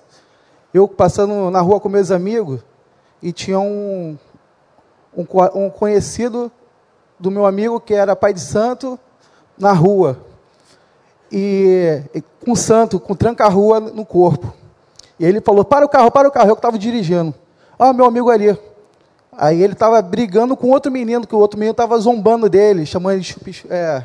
eu 0.74 0.88
passando 0.88 1.50
na 1.50 1.60
rua 1.60 1.80
com 1.80 1.88
meus 1.88 2.10
amigos 2.10 2.60
e 3.22 3.32
tinha 3.32 3.58
um, 3.58 4.18
um, 5.16 5.24
um 5.54 5.70
conhecido 5.70 6.50
do 7.18 7.30
meu 7.30 7.46
amigo 7.46 7.80
que 7.80 7.94
era 7.94 8.14
pai 8.16 8.34
de 8.34 8.40
santo 8.40 8.98
na 9.56 9.72
rua 9.72 10.27
e, 11.30 12.02
e 12.14 12.22
com 12.44 12.54
santo, 12.54 12.98
com 12.98 13.14
tranca-rua 13.14 13.80
no 13.80 14.04
corpo. 14.04 14.52
E 15.18 15.24
ele 15.24 15.40
falou: 15.40 15.64
Para 15.64 15.84
o 15.84 15.88
carro, 15.88 16.10
para 16.10 16.28
o 16.28 16.30
carro. 16.30 16.50
Eu 16.50 16.54
estava 16.54 16.78
dirigindo. 16.78 17.34
Ah, 17.78 17.92
meu 17.92 18.06
amigo 18.06 18.30
ali. 18.30 18.56
Aí 19.32 19.62
ele 19.62 19.74
estava 19.74 20.02
brigando 20.02 20.56
com 20.56 20.68
outro 20.70 20.90
menino, 20.90 21.26
que 21.26 21.34
o 21.34 21.38
outro 21.38 21.58
menino 21.58 21.70
estava 21.70 21.96
zombando 21.98 22.48
dele, 22.48 22.84
chamando 22.84 23.14
ele 23.14 23.20
de 23.20 23.36
é, 23.70 24.02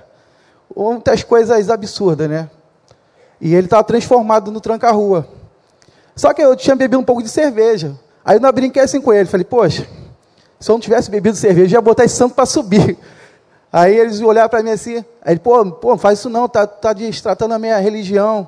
muitas 0.76 1.24
coisas 1.24 1.70
absurdas, 1.70 2.30
né? 2.30 2.50
E 3.42 3.56
ele 3.56 3.66
estava 3.66 3.84
transformado 3.84 4.52
no 4.52 4.62
tranca-rua. 4.62 5.28
Só 6.16 6.34
que 6.34 6.42
eu 6.42 6.56
tinha 6.56 6.76
bebido 6.76 7.00
um 7.00 7.04
pouco 7.04 7.24
de 7.24 7.30
cerveja. 7.30 7.98
Aí 8.24 8.38
eu 8.38 8.40
não 8.40 8.52
brinquei 8.52 8.84
assim 8.84 9.02
com 9.02 9.12
ele. 9.12 9.28
Falei, 9.28 9.44
poxa, 9.44 9.88
se 10.60 10.70
eu 10.70 10.74
não 10.74 10.80
tivesse 10.80 11.10
bebido 11.10 11.36
cerveja, 11.36 11.78
ia 11.78 11.82
botar 11.82 12.06
esse 12.06 12.16
santo 12.16 12.36
para 12.36 12.46
subir. 12.46 12.98
Aí 13.74 13.98
eles 13.98 14.22
olharam 14.22 14.50
para 14.50 14.62
mim 14.62 14.70
assim. 14.70 15.04
Aí 15.26 15.40
pô, 15.40 15.66
pô, 15.72 15.98
faz 15.98 16.20
isso 16.20 16.30
não, 16.30 16.48
tá, 16.48 16.68
tá 16.68 16.94
destratando 16.94 17.56
a 17.56 17.60
minha 17.60 17.80
religião. 17.80 18.48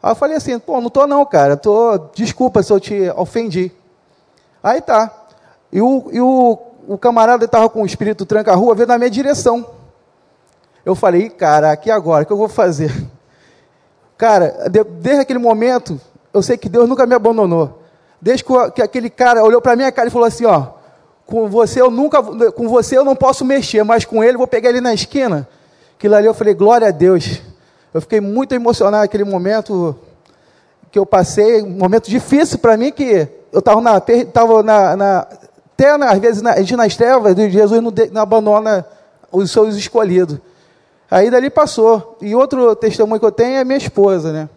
Aí 0.00 0.12
eu 0.12 0.14
falei 0.14 0.36
assim, 0.36 0.56
pô, 0.60 0.80
não 0.80 0.88
tô 0.88 1.08
não, 1.08 1.26
cara, 1.26 1.56
tô, 1.56 1.98
desculpa 2.14 2.62
se 2.62 2.72
eu 2.72 2.78
te 2.78 3.10
ofendi. 3.16 3.72
Aí 4.62 4.80
tá. 4.80 5.12
E 5.72 5.82
o, 5.82 6.08
e 6.12 6.20
o, 6.20 6.58
o 6.86 6.96
camarada 6.96 7.46
estava 7.46 7.68
com 7.68 7.82
o 7.82 7.86
espírito 7.86 8.24
tranca-rua, 8.24 8.76
veio 8.76 8.86
na 8.86 8.96
minha 8.96 9.10
direção. 9.10 9.66
Eu 10.84 10.94
falei, 10.94 11.30
cara, 11.30 11.72
aqui 11.72 11.90
agora, 11.90 12.22
o 12.22 12.26
que 12.26 12.32
eu 12.32 12.36
vou 12.36 12.48
fazer? 12.48 12.92
Cara, 14.16 14.68
desde 14.68 15.22
aquele 15.22 15.40
momento, 15.40 16.00
eu 16.32 16.40
sei 16.40 16.56
que 16.56 16.68
Deus 16.68 16.88
nunca 16.88 17.04
me 17.04 17.16
abandonou. 17.16 17.82
Desde 18.20 18.44
que 18.72 18.80
aquele 18.80 19.10
cara 19.10 19.42
olhou 19.42 19.60
para 19.60 19.74
minha 19.74 19.90
cara 19.90 20.06
e 20.06 20.10
falou 20.12 20.28
assim, 20.28 20.44
ó, 20.44 20.68
com 21.26 21.48
você 21.48 21.80
eu 21.80 21.90
nunca, 21.90 22.22
com 22.52 22.68
você 22.68 22.96
eu 22.96 23.04
não 23.04 23.16
posso 23.16 23.44
mexer, 23.44 23.82
mas 23.82 24.04
com 24.04 24.22
ele 24.22 24.36
vou 24.36 24.46
pegar 24.46 24.70
ele 24.70 24.80
na 24.80 24.92
esquina. 24.92 25.48
Aquilo 25.96 26.14
ali 26.14 26.26
eu 26.26 26.34
falei, 26.34 26.54
glória 26.54 26.88
a 26.88 26.90
Deus. 26.90 27.40
Eu 27.92 28.00
fiquei 28.00 28.20
muito 28.20 28.54
emocionado 28.54 29.02
naquele 29.02 29.24
momento 29.24 29.96
que 30.90 30.98
eu 30.98 31.06
passei, 31.06 31.62
um 31.62 31.70
momento 31.70 32.08
difícil 32.08 32.58
para 32.58 32.76
mim, 32.76 32.92
que 32.92 33.28
eu 33.52 33.58
estava 33.58 33.80
na, 33.80 34.00
tava 34.00 34.62
na, 34.62 34.96
na, 34.96 35.26
até 35.72 35.96
na, 35.96 36.10
às 36.10 36.18
vezes 36.18 36.42
na, 36.42 36.52
a 36.52 36.60
gente 36.60 36.76
nas 36.76 36.96
trevas, 36.96 37.36
Jesus 37.36 37.82
não, 37.82 37.92
não 38.12 38.22
abandona 38.22 38.86
os 39.30 39.50
seus 39.50 39.76
escolhidos. 39.76 40.38
Aí 41.10 41.30
dali 41.30 41.50
passou. 41.50 42.16
E 42.20 42.34
outro 42.34 42.74
testemunho 42.74 43.20
que 43.20 43.26
eu 43.26 43.32
tenho 43.32 43.56
é 43.56 43.64
minha 43.64 43.76
esposa, 43.76 44.32
né? 44.32 44.48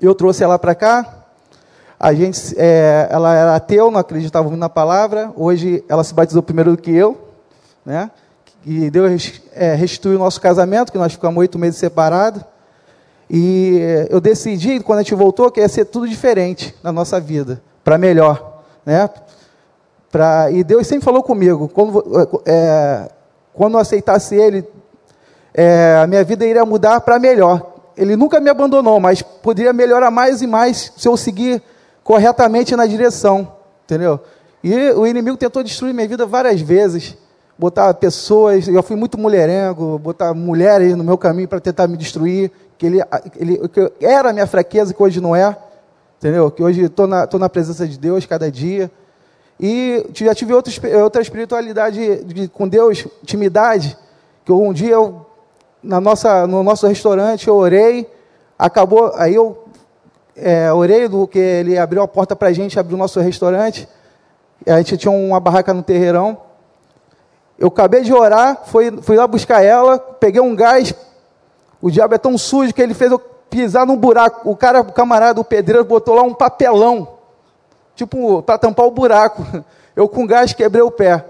Eu 0.00 0.14
trouxe 0.14 0.44
ela 0.44 0.58
para 0.58 0.74
cá. 0.74 1.23
A 2.04 2.12
gente, 2.12 2.54
é, 2.58 3.08
ela 3.10 3.34
era 3.34 3.56
ateu, 3.56 3.90
não 3.90 3.98
acreditava 3.98 4.46
muito 4.46 4.60
na 4.60 4.68
palavra. 4.68 5.32
Hoje 5.34 5.82
ela 5.88 6.04
se 6.04 6.12
batizou 6.12 6.42
primeiro 6.42 6.72
do 6.72 6.76
que 6.76 6.94
eu, 6.94 7.16
né? 7.82 8.10
E 8.62 8.90
Deus 8.90 9.40
é, 9.54 9.74
restituiu 9.74 10.16
o 10.16 10.18
nosso 10.18 10.38
casamento, 10.38 10.92
que 10.92 10.98
nós 10.98 11.12
ficamos 11.12 11.38
oito 11.38 11.58
meses 11.58 11.80
separados. 11.80 12.42
E 13.30 14.06
eu 14.10 14.20
decidi, 14.20 14.80
quando 14.80 14.98
a 14.98 15.02
gente 15.02 15.14
voltou, 15.14 15.50
que 15.50 15.60
ia 15.60 15.68
ser 15.68 15.86
tudo 15.86 16.06
diferente 16.06 16.74
na 16.82 16.92
nossa 16.92 17.18
vida, 17.18 17.62
para 17.82 17.96
melhor, 17.96 18.60
né? 18.84 19.08
Pra, 20.12 20.50
e 20.50 20.62
Deus 20.62 20.86
sempre 20.86 21.06
falou 21.06 21.22
comigo, 21.22 21.68
quando, 21.68 22.04
é, 22.44 23.08
quando 23.54 23.74
eu 23.76 23.80
aceitasse 23.80 24.34
Ele, 24.34 24.62
é, 25.54 26.00
a 26.02 26.06
minha 26.06 26.22
vida 26.22 26.44
iria 26.44 26.66
mudar 26.66 27.00
para 27.00 27.18
melhor. 27.18 27.76
Ele 27.96 28.14
nunca 28.14 28.40
me 28.40 28.50
abandonou, 28.50 29.00
mas 29.00 29.22
poderia 29.22 29.72
melhorar 29.72 30.10
mais 30.10 30.42
e 30.42 30.46
mais 30.46 30.92
se 30.98 31.08
eu 31.08 31.16
seguir 31.16 31.62
corretamente 32.04 32.76
na 32.76 32.86
direção, 32.86 33.50
entendeu? 33.84 34.20
E 34.62 34.90
o 34.90 35.06
inimigo 35.06 35.36
tentou 35.36 35.62
destruir 35.62 35.94
minha 35.94 36.06
vida 36.06 36.26
várias 36.26 36.60
vezes, 36.60 37.16
botar 37.58 37.92
pessoas, 37.94 38.68
eu 38.68 38.82
fui 38.82 38.94
muito 38.94 39.18
mulherengo, 39.18 39.98
botar 39.98 40.34
mulheres 40.34 40.94
no 40.94 41.02
meu 41.02 41.16
caminho 41.16 41.48
para 41.48 41.60
tentar 41.60 41.88
me 41.88 41.96
destruir, 41.96 42.50
que 42.76 42.86
ele, 42.86 43.00
ele 43.36 43.68
que 43.68 43.92
era 44.00 44.30
a 44.30 44.32
minha 44.32 44.46
fraqueza, 44.46 44.92
que 44.92 45.02
hoje 45.02 45.20
não 45.20 45.34
é, 45.34 45.56
entendeu? 46.18 46.50
Que 46.50 46.62
hoje 46.62 46.82
estou 46.82 47.06
na, 47.06 47.26
tô 47.26 47.38
na 47.38 47.48
presença 47.48 47.88
de 47.88 47.98
Deus 47.98 48.26
cada 48.26 48.50
dia. 48.50 48.90
E 49.58 50.04
já 50.12 50.34
tive 50.34 50.52
outra, 50.52 50.72
outra 51.02 51.22
espiritualidade 51.22 52.24
de, 52.24 52.48
com 52.48 52.68
Deus, 52.68 53.06
intimidade, 53.22 53.96
que 54.44 54.52
um 54.52 54.72
dia 54.72 54.92
eu, 54.92 55.24
na 55.82 56.00
nossa, 56.00 56.46
no 56.46 56.62
nosso 56.62 56.86
restaurante 56.86 57.48
eu 57.48 57.54
orei, 57.54 58.10
acabou, 58.58 59.12
aí 59.14 59.34
eu 59.34 59.63
é, 60.36 60.72
orei 60.72 61.08
do 61.08 61.26
que 61.26 61.38
ele 61.38 61.78
abriu 61.78 62.02
a 62.02 62.08
porta 62.08 62.34
para 62.34 62.48
a 62.48 62.52
gente, 62.52 62.78
abriu 62.78 62.96
o 62.96 62.98
nosso 62.98 63.20
restaurante, 63.20 63.88
a 64.66 64.78
gente 64.78 64.96
tinha 64.96 65.12
uma 65.12 65.40
barraca 65.40 65.74
no 65.74 65.82
terreirão, 65.82 66.38
eu 67.58 67.68
acabei 67.68 68.02
de 68.02 68.12
orar, 68.12 68.62
fui, 68.64 68.90
fui 69.02 69.16
lá 69.16 69.26
buscar 69.26 69.62
ela, 69.62 69.98
peguei 69.98 70.40
um 70.40 70.54
gás, 70.54 70.94
o 71.80 71.90
diabo 71.90 72.14
é 72.14 72.18
tão 72.18 72.36
sujo 72.36 72.72
que 72.72 72.80
ele 72.82 72.94
fez 72.94 73.10
eu 73.12 73.18
pisar 73.18 73.86
num 73.86 73.96
buraco. 73.96 74.50
O 74.50 74.56
cara, 74.56 74.80
o 74.80 74.92
camarada, 74.92 75.40
o 75.40 75.44
pedreiro, 75.44 75.84
botou 75.84 76.14
lá 76.14 76.22
um 76.22 76.34
papelão, 76.34 77.08
tipo, 77.94 78.42
para 78.42 78.58
tampar 78.58 78.86
o 78.86 78.90
buraco. 78.90 79.44
Eu 79.94 80.08
com 80.08 80.26
gás 80.26 80.52
quebrei 80.52 80.82
o 80.82 80.90
pé. 80.90 81.24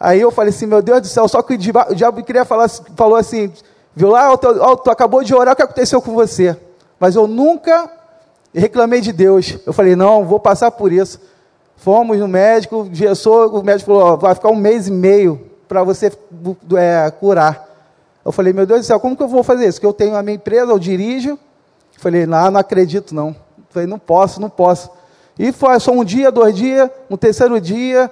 Aí 0.00 0.22
eu 0.22 0.30
falei 0.30 0.48
assim, 0.48 0.64
meu 0.64 0.80
Deus 0.80 1.02
do 1.02 1.06
céu, 1.06 1.28
só 1.28 1.42
que 1.42 1.52
o 1.52 1.58
diabo, 1.58 2.22
queria 2.22 2.46
falar, 2.46 2.66
falou 2.96 3.16
assim, 3.16 3.52
viu 3.94 4.08
lá, 4.08 4.32
oh, 4.32 4.76
tu 4.78 4.90
acabou 4.90 5.22
de 5.22 5.34
orar, 5.34 5.52
o 5.52 5.56
que 5.56 5.60
aconteceu 5.60 6.00
com 6.00 6.14
você? 6.14 6.58
Mas 7.00 7.16
eu 7.16 7.26
nunca 7.26 7.90
reclamei 8.54 9.00
de 9.00 9.10
Deus. 9.10 9.58
Eu 9.66 9.72
falei, 9.72 9.96
não, 9.96 10.26
vou 10.26 10.38
passar 10.38 10.70
por 10.70 10.92
isso. 10.92 11.18
Fomos 11.76 12.18
no 12.18 12.28
médico, 12.28 12.82
o 12.82 13.62
médico 13.62 13.90
falou, 13.90 14.18
vai 14.18 14.34
ficar 14.34 14.50
um 14.50 14.56
mês 14.56 14.86
e 14.86 14.92
meio 14.92 15.50
para 15.66 15.82
você 15.82 16.12
é, 16.76 17.10
curar. 17.10 17.66
Eu 18.22 18.30
falei, 18.30 18.52
meu 18.52 18.66
Deus 18.66 18.80
do 18.80 18.86
céu, 18.86 19.00
como 19.00 19.16
que 19.16 19.22
eu 19.22 19.28
vou 19.28 19.42
fazer 19.42 19.66
isso? 19.66 19.80
Que 19.80 19.86
eu 19.86 19.94
tenho 19.94 20.14
a 20.14 20.22
minha 20.22 20.36
empresa, 20.36 20.70
eu 20.70 20.78
dirijo. 20.78 21.30
Eu 21.30 21.38
falei, 21.96 22.26
não, 22.26 22.50
não 22.50 22.60
acredito 22.60 23.14
não. 23.14 23.28
Eu 23.28 23.64
falei, 23.70 23.88
não 23.88 23.98
posso, 23.98 24.38
não 24.38 24.50
posso. 24.50 24.90
E 25.38 25.52
foi 25.52 25.80
só 25.80 25.90
um 25.92 26.04
dia, 26.04 26.30
dois 26.30 26.54
dias, 26.54 26.90
no 27.08 27.16
terceiro 27.16 27.58
dia, 27.58 28.10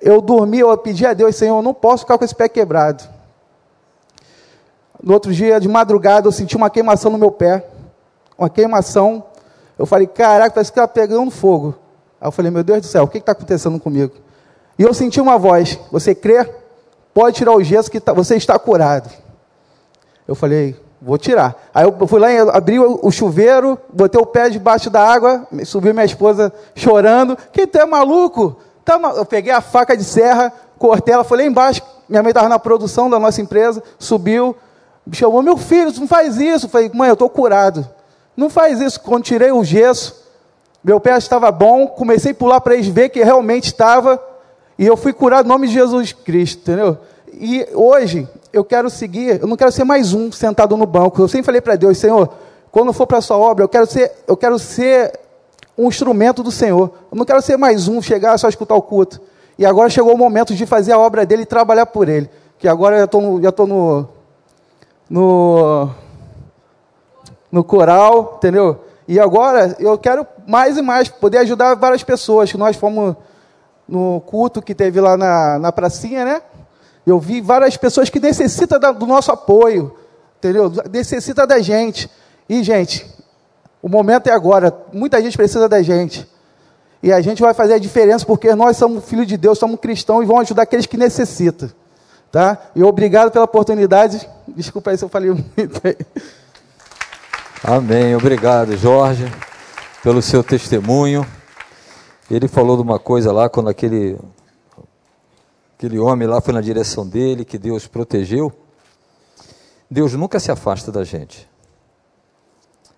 eu 0.00 0.22
dormi, 0.22 0.60
eu 0.60 0.74
pedi 0.78 1.04
a 1.04 1.12
Deus, 1.12 1.36
Senhor, 1.36 1.58
eu 1.58 1.62
não 1.62 1.74
posso 1.74 2.04
ficar 2.04 2.16
com 2.16 2.24
esse 2.24 2.34
pé 2.34 2.48
quebrado. 2.48 3.04
No 5.02 5.12
outro 5.12 5.30
dia, 5.30 5.60
de 5.60 5.68
madrugada, 5.68 6.26
eu 6.26 6.32
senti 6.32 6.56
uma 6.56 6.70
queimação 6.70 7.10
no 7.10 7.18
meu 7.18 7.30
pé. 7.30 7.66
Uma 8.40 8.48
queimação. 8.48 9.22
Eu 9.78 9.84
falei, 9.84 10.06
caraca, 10.06 10.50
parece 10.54 10.72
que 10.72 10.80
está 10.80 10.88
pegando 10.88 11.30
fogo. 11.30 11.74
Aí 12.18 12.26
eu 12.26 12.32
falei, 12.32 12.50
meu 12.50 12.64
Deus 12.64 12.80
do 12.80 12.86
céu, 12.86 13.04
o 13.04 13.06
que 13.06 13.18
está 13.18 13.32
acontecendo 13.32 13.78
comigo? 13.78 14.14
E 14.78 14.82
eu 14.82 14.94
senti 14.94 15.20
uma 15.20 15.36
voz, 15.36 15.78
você 15.92 16.14
crê? 16.14 16.48
Pode 17.12 17.36
tirar 17.36 17.54
o 17.54 17.62
gesso 17.62 17.90
que 17.90 18.00
tá, 18.00 18.14
você 18.14 18.36
está 18.36 18.58
curado. 18.58 19.10
Eu 20.26 20.34
falei, 20.34 20.74
vou 21.02 21.18
tirar. 21.18 21.54
Aí 21.74 21.84
eu 21.84 22.06
fui 22.06 22.18
lá, 22.18 22.28
abri 22.54 22.78
o 22.78 23.10
chuveiro, 23.10 23.78
botei 23.92 24.18
o 24.18 24.24
pé 24.24 24.48
debaixo 24.48 24.88
da 24.88 25.06
água, 25.06 25.46
subi 25.66 25.92
minha 25.92 26.06
esposa 26.06 26.50
chorando. 26.74 27.36
Quem 27.52 27.66
tu 27.66 27.76
é 27.76 27.84
maluco? 27.84 28.56
Tá 28.86 28.98
mal... 28.98 29.16
Eu 29.16 29.26
peguei 29.26 29.52
a 29.52 29.60
faca 29.60 29.94
de 29.94 30.04
serra, 30.04 30.50
cortei 30.78 31.12
ela, 31.12 31.24
falei 31.24 31.46
embaixo. 31.46 31.82
Minha 32.08 32.22
mãe 32.22 32.30
estava 32.30 32.48
na 32.48 32.58
produção 32.58 33.10
da 33.10 33.18
nossa 33.18 33.42
empresa, 33.42 33.82
subiu, 33.98 34.56
chamou, 35.12 35.42
meu 35.42 35.58
filho, 35.58 35.92
não 36.00 36.08
faz 36.08 36.38
isso. 36.38 36.64
Eu 36.64 36.70
falei, 36.70 36.90
mãe, 36.94 37.08
eu 37.08 37.14
estou 37.14 37.28
curado. 37.28 37.86
Não 38.36 38.48
faz 38.48 38.80
isso. 38.80 39.00
Quando 39.00 39.24
tirei 39.24 39.50
o 39.52 39.62
gesso, 39.64 40.24
meu 40.82 40.98
pé 40.98 41.16
estava 41.16 41.50
bom, 41.50 41.86
comecei 41.86 42.32
a 42.32 42.34
pular 42.34 42.60
para 42.60 42.74
eles 42.74 42.86
ver 42.88 43.10
que 43.10 43.22
realmente 43.22 43.66
estava, 43.66 44.22
e 44.78 44.86
eu 44.86 44.96
fui 44.96 45.12
curado 45.12 45.46
no 45.46 45.52
nome 45.52 45.66
de 45.68 45.74
Jesus 45.74 46.12
Cristo, 46.12 46.62
entendeu? 46.62 46.96
E 47.34 47.68
hoje, 47.74 48.26
eu 48.52 48.64
quero 48.64 48.88
seguir, 48.88 49.40
eu 49.40 49.46
não 49.46 49.56
quero 49.56 49.70
ser 49.70 49.84
mais 49.84 50.14
um 50.14 50.32
sentado 50.32 50.76
no 50.76 50.86
banco. 50.86 51.20
Eu 51.20 51.28
sempre 51.28 51.44
falei 51.44 51.60
para 51.60 51.76
Deus, 51.76 51.98
Senhor, 51.98 52.32
quando 52.72 52.92
for 52.92 53.06
para 53.06 53.18
a 53.18 53.20
sua 53.20 53.36
obra, 53.36 53.64
eu 53.64 53.68
quero 53.68 53.86
ser, 53.86 54.10
eu 54.26 54.36
quero 54.36 54.58
ser 54.58 55.18
um 55.76 55.88
instrumento 55.88 56.42
do 56.42 56.50
Senhor. 56.50 56.90
Eu 57.10 57.16
não 57.16 57.24
quero 57.24 57.42
ser 57.42 57.56
mais 57.56 57.88
um, 57.88 58.00
chegar 58.00 58.38
só 58.38 58.48
escutar 58.48 58.74
o 58.74 58.82
culto. 58.82 59.20
E 59.58 59.66
agora 59.66 59.90
chegou 59.90 60.14
o 60.14 60.18
momento 60.18 60.54
de 60.54 60.64
fazer 60.64 60.92
a 60.92 60.98
obra 60.98 61.26
dele 61.26 61.42
e 61.42 61.46
trabalhar 61.46 61.86
por 61.86 62.08
ele. 62.08 62.30
Que 62.58 62.66
agora 62.66 62.96
eu 62.96 63.00
já 63.42 63.48
estou 63.50 63.66
no, 63.66 64.08
no 65.08 65.90
coral, 67.64 68.34
entendeu? 68.38 68.84
E 69.08 69.18
agora 69.18 69.76
eu 69.80 69.98
quero 69.98 70.26
mais 70.46 70.76
e 70.76 70.82
mais 70.82 71.08
poder 71.08 71.38
ajudar 71.38 71.74
várias 71.74 72.04
pessoas. 72.04 72.52
Nós 72.54 72.76
fomos 72.76 73.16
no 73.88 74.20
culto 74.20 74.62
que 74.62 74.74
teve 74.74 75.00
lá 75.00 75.16
na, 75.16 75.58
na 75.58 75.72
pracinha, 75.72 76.24
né? 76.24 76.42
Eu 77.04 77.18
vi 77.18 77.40
várias 77.40 77.76
pessoas 77.76 78.08
que 78.08 78.20
necessitam 78.20 78.78
do 78.94 79.06
nosso 79.06 79.32
apoio, 79.32 79.96
entendeu? 80.38 80.72
Necessita 80.92 81.44
da 81.46 81.58
gente. 81.58 82.08
E, 82.48 82.62
gente, 82.62 83.04
o 83.82 83.88
momento 83.88 84.28
é 84.28 84.32
agora. 84.32 84.72
Muita 84.92 85.20
gente 85.20 85.36
precisa 85.36 85.68
da 85.68 85.82
gente. 85.82 86.28
E 87.02 87.12
a 87.12 87.20
gente 87.20 87.40
vai 87.40 87.54
fazer 87.54 87.74
a 87.74 87.78
diferença 87.78 88.26
porque 88.26 88.54
nós 88.54 88.76
somos 88.76 89.04
filhos 89.04 89.26
de 89.26 89.36
Deus, 89.36 89.58
somos 89.58 89.80
cristãos 89.80 90.22
e 90.22 90.26
vamos 90.26 90.42
ajudar 90.42 90.62
aqueles 90.62 90.86
que 90.86 90.96
necessitam. 90.96 91.70
Tá? 92.30 92.58
E 92.76 92.82
obrigado 92.84 93.32
pela 93.32 93.44
oportunidade. 93.44 94.28
Desculpa 94.46 94.90
aí 94.90 94.98
se 94.98 95.04
eu 95.04 95.08
falei 95.08 95.30
muito 95.56 95.80
aí. 95.82 95.96
Amém. 97.62 98.14
Obrigado, 98.14 98.76
Jorge, 98.76 99.24
pelo 100.02 100.22
seu 100.22 100.42
testemunho. 100.42 101.26
Ele 102.30 102.48
falou 102.48 102.76
de 102.76 102.82
uma 102.82 102.98
coisa 102.98 103.32
lá 103.32 103.48
quando 103.48 103.68
aquele 103.68 104.18
Aquele 105.80 105.98
homem 105.98 106.28
lá 106.28 106.42
foi 106.42 106.52
na 106.52 106.60
direção 106.60 107.08
dele, 107.08 107.42
que 107.42 107.56
Deus 107.56 107.86
protegeu. 107.86 108.52
Deus 109.90 110.12
nunca 110.12 110.38
se 110.38 110.52
afasta 110.52 110.92
da 110.92 111.04
gente. 111.04 111.48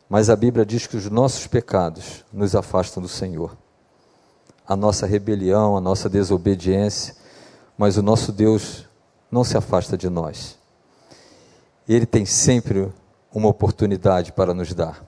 Mas 0.09 0.29
a 0.29 0.35
Bíblia 0.35 0.67
diz 0.67 0.89
que 0.89 0.97
os 0.97 1.09
nossos 1.09 1.47
pecados 1.47 2.25
nos 2.33 2.57
afastam 2.57 3.01
do 3.01 3.09
Senhor. 3.09 3.57
A 4.67 4.75
nossa 4.75 5.07
rebelião, 5.07 5.77
a 5.77 5.81
nossa 5.81 6.09
desobediência, 6.09 7.15
mas 7.79 7.97
o 7.97 8.03
nosso 8.03 8.33
Deus 8.33 8.85
não 9.31 9.45
se 9.45 9.57
afasta 9.57 9.97
de 9.97 10.11
nós. 10.11 10.59
Ele 11.89 12.05
tem 12.05 12.27
sempre 12.27 12.93
uma 13.33 13.49
oportunidade 13.49 14.33
para 14.33 14.53
nos 14.53 14.73
dar. 14.75 15.05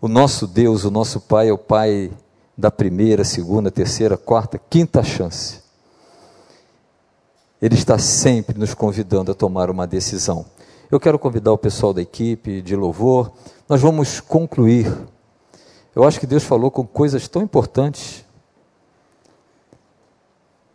O 0.00 0.08
nosso 0.08 0.46
Deus, 0.46 0.84
o 0.84 0.90
nosso 0.90 1.20
Pai, 1.20 1.48
é 1.48 1.52
o 1.52 1.58
Pai 1.58 2.10
da 2.56 2.70
primeira, 2.70 3.24
segunda, 3.24 3.70
terceira, 3.70 4.16
quarta, 4.16 4.58
quinta 4.58 5.02
chance. 5.02 5.60
Ele 7.60 7.74
está 7.76 7.96
sempre 7.98 8.58
nos 8.58 8.74
convidando 8.74 9.30
a 9.30 9.34
tomar 9.34 9.70
uma 9.70 9.86
decisão. 9.86 10.44
Eu 10.90 10.98
quero 10.98 11.18
convidar 11.18 11.52
o 11.52 11.58
pessoal 11.58 11.94
da 11.94 12.02
equipe 12.02 12.60
de 12.60 12.74
louvor. 12.74 13.32
Nós 13.68 13.80
vamos 13.80 14.20
concluir. 14.20 14.92
Eu 15.94 16.04
acho 16.04 16.18
que 16.18 16.26
Deus 16.26 16.42
falou 16.42 16.70
com 16.70 16.84
coisas 16.84 17.28
tão 17.28 17.40
importantes. 17.40 18.24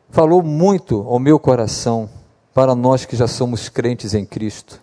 Falou 0.09 0.41
muito 0.41 1.01
ao 1.01 1.19
meu 1.19 1.37
coração 1.37 2.09
para 2.53 2.73
nós 2.73 3.05
que 3.05 3.15
já 3.15 3.27
somos 3.27 3.67
crentes 3.67 4.13
em 4.13 4.25
Cristo. 4.25 4.81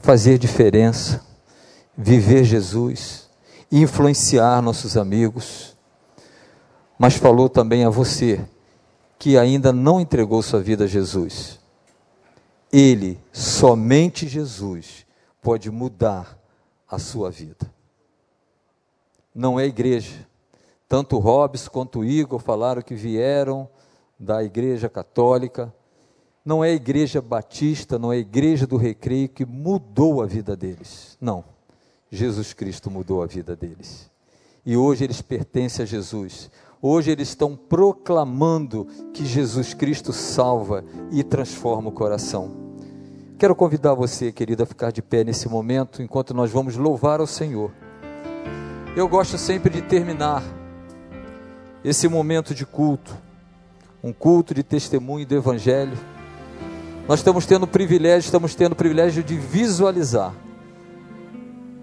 Fazer 0.00 0.38
diferença. 0.38 1.30
viver 1.96 2.44
Jesus, 2.44 3.28
influenciar 3.70 4.62
nossos 4.62 4.96
amigos, 4.96 5.76
mas 6.98 7.14
falou 7.16 7.48
também 7.48 7.84
a 7.84 7.90
você 7.90 8.40
que 9.18 9.36
ainda 9.36 9.70
não 9.70 10.00
entregou 10.00 10.42
sua 10.42 10.60
vida 10.62 10.84
a 10.84 10.86
Jesus. 10.86 11.60
Ele, 12.72 13.20
somente 13.32 14.26
Jesus, 14.26 15.04
pode 15.42 15.70
mudar 15.70 16.38
a 16.88 16.98
sua 16.98 17.30
vida. 17.30 17.70
Não 19.34 19.60
é 19.60 19.66
igreja. 19.66 20.26
Tanto 20.88 21.18
Hobbes 21.18 21.68
quanto 21.68 22.04
Igor 22.04 22.40
falaram 22.40 22.80
que 22.80 22.94
vieram 22.94 23.68
da 24.18 24.42
igreja 24.42 24.88
católica. 24.88 25.72
Não 26.44 26.64
é 26.64 26.70
a 26.70 26.74
igreja 26.74 27.20
batista, 27.20 27.98
não 27.98 28.12
é 28.12 28.16
a 28.16 28.20
igreja 28.20 28.66
do 28.66 28.76
recreio 28.76 29.28
que 29.28 29.44
mudou 29.44 30.22
a 30.22 30.26
vida 30.26 30.56
deles. 30.56 31.16
Não. 31.20 31.44
Jesus 32.10 32.52
Cristo 32.52 32.90
mudou 32.90 33.22
a 33.22 33.26
vida 33.26 33.54
deles. 33.54 34.10
E 34.64 34.76
hoje 34.76 35.04
eles 35.04 35.22
pertencem 35.22 35.82
a 35.82 35.86
Jesus. 35.86 36.50
Hoje 36.82 37.10
eles 37.10 37.28
estão 37.28 37.54
proclamando 37.54 38.86
que 39.12 39.24
Jesus 39.24 39.74
Cristo 39.74 40.12
salva 40.12 40.84
e 41.12 41.22
transforma 41.22 41.90
o 41.90 41.92
coração. 41.92 42.70
Quero 43.38 43.54
convidar 43.54 43.94
você, 43.94 44.32
querida, 44.32 44.64
a 44.64 44.66
ficar 44.66 44.90
de 44.90 45.00
pé 45.00 45.24
nesse 45.24 45.48
momento, 45.48 46.02
enquanto 46.02 46.34
nós 46.34 46.50
vamos 46.50 46.76
louvar 46.76 47.20
ao 47.20 47.26
Senhor. 47.26 47.70
Eu 48.96 49.08
gosto 49.08 49.38
sempre 49.38 49.70
de 49.70 49.82
terminar 49.82 50.42
esse 51.84 52.08
momento 52.08 52.54
de 52.54 52.66
culto, 52.66 53.16
um 54.02 54.12
culto 54.12 54.52
de 54.52 54.62
testemunho 54.62 55.26
do 55.26 55.34
Evangelho. 55.34 55.96
Nós 57.08 57.20
estamos 57.20 57.46
tendo 57.46 57.64
o 57.64 57.66
privilégio, 57.66 58.26
estamos 58.26 58.54
tendo 58.54 58.72
o 58.72 58.76
privilégio 58.76 59.22
de 59.22 59.36
visualizar 59.36 60.32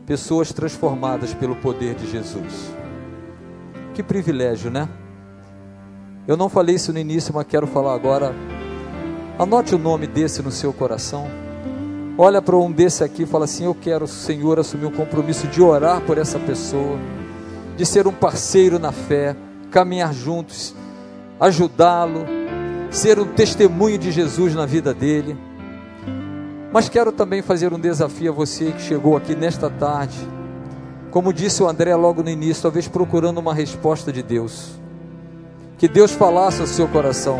pessoas 0.06 0.54
transformadas 0.54 1.34
pelo 1.34 1.56
poder 1.56 1.96
de 1.96 2.10
Jesus. 2.10 2.72
Que 3.94 4.02
privilégio, 4.02 4.72
né? 4.72 4.88
Eu 6.28 6.38
não 6.38 6.50
falei 6.50 6.76
isso 6.76 6.94
no 6.94 7.00
início, 7.00 7.34
mas 7.34 7.46
quero 7.46 7.68
falar 7.68 7.94
agora. 7.94 8.34
Anote 9.38 9.76
o 9.76 9.78
nome 9.78 10.08
desse 10.08 10.42
no 10.42 10.52
seu 10.52 10.72
coração. 10.72 11.28
Olha 12.18 12.42
para 12.42 12.56
um 12.58 12.72
desse 12.72 13.04
aqui 13.04 13.24
e 13.24 13.26
fala 13.26 13.46
assim: 13.46 13.66
Eu 13.66 13.76
quero, 13.76 14.08
Senhor, 14.08 14.60
assumir 14.60 14.86
o 14.86 14.90
um 14.90 14.92
compromisso 14.94 15.46
de 15.48 15.62
orar 15.62 16.02
por 16.02 16.18
essa 16.18 16.40
pessoa, 16.40 16.98
de 17.76 17.86
ser 17.86 18.08
um 18.08 18.14
parceiro 18.14 18.80
na 18.80 18.92
fé, 18.92 19.36
caminhar 19.70 20.14
juntos, 20.14 20.74
ajudá-lo, 21.40 22.26
ser 22.98 23.20
um 23.20 23.28
testemunho 23.28 23.96
de 23.96 24.12
Jesus 24.12 24.56
na 24.56 24.66
vida 24.66 24.92
dele. 24.92 25.38
Mas 26.74 26.90
quero 26.90 27.12
também 27.12 27.44
fazer 27.44 27.72
um 27.72 27.80
desafio 27.80 28.32
a 28.32 28.36
você 28.36 28.72
que 28.72 28.82
chegou 28.82 29.16
aqui 29.16 29.36
nesta 29.36 29.70
tarde. 29.70 30.18
Como 31.12 31.32
disse 31.32 31.62
o 31.62 31.68
André 31.68 31.96
logo 31.96 32.24
no 32.24 32.30
início, 32.30 32.64
talvez 32.64 32.88
procurando 32.88 33.38
uma 33.38 33.54
resposta 33.54 34.12
de 34.12 34.24
Deus. 34.24 34.72
Que 35.78 35.88
Deus 35.88 36.12
falasse 36.12 36.60
ao 36.60 36.66
seu 36.66 36.88
coração. 36.88 37.40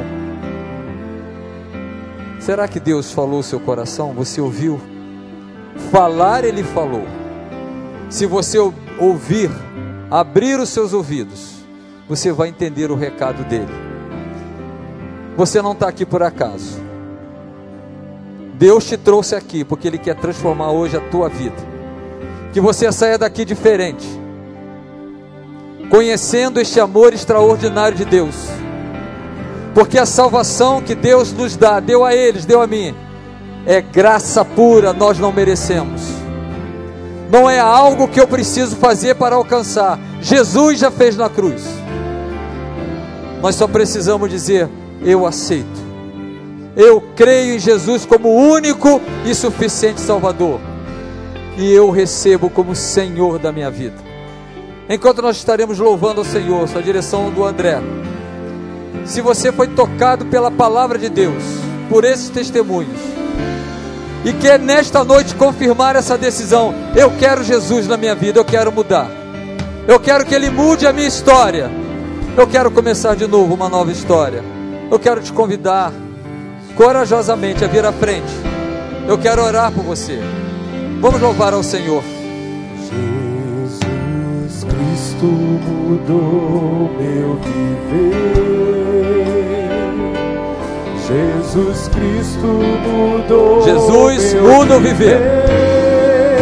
Será 2.40 2.68
que 2.68 2.80
Deus 2.80 3.12
falou 3.12 3.38
ao 3.38 3.44
seu 3.44 3.60
coração? 3.60 4.14
Você 4.14 4.40
ouviu? 4.40 4.80
Falar, 5.92 6.44
Ele 6.44 6.64
falou. 6.64 7.04
Se 8.12 8.28
você 8.28 8.60
ouvir, 9.00 9.50
abrir 10.12 10.60
os 10.60 10.70
seus 10.70 10.94
ouvidos, 10.94 11.56
você 12.08 12.32
vai 12.32 12.50
entender 12.50 12.92
o 12.92 12.96
recado 12.96 13.44
dele. 13.44 13.87
Você 15.38 15.62
não 15.62 15.74
está 15.74 15.88
aqui 15.88 16.04
por 16.04 16.24
acaso. 16.24 16.82
Deus 18.56 18.86
te 18.86 18.98
trouxe 18.98 19.36
aqui 19.36 19.64
porque 19.64 19.88
Ele 19.88 20.00
quer 20.00 20.16
transformar 20.16 20.72
hoje 20.72 20.98
a 20.98 21.00
tua 21.00 21.30
vida. 21.30 21.56
Que 22.52 22.60
você 22.60 22.92
saia 22.92 23.20
daqui 23.20 23.46
diferente, 23.46 24.08
conhecendo 25.92 26.60
este 26.60 26.80
amor 26.80 27.14
extraordinário 27.14 27.96
de 27.96 28.04
Deus. 28.04 28.36
Porque 29.76 30.00
a 30.00 30.08
salvação 30.08 30.82
que 30.82 30.96
Deus 30.96 31.32
nos 31.32 31.56
dá, 31.56 31.80
deu 31.80 32.04
a 32.04 32.16
eles, 32.16 32.44
deu 32.44 32.60
a 32.60 32.66
mim, 32.66 32.96
é 33.64 33.80
graça 33.80 34.44
pura, 34.44 34.92
nós 34.92 35.20
não 35.20 35.32
merecemos. 35.32 36.02
Não 37.30 37.48
é 37.48 37.60
algo 37.60 38.08
que 38.08 38.20
eu 38.20 38.28
preciso 38.28 38.76
fazer 38.78 39.14
para 39.14 39.36
alcançar. 39.36 40.00
Jesus 40.20 40.80
já 40.80 40.90
fez 40.90 41.16
na 41.16 41.30
cruz. 41.30 41.64
Nós 43.40 43.54
só 43.54 43.68
precisamos 43.68 44.32
dizer: 44.32 44.68
Eu 45.08 45.26
aceito 45.26 45.88
eu 46.78 47.02
creio 47.16 47.56
em 47.56 47.60
Jesus 47.60 48.06
como 48.06 48.30
único 48.30 49.02
e 49.26 49.34
suficiente 49.34 50.00
Salvador. 50.00 50.60
E 51.58 51.74
eu 51.74 51.90
recebo 51.90 52.52
como 52.52 52.76
Senhor 52.76 53.40
da 53.40 53.52
minha 53.52 53.72
vida. 53.72 53.96
Enquanto 54.88 55.24
nós 55.24 55.38
estaremos 55.38 55.80
louvando 55.80 56.22
o 56.22 56.26
Senhor, 56.26 56.70
sua 56.70 56.84
direção 56.84 57.32
do 57.32 57.44
André. 57.44 57.82
Se 59.06 59.22
você 59.22 59.52
foi 59.52 59.68
tocado 59.70 60.28
pela 60.28 60.52
palavra 60.52 61.00
de 61.00 61.10
Deus, 61.10 61.44
por 61.90 62.06
esses 62.06 62.30
testemunhos, 62.30 63.00
e 64.24 64.32
quer 64.34 64.60
nesta 64.60 65.04
noite 65.04 65.34
confirmar 65.34 65.96
essa 65.96 66.16
decisão, 66.16 66.76
eu 66.96 67.10
quero 67.18 67.44
Jesus 67.44 67.88
na 67.88 67.98
minha 67.98 68.14
vida, 68.14 68.40
eu 68.40 68.46
quero 68.46 68.72
mudar. 68.72 69.10
Eu 69.88 70.00
quero 70.00 70.24
que 70.24 70.36
Ele 70.36 70.52
mude 70.52 70.86
a 70.86 70.94
minha 70.94 71.08
história. 71.08 71.72
Eu 72.38 72.46
quero 72.46 72.70
começar 72.70 73.16
de 73.16 73.26
novo 73.26 73.56
uma 73.56 73.68
nova 73.68 73.92
história. 73.92 74.57
Eu 74.90 74.98
quero 74.98 75.22
te 75.22 75.34
convidar 75.34 75.92
corajosamente 76.76 77.64
a 77.66 77.68
vir 77.68 77.86
à 77.86 77.92
frente. 77.92 78.32
Eu 79.08 79.18
quero 79.18 79.44
orar 79.44 79.72
por 79.72 79.84
você. 79.84 80.20
Vamos 81.02 81.20
louvar 81.20 81.54
ao 81.54 81.62
Senhor. 81.62 82.02
Jesus 82.80 84.64
Cristo 84.64 85.26
mudou 85.26 86.90
meu 86.98 87.36
viver. 87.36 88.28
Jesus 91.08 91.88
Cristo 91.90 92.48
mudou. 92.48 93.64
Jesus 93.64 94.34
muda 94.36 94.78
o 94.78 94.80
viver. 94.80 95.20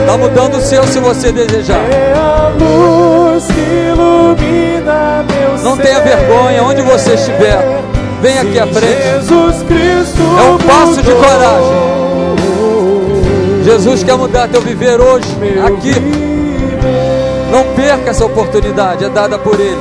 Está 0.02 0.18
mudando 0.18 0.58
o 0.58 0.62
seu 0.62 0.84
se 0.84 1.00
você 1.00 1.32
desejar. 1.32 1.82
É 1.92 2.14
a 2.14 2.50
luz 2.50 3.46
que 3.48 3.60
ilumina 3.90 5.24
meu 5.24 5.58
Não 5.64 5.78
tenha 5.78 6.00
vergonha 6.02 6.64
onde 6.64 6.84
você 6.84 7.16
estiver. 7.16 7.95
Vem 8.26 8.40
aqui 8.40 8.58
à 8.58 8.66
frente. 8.66 9.04
É 9.04 10.42
um 10.50 10.58
passo 10.58 11.00
de 11.00 11.12
coragem. 11.12 11.76
Jesus 13.64 14.04
quer 14.04 14.18
mudar 14.18 14.48
teu 14.48 14.62
viver 14.62 15.00
hoje, 15.00 15.28
aqui. 15.64 15.94
Não 17.52 17.64
perca 17.76 18.10
essa 18.10 18.26
oportunidade, 18.26 19.06
é 19.06 19.10
dada 19.10 19.38
por 19.38 19.60
Ele. 19.60 19.78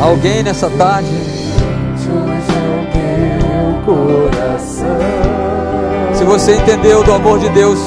Alguém 0.00 0.42
nessa 0.42 0.70
tarde? 0.70 1.10
Se 6.14 6.24
você 6.24 6.54
entendeu 6.54 7.04
do 7.04 7.12
amor 7.12 7.38
de 7.38 7.50
Deus, 7.50 7.78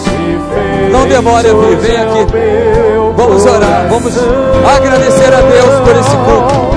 não 0.92 1.08
demore 1.08 1.50
a 1.50 1.54
vir, 1.54 1.78
vem 1.78 1.98
aqui. 1.98 2.28
Vamos 3.16 3.44
orar, 3.44 3.88
vamos 3.90 4.14
agradecer 4.76 5.34
a 5.34 5.42
Deus 5.42 5.80
por 5.84 5.96
esse 5.96 6.16
culto. 6.16 6.77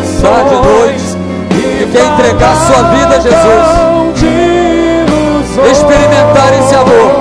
entregar 2.41 2.55
sua 2.55 2.83
vida 2.89 3.15
a 3.15 3.19
Jesus, 3.19 3.37
experimentar 5.71 6.59
esse 6.59 6.75
amor, 6.75 7.11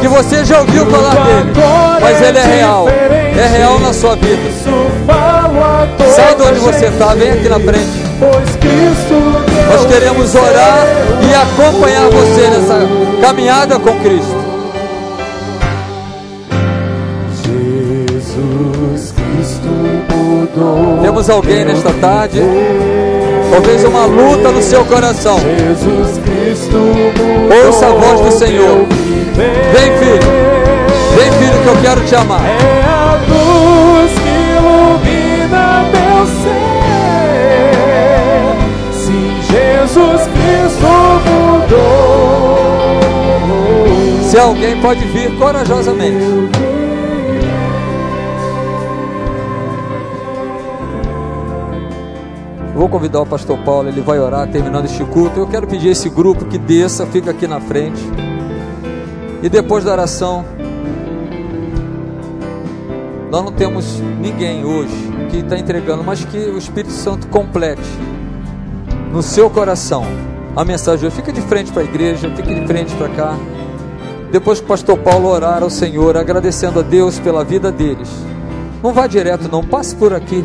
que 0.00 0.06
você 0.08 0.44
já 0.44 0.60
ouviu 0.60 0.86
falar 0.86 1.14
dele, 1.14 1.52
mas 2.00 2.22
ele 2.22 2.38
é 2.38 2.44
real, 2.44 2.88
é 2.88 3.46
real 3.58 3.80
na 3.80 3.92
sua 3.92 4.14
vida. 4.14 4.42
Sai 6.14 6.34
de 6.36 6.42
onde 6.42 6.60
você 6.60 6.86
está, 6.86 7.14
vem 7.14 7.32
aqui 7.32 7.48
na 7.48 7.58
frente. 7.58 8.06
Nós 9.68 9.84
queremos 9.86 10.34
orar 10.34 10.86
e 11.20 11.34
acompanhar 11.34 12.08
você 12.08 12.48
nessa 12.48 12.78
caminhada 13.20 13.78
com 13.78 13.98
Cristo. 14.00 14.46
Jesus 17.44 19.12
Cristo 19.12 19.68
mudou. 20.14 20.98
Temos 21.02 21.28
alguém 21.28 21.64
nesta 21.64 21.92
tarde? 21.94 22.40
Talvez 23.50 23.84
é 23.84 23.88
uma 23.88 24.06
luta 24.06 24.50
no 24.50 24.62
seu 24.62 24.84
coração, 24.84 25.38
Jesus 25.38 26.18
Cristo. 26.18 26.76
ouça 27.66 27.86
a 27.86 27.90
voz 27.90 28.20
do 28.20 28.30
Senhor. 28.38 28.86
Vem, 29.36 29.98
filho, 29.98 30.20
vem, 31.16 31.32
filho, 31.32 31.62
que 31.62 31.68
eu 31.68 31.76
quero 31.82 32.00
te 32.02 32.14
amar. 32.14 32.40
É 32.44 32.82
a 32.84 33.18
luz 33.28 34.12
que 34.12 34.30
ilumina 34.56 35.84
meu 35.92 36.26
ser. 36.42 36.66
Se 38.92 39.16
Jesus 39.52 40.22
Cristo 40.28 40.90
mudou. 41.26 42.16
Se 44.22 44.36
alguém 44.38 44.80
pode 44.80 45.04
vir 45.06 45.30
corajosamente. 45.38 46.65
Vou 52.86 52.90
convidar 52.92 53.20
o 53.20 53.26
pastor 53.26 53.58
Paulo, 53.64 53.88
ele 53.88 54.00
vai 54.00 54.20
orar 54.20 54.48
terminando 54.48 54.84
este 54.84 55.04
culto. 55.06 55.40
Eu 55.40 55.48
quero 55.48 55.66
pedir 55.66 55.88
esse 55.88 56.08
grupo 56.08 56.44
que 56.44 56.56
desça, 56.56 57.04
fica 57.04 57.32
aqui 57.32 57.44
na 57.44 57.58
frente. 57.58 58.00
E 59.42 59.48
depois 59.48 59.82
da 59.82 59.90
oração, 59.90 60.44
nós 63.28 63.42
não 63.42 63.50
temos 63.50 63.98
ninguém 64.20 64.64
hoje 64.64 64.94
que 65.32 65.38
está 65.38 65.58
entregando, 65.58 66.04
mas 66.04 66.24
que 66.24 66.36
o 66.36 66.56
Espírito 66.56 66.92
Santo 66.92 67.26
complete 67.26 67.82
no 69.12 69.20
seu 69.20 69.50
coração 69.50 70.04
a 70.54 70.64
mensagem. 70.64 71.10
Fica 71.10 71.32
de 71.32 71.40
frente 71.40 71.72
para 71.72 71.82
a 71.82 71.84
igreja, 71.84 72.30
fica 72.36 72.54
de 72.54 72.68
frente 72.68 72.94
para 72.94 73.08
cá. 73.08 73.36
Depois 74.30 74.60
que 74.60 74.64
o 74.64 74.68
pastor 74.68 74.96
Paulo 74.98 75.26
orar 75.26 75.60
ao 75.64 75.70
Senhor, 75.70 76.16
agradecendo 76.16 76.78
a 76.78 76.82
Deus 76.84 77.18
pela 77.18 77.42
vida 77.42 77.72
deles. 77.72 78.08
Não 78.80 78.92
vá 78.92 79.08
direto, 79.08 79.48
não, 79.50 79.64
passe 79.64 79.96
por 79.96 80.14
aqui. 80.14 80.44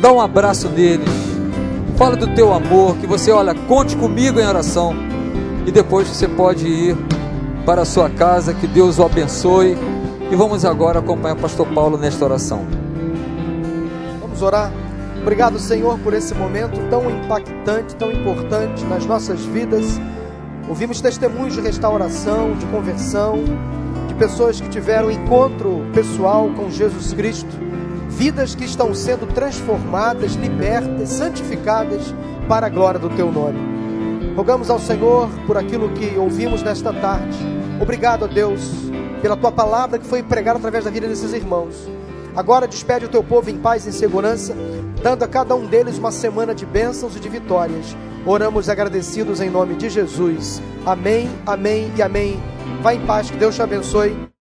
Dá 0.00 0.10
um 0.10 0.20
abraço 0.20 0.68
neles 0.68 1.21
fala 1.96 2.16
do 2.16 2.34
teu 2.34 2.52
amor, 2.52 2.96
que 2.96 3.06
você, 3.06 3.30
olha, 3.30 3.54
conte 3.54 3.96
comigo 3.96 4.40
em 4.40 4.46
oração. 4.46 4.94
E 5.66 5.70
depois 5.70 6.08
você 6.08 6.26
pode 6.26 6.66
ir 6.66 6.96
para 7.64 7.82
a 7.82 7.84
sua 7.84 8.10
casa, 8.10 8.52
que 8.52 8.66
Deus 8.66 8.98
o 8.98 9.04
abençoe. 9.04 9.76
E 10.30 10.36
vamos 10.36 10.64
agora 10.64 10.98
acompanhar 10.98 11.36
o 11.36 11.40
pastor 11.40 11.66
Paulo 11.68 11.96
nesta 11.96 12.24
oração. 12.24 12.66
Vamos 14.20 14.42
orar. 14.42 14.72
Obrigado, 15.20 15.58
Senhor, 15.58 15.98
por 16.00 16.14
esse 16.14 16.34
momento 16.34 16.80
tão 16.90 17.08
impactante, 17.08 17.94
tão 17.94 18.10
importante 18.10 18.84
nas 18.84 19.06
nossas 19.06 19.44
vidas. 19.44 20.00
Ouvimos 20.68 21.00
testemunhos 21.00 21.54
de 21.54 21.60
restauração, 21.60 22.54
de 22.54 22.66
conversão, 22.66 23.38
de 24.08 24.14
pessoas 24.14 24.60
que 24.60 24.68
tiveram 24.68 25.10
encontro 25.10 25.82
pessoal 25.92 26.48
com 26.56 26.68
Jesus 26.70 27.12
Cristo 27.12 27.61
vidas 28.16 28.54
que 28.54 28.64
estão 28.64 28.94
sendo 28.94 29.26
transformadas, 29.26 30.34
libertas, 30.34 31.08
santificadas 31.08 32.14
para 32.48 32.66
a 32.66 32.70
glória 32.70 33.00
do 33.00 33.10
teu 33.10 33.30
nome. 33.32 33.58
Rogamos 34.36 34.70
ao 34.70 34.78
Senhor 34.78 35.28
por 35.46 35.56
aquilo 35.56 35.90
que 35.90 36.16
ouvimos 36.16 36.62
nesta 36.62 36.92
tarde. 36.92 37.38
Obrigado 37.80 38.24
a 38.24 38.28
Deus 38.28 38.70
pela 39.20 39.36
tua 39.36 39.52
palavra 39.52 39.98
que 39.98 40.06
foi 40.06 40.22
pregada 40.22 40.58
através 40.58 40.84
da 40.84 40.90
vida 40.90 41.06
desses 41.06 41.32
irmãos. 41.32 41.88
Agora 42.34 42.66
despede 42.66 43.04
o 43.04 43.08
teu 43.08 43.22
povo 43.22 43.50
em 43.50 43.58
paz 43.58 43.84
e 43.84 43.90
em 43.90 43.92
segurança, 43.92 44.54
dando 45.02 45.22
a 45.22 45.28
cada 45.28 45.54
um 45.54 45.66
deles 45.66 45.98
uma 45.98 46.10
semana 46.10 46.54
de 46.54 46.64
bênçãos 46.64 47.14
e 47.16 47.20
de 47.20 47.28
vitórias. 47.28 47.96
Oramos 48.24 48.68
agradecidos 48.68 49.40
em 49.40 49.50
nome 49.50 49.74
de 49.74 49.90
Jesus. 49.90 50.62
Amém, 50.86 51.28
amém 51.46 51.92
e 51.96 52.02
amém. 52.02 52.40
Vá 52.80 52.94
em 52.94 53.04
paz, 53.04 53.30
que 53.30 53.36
Deus 53.36 53.54
te 53.54 53.62
abençoe. 53.62 54.31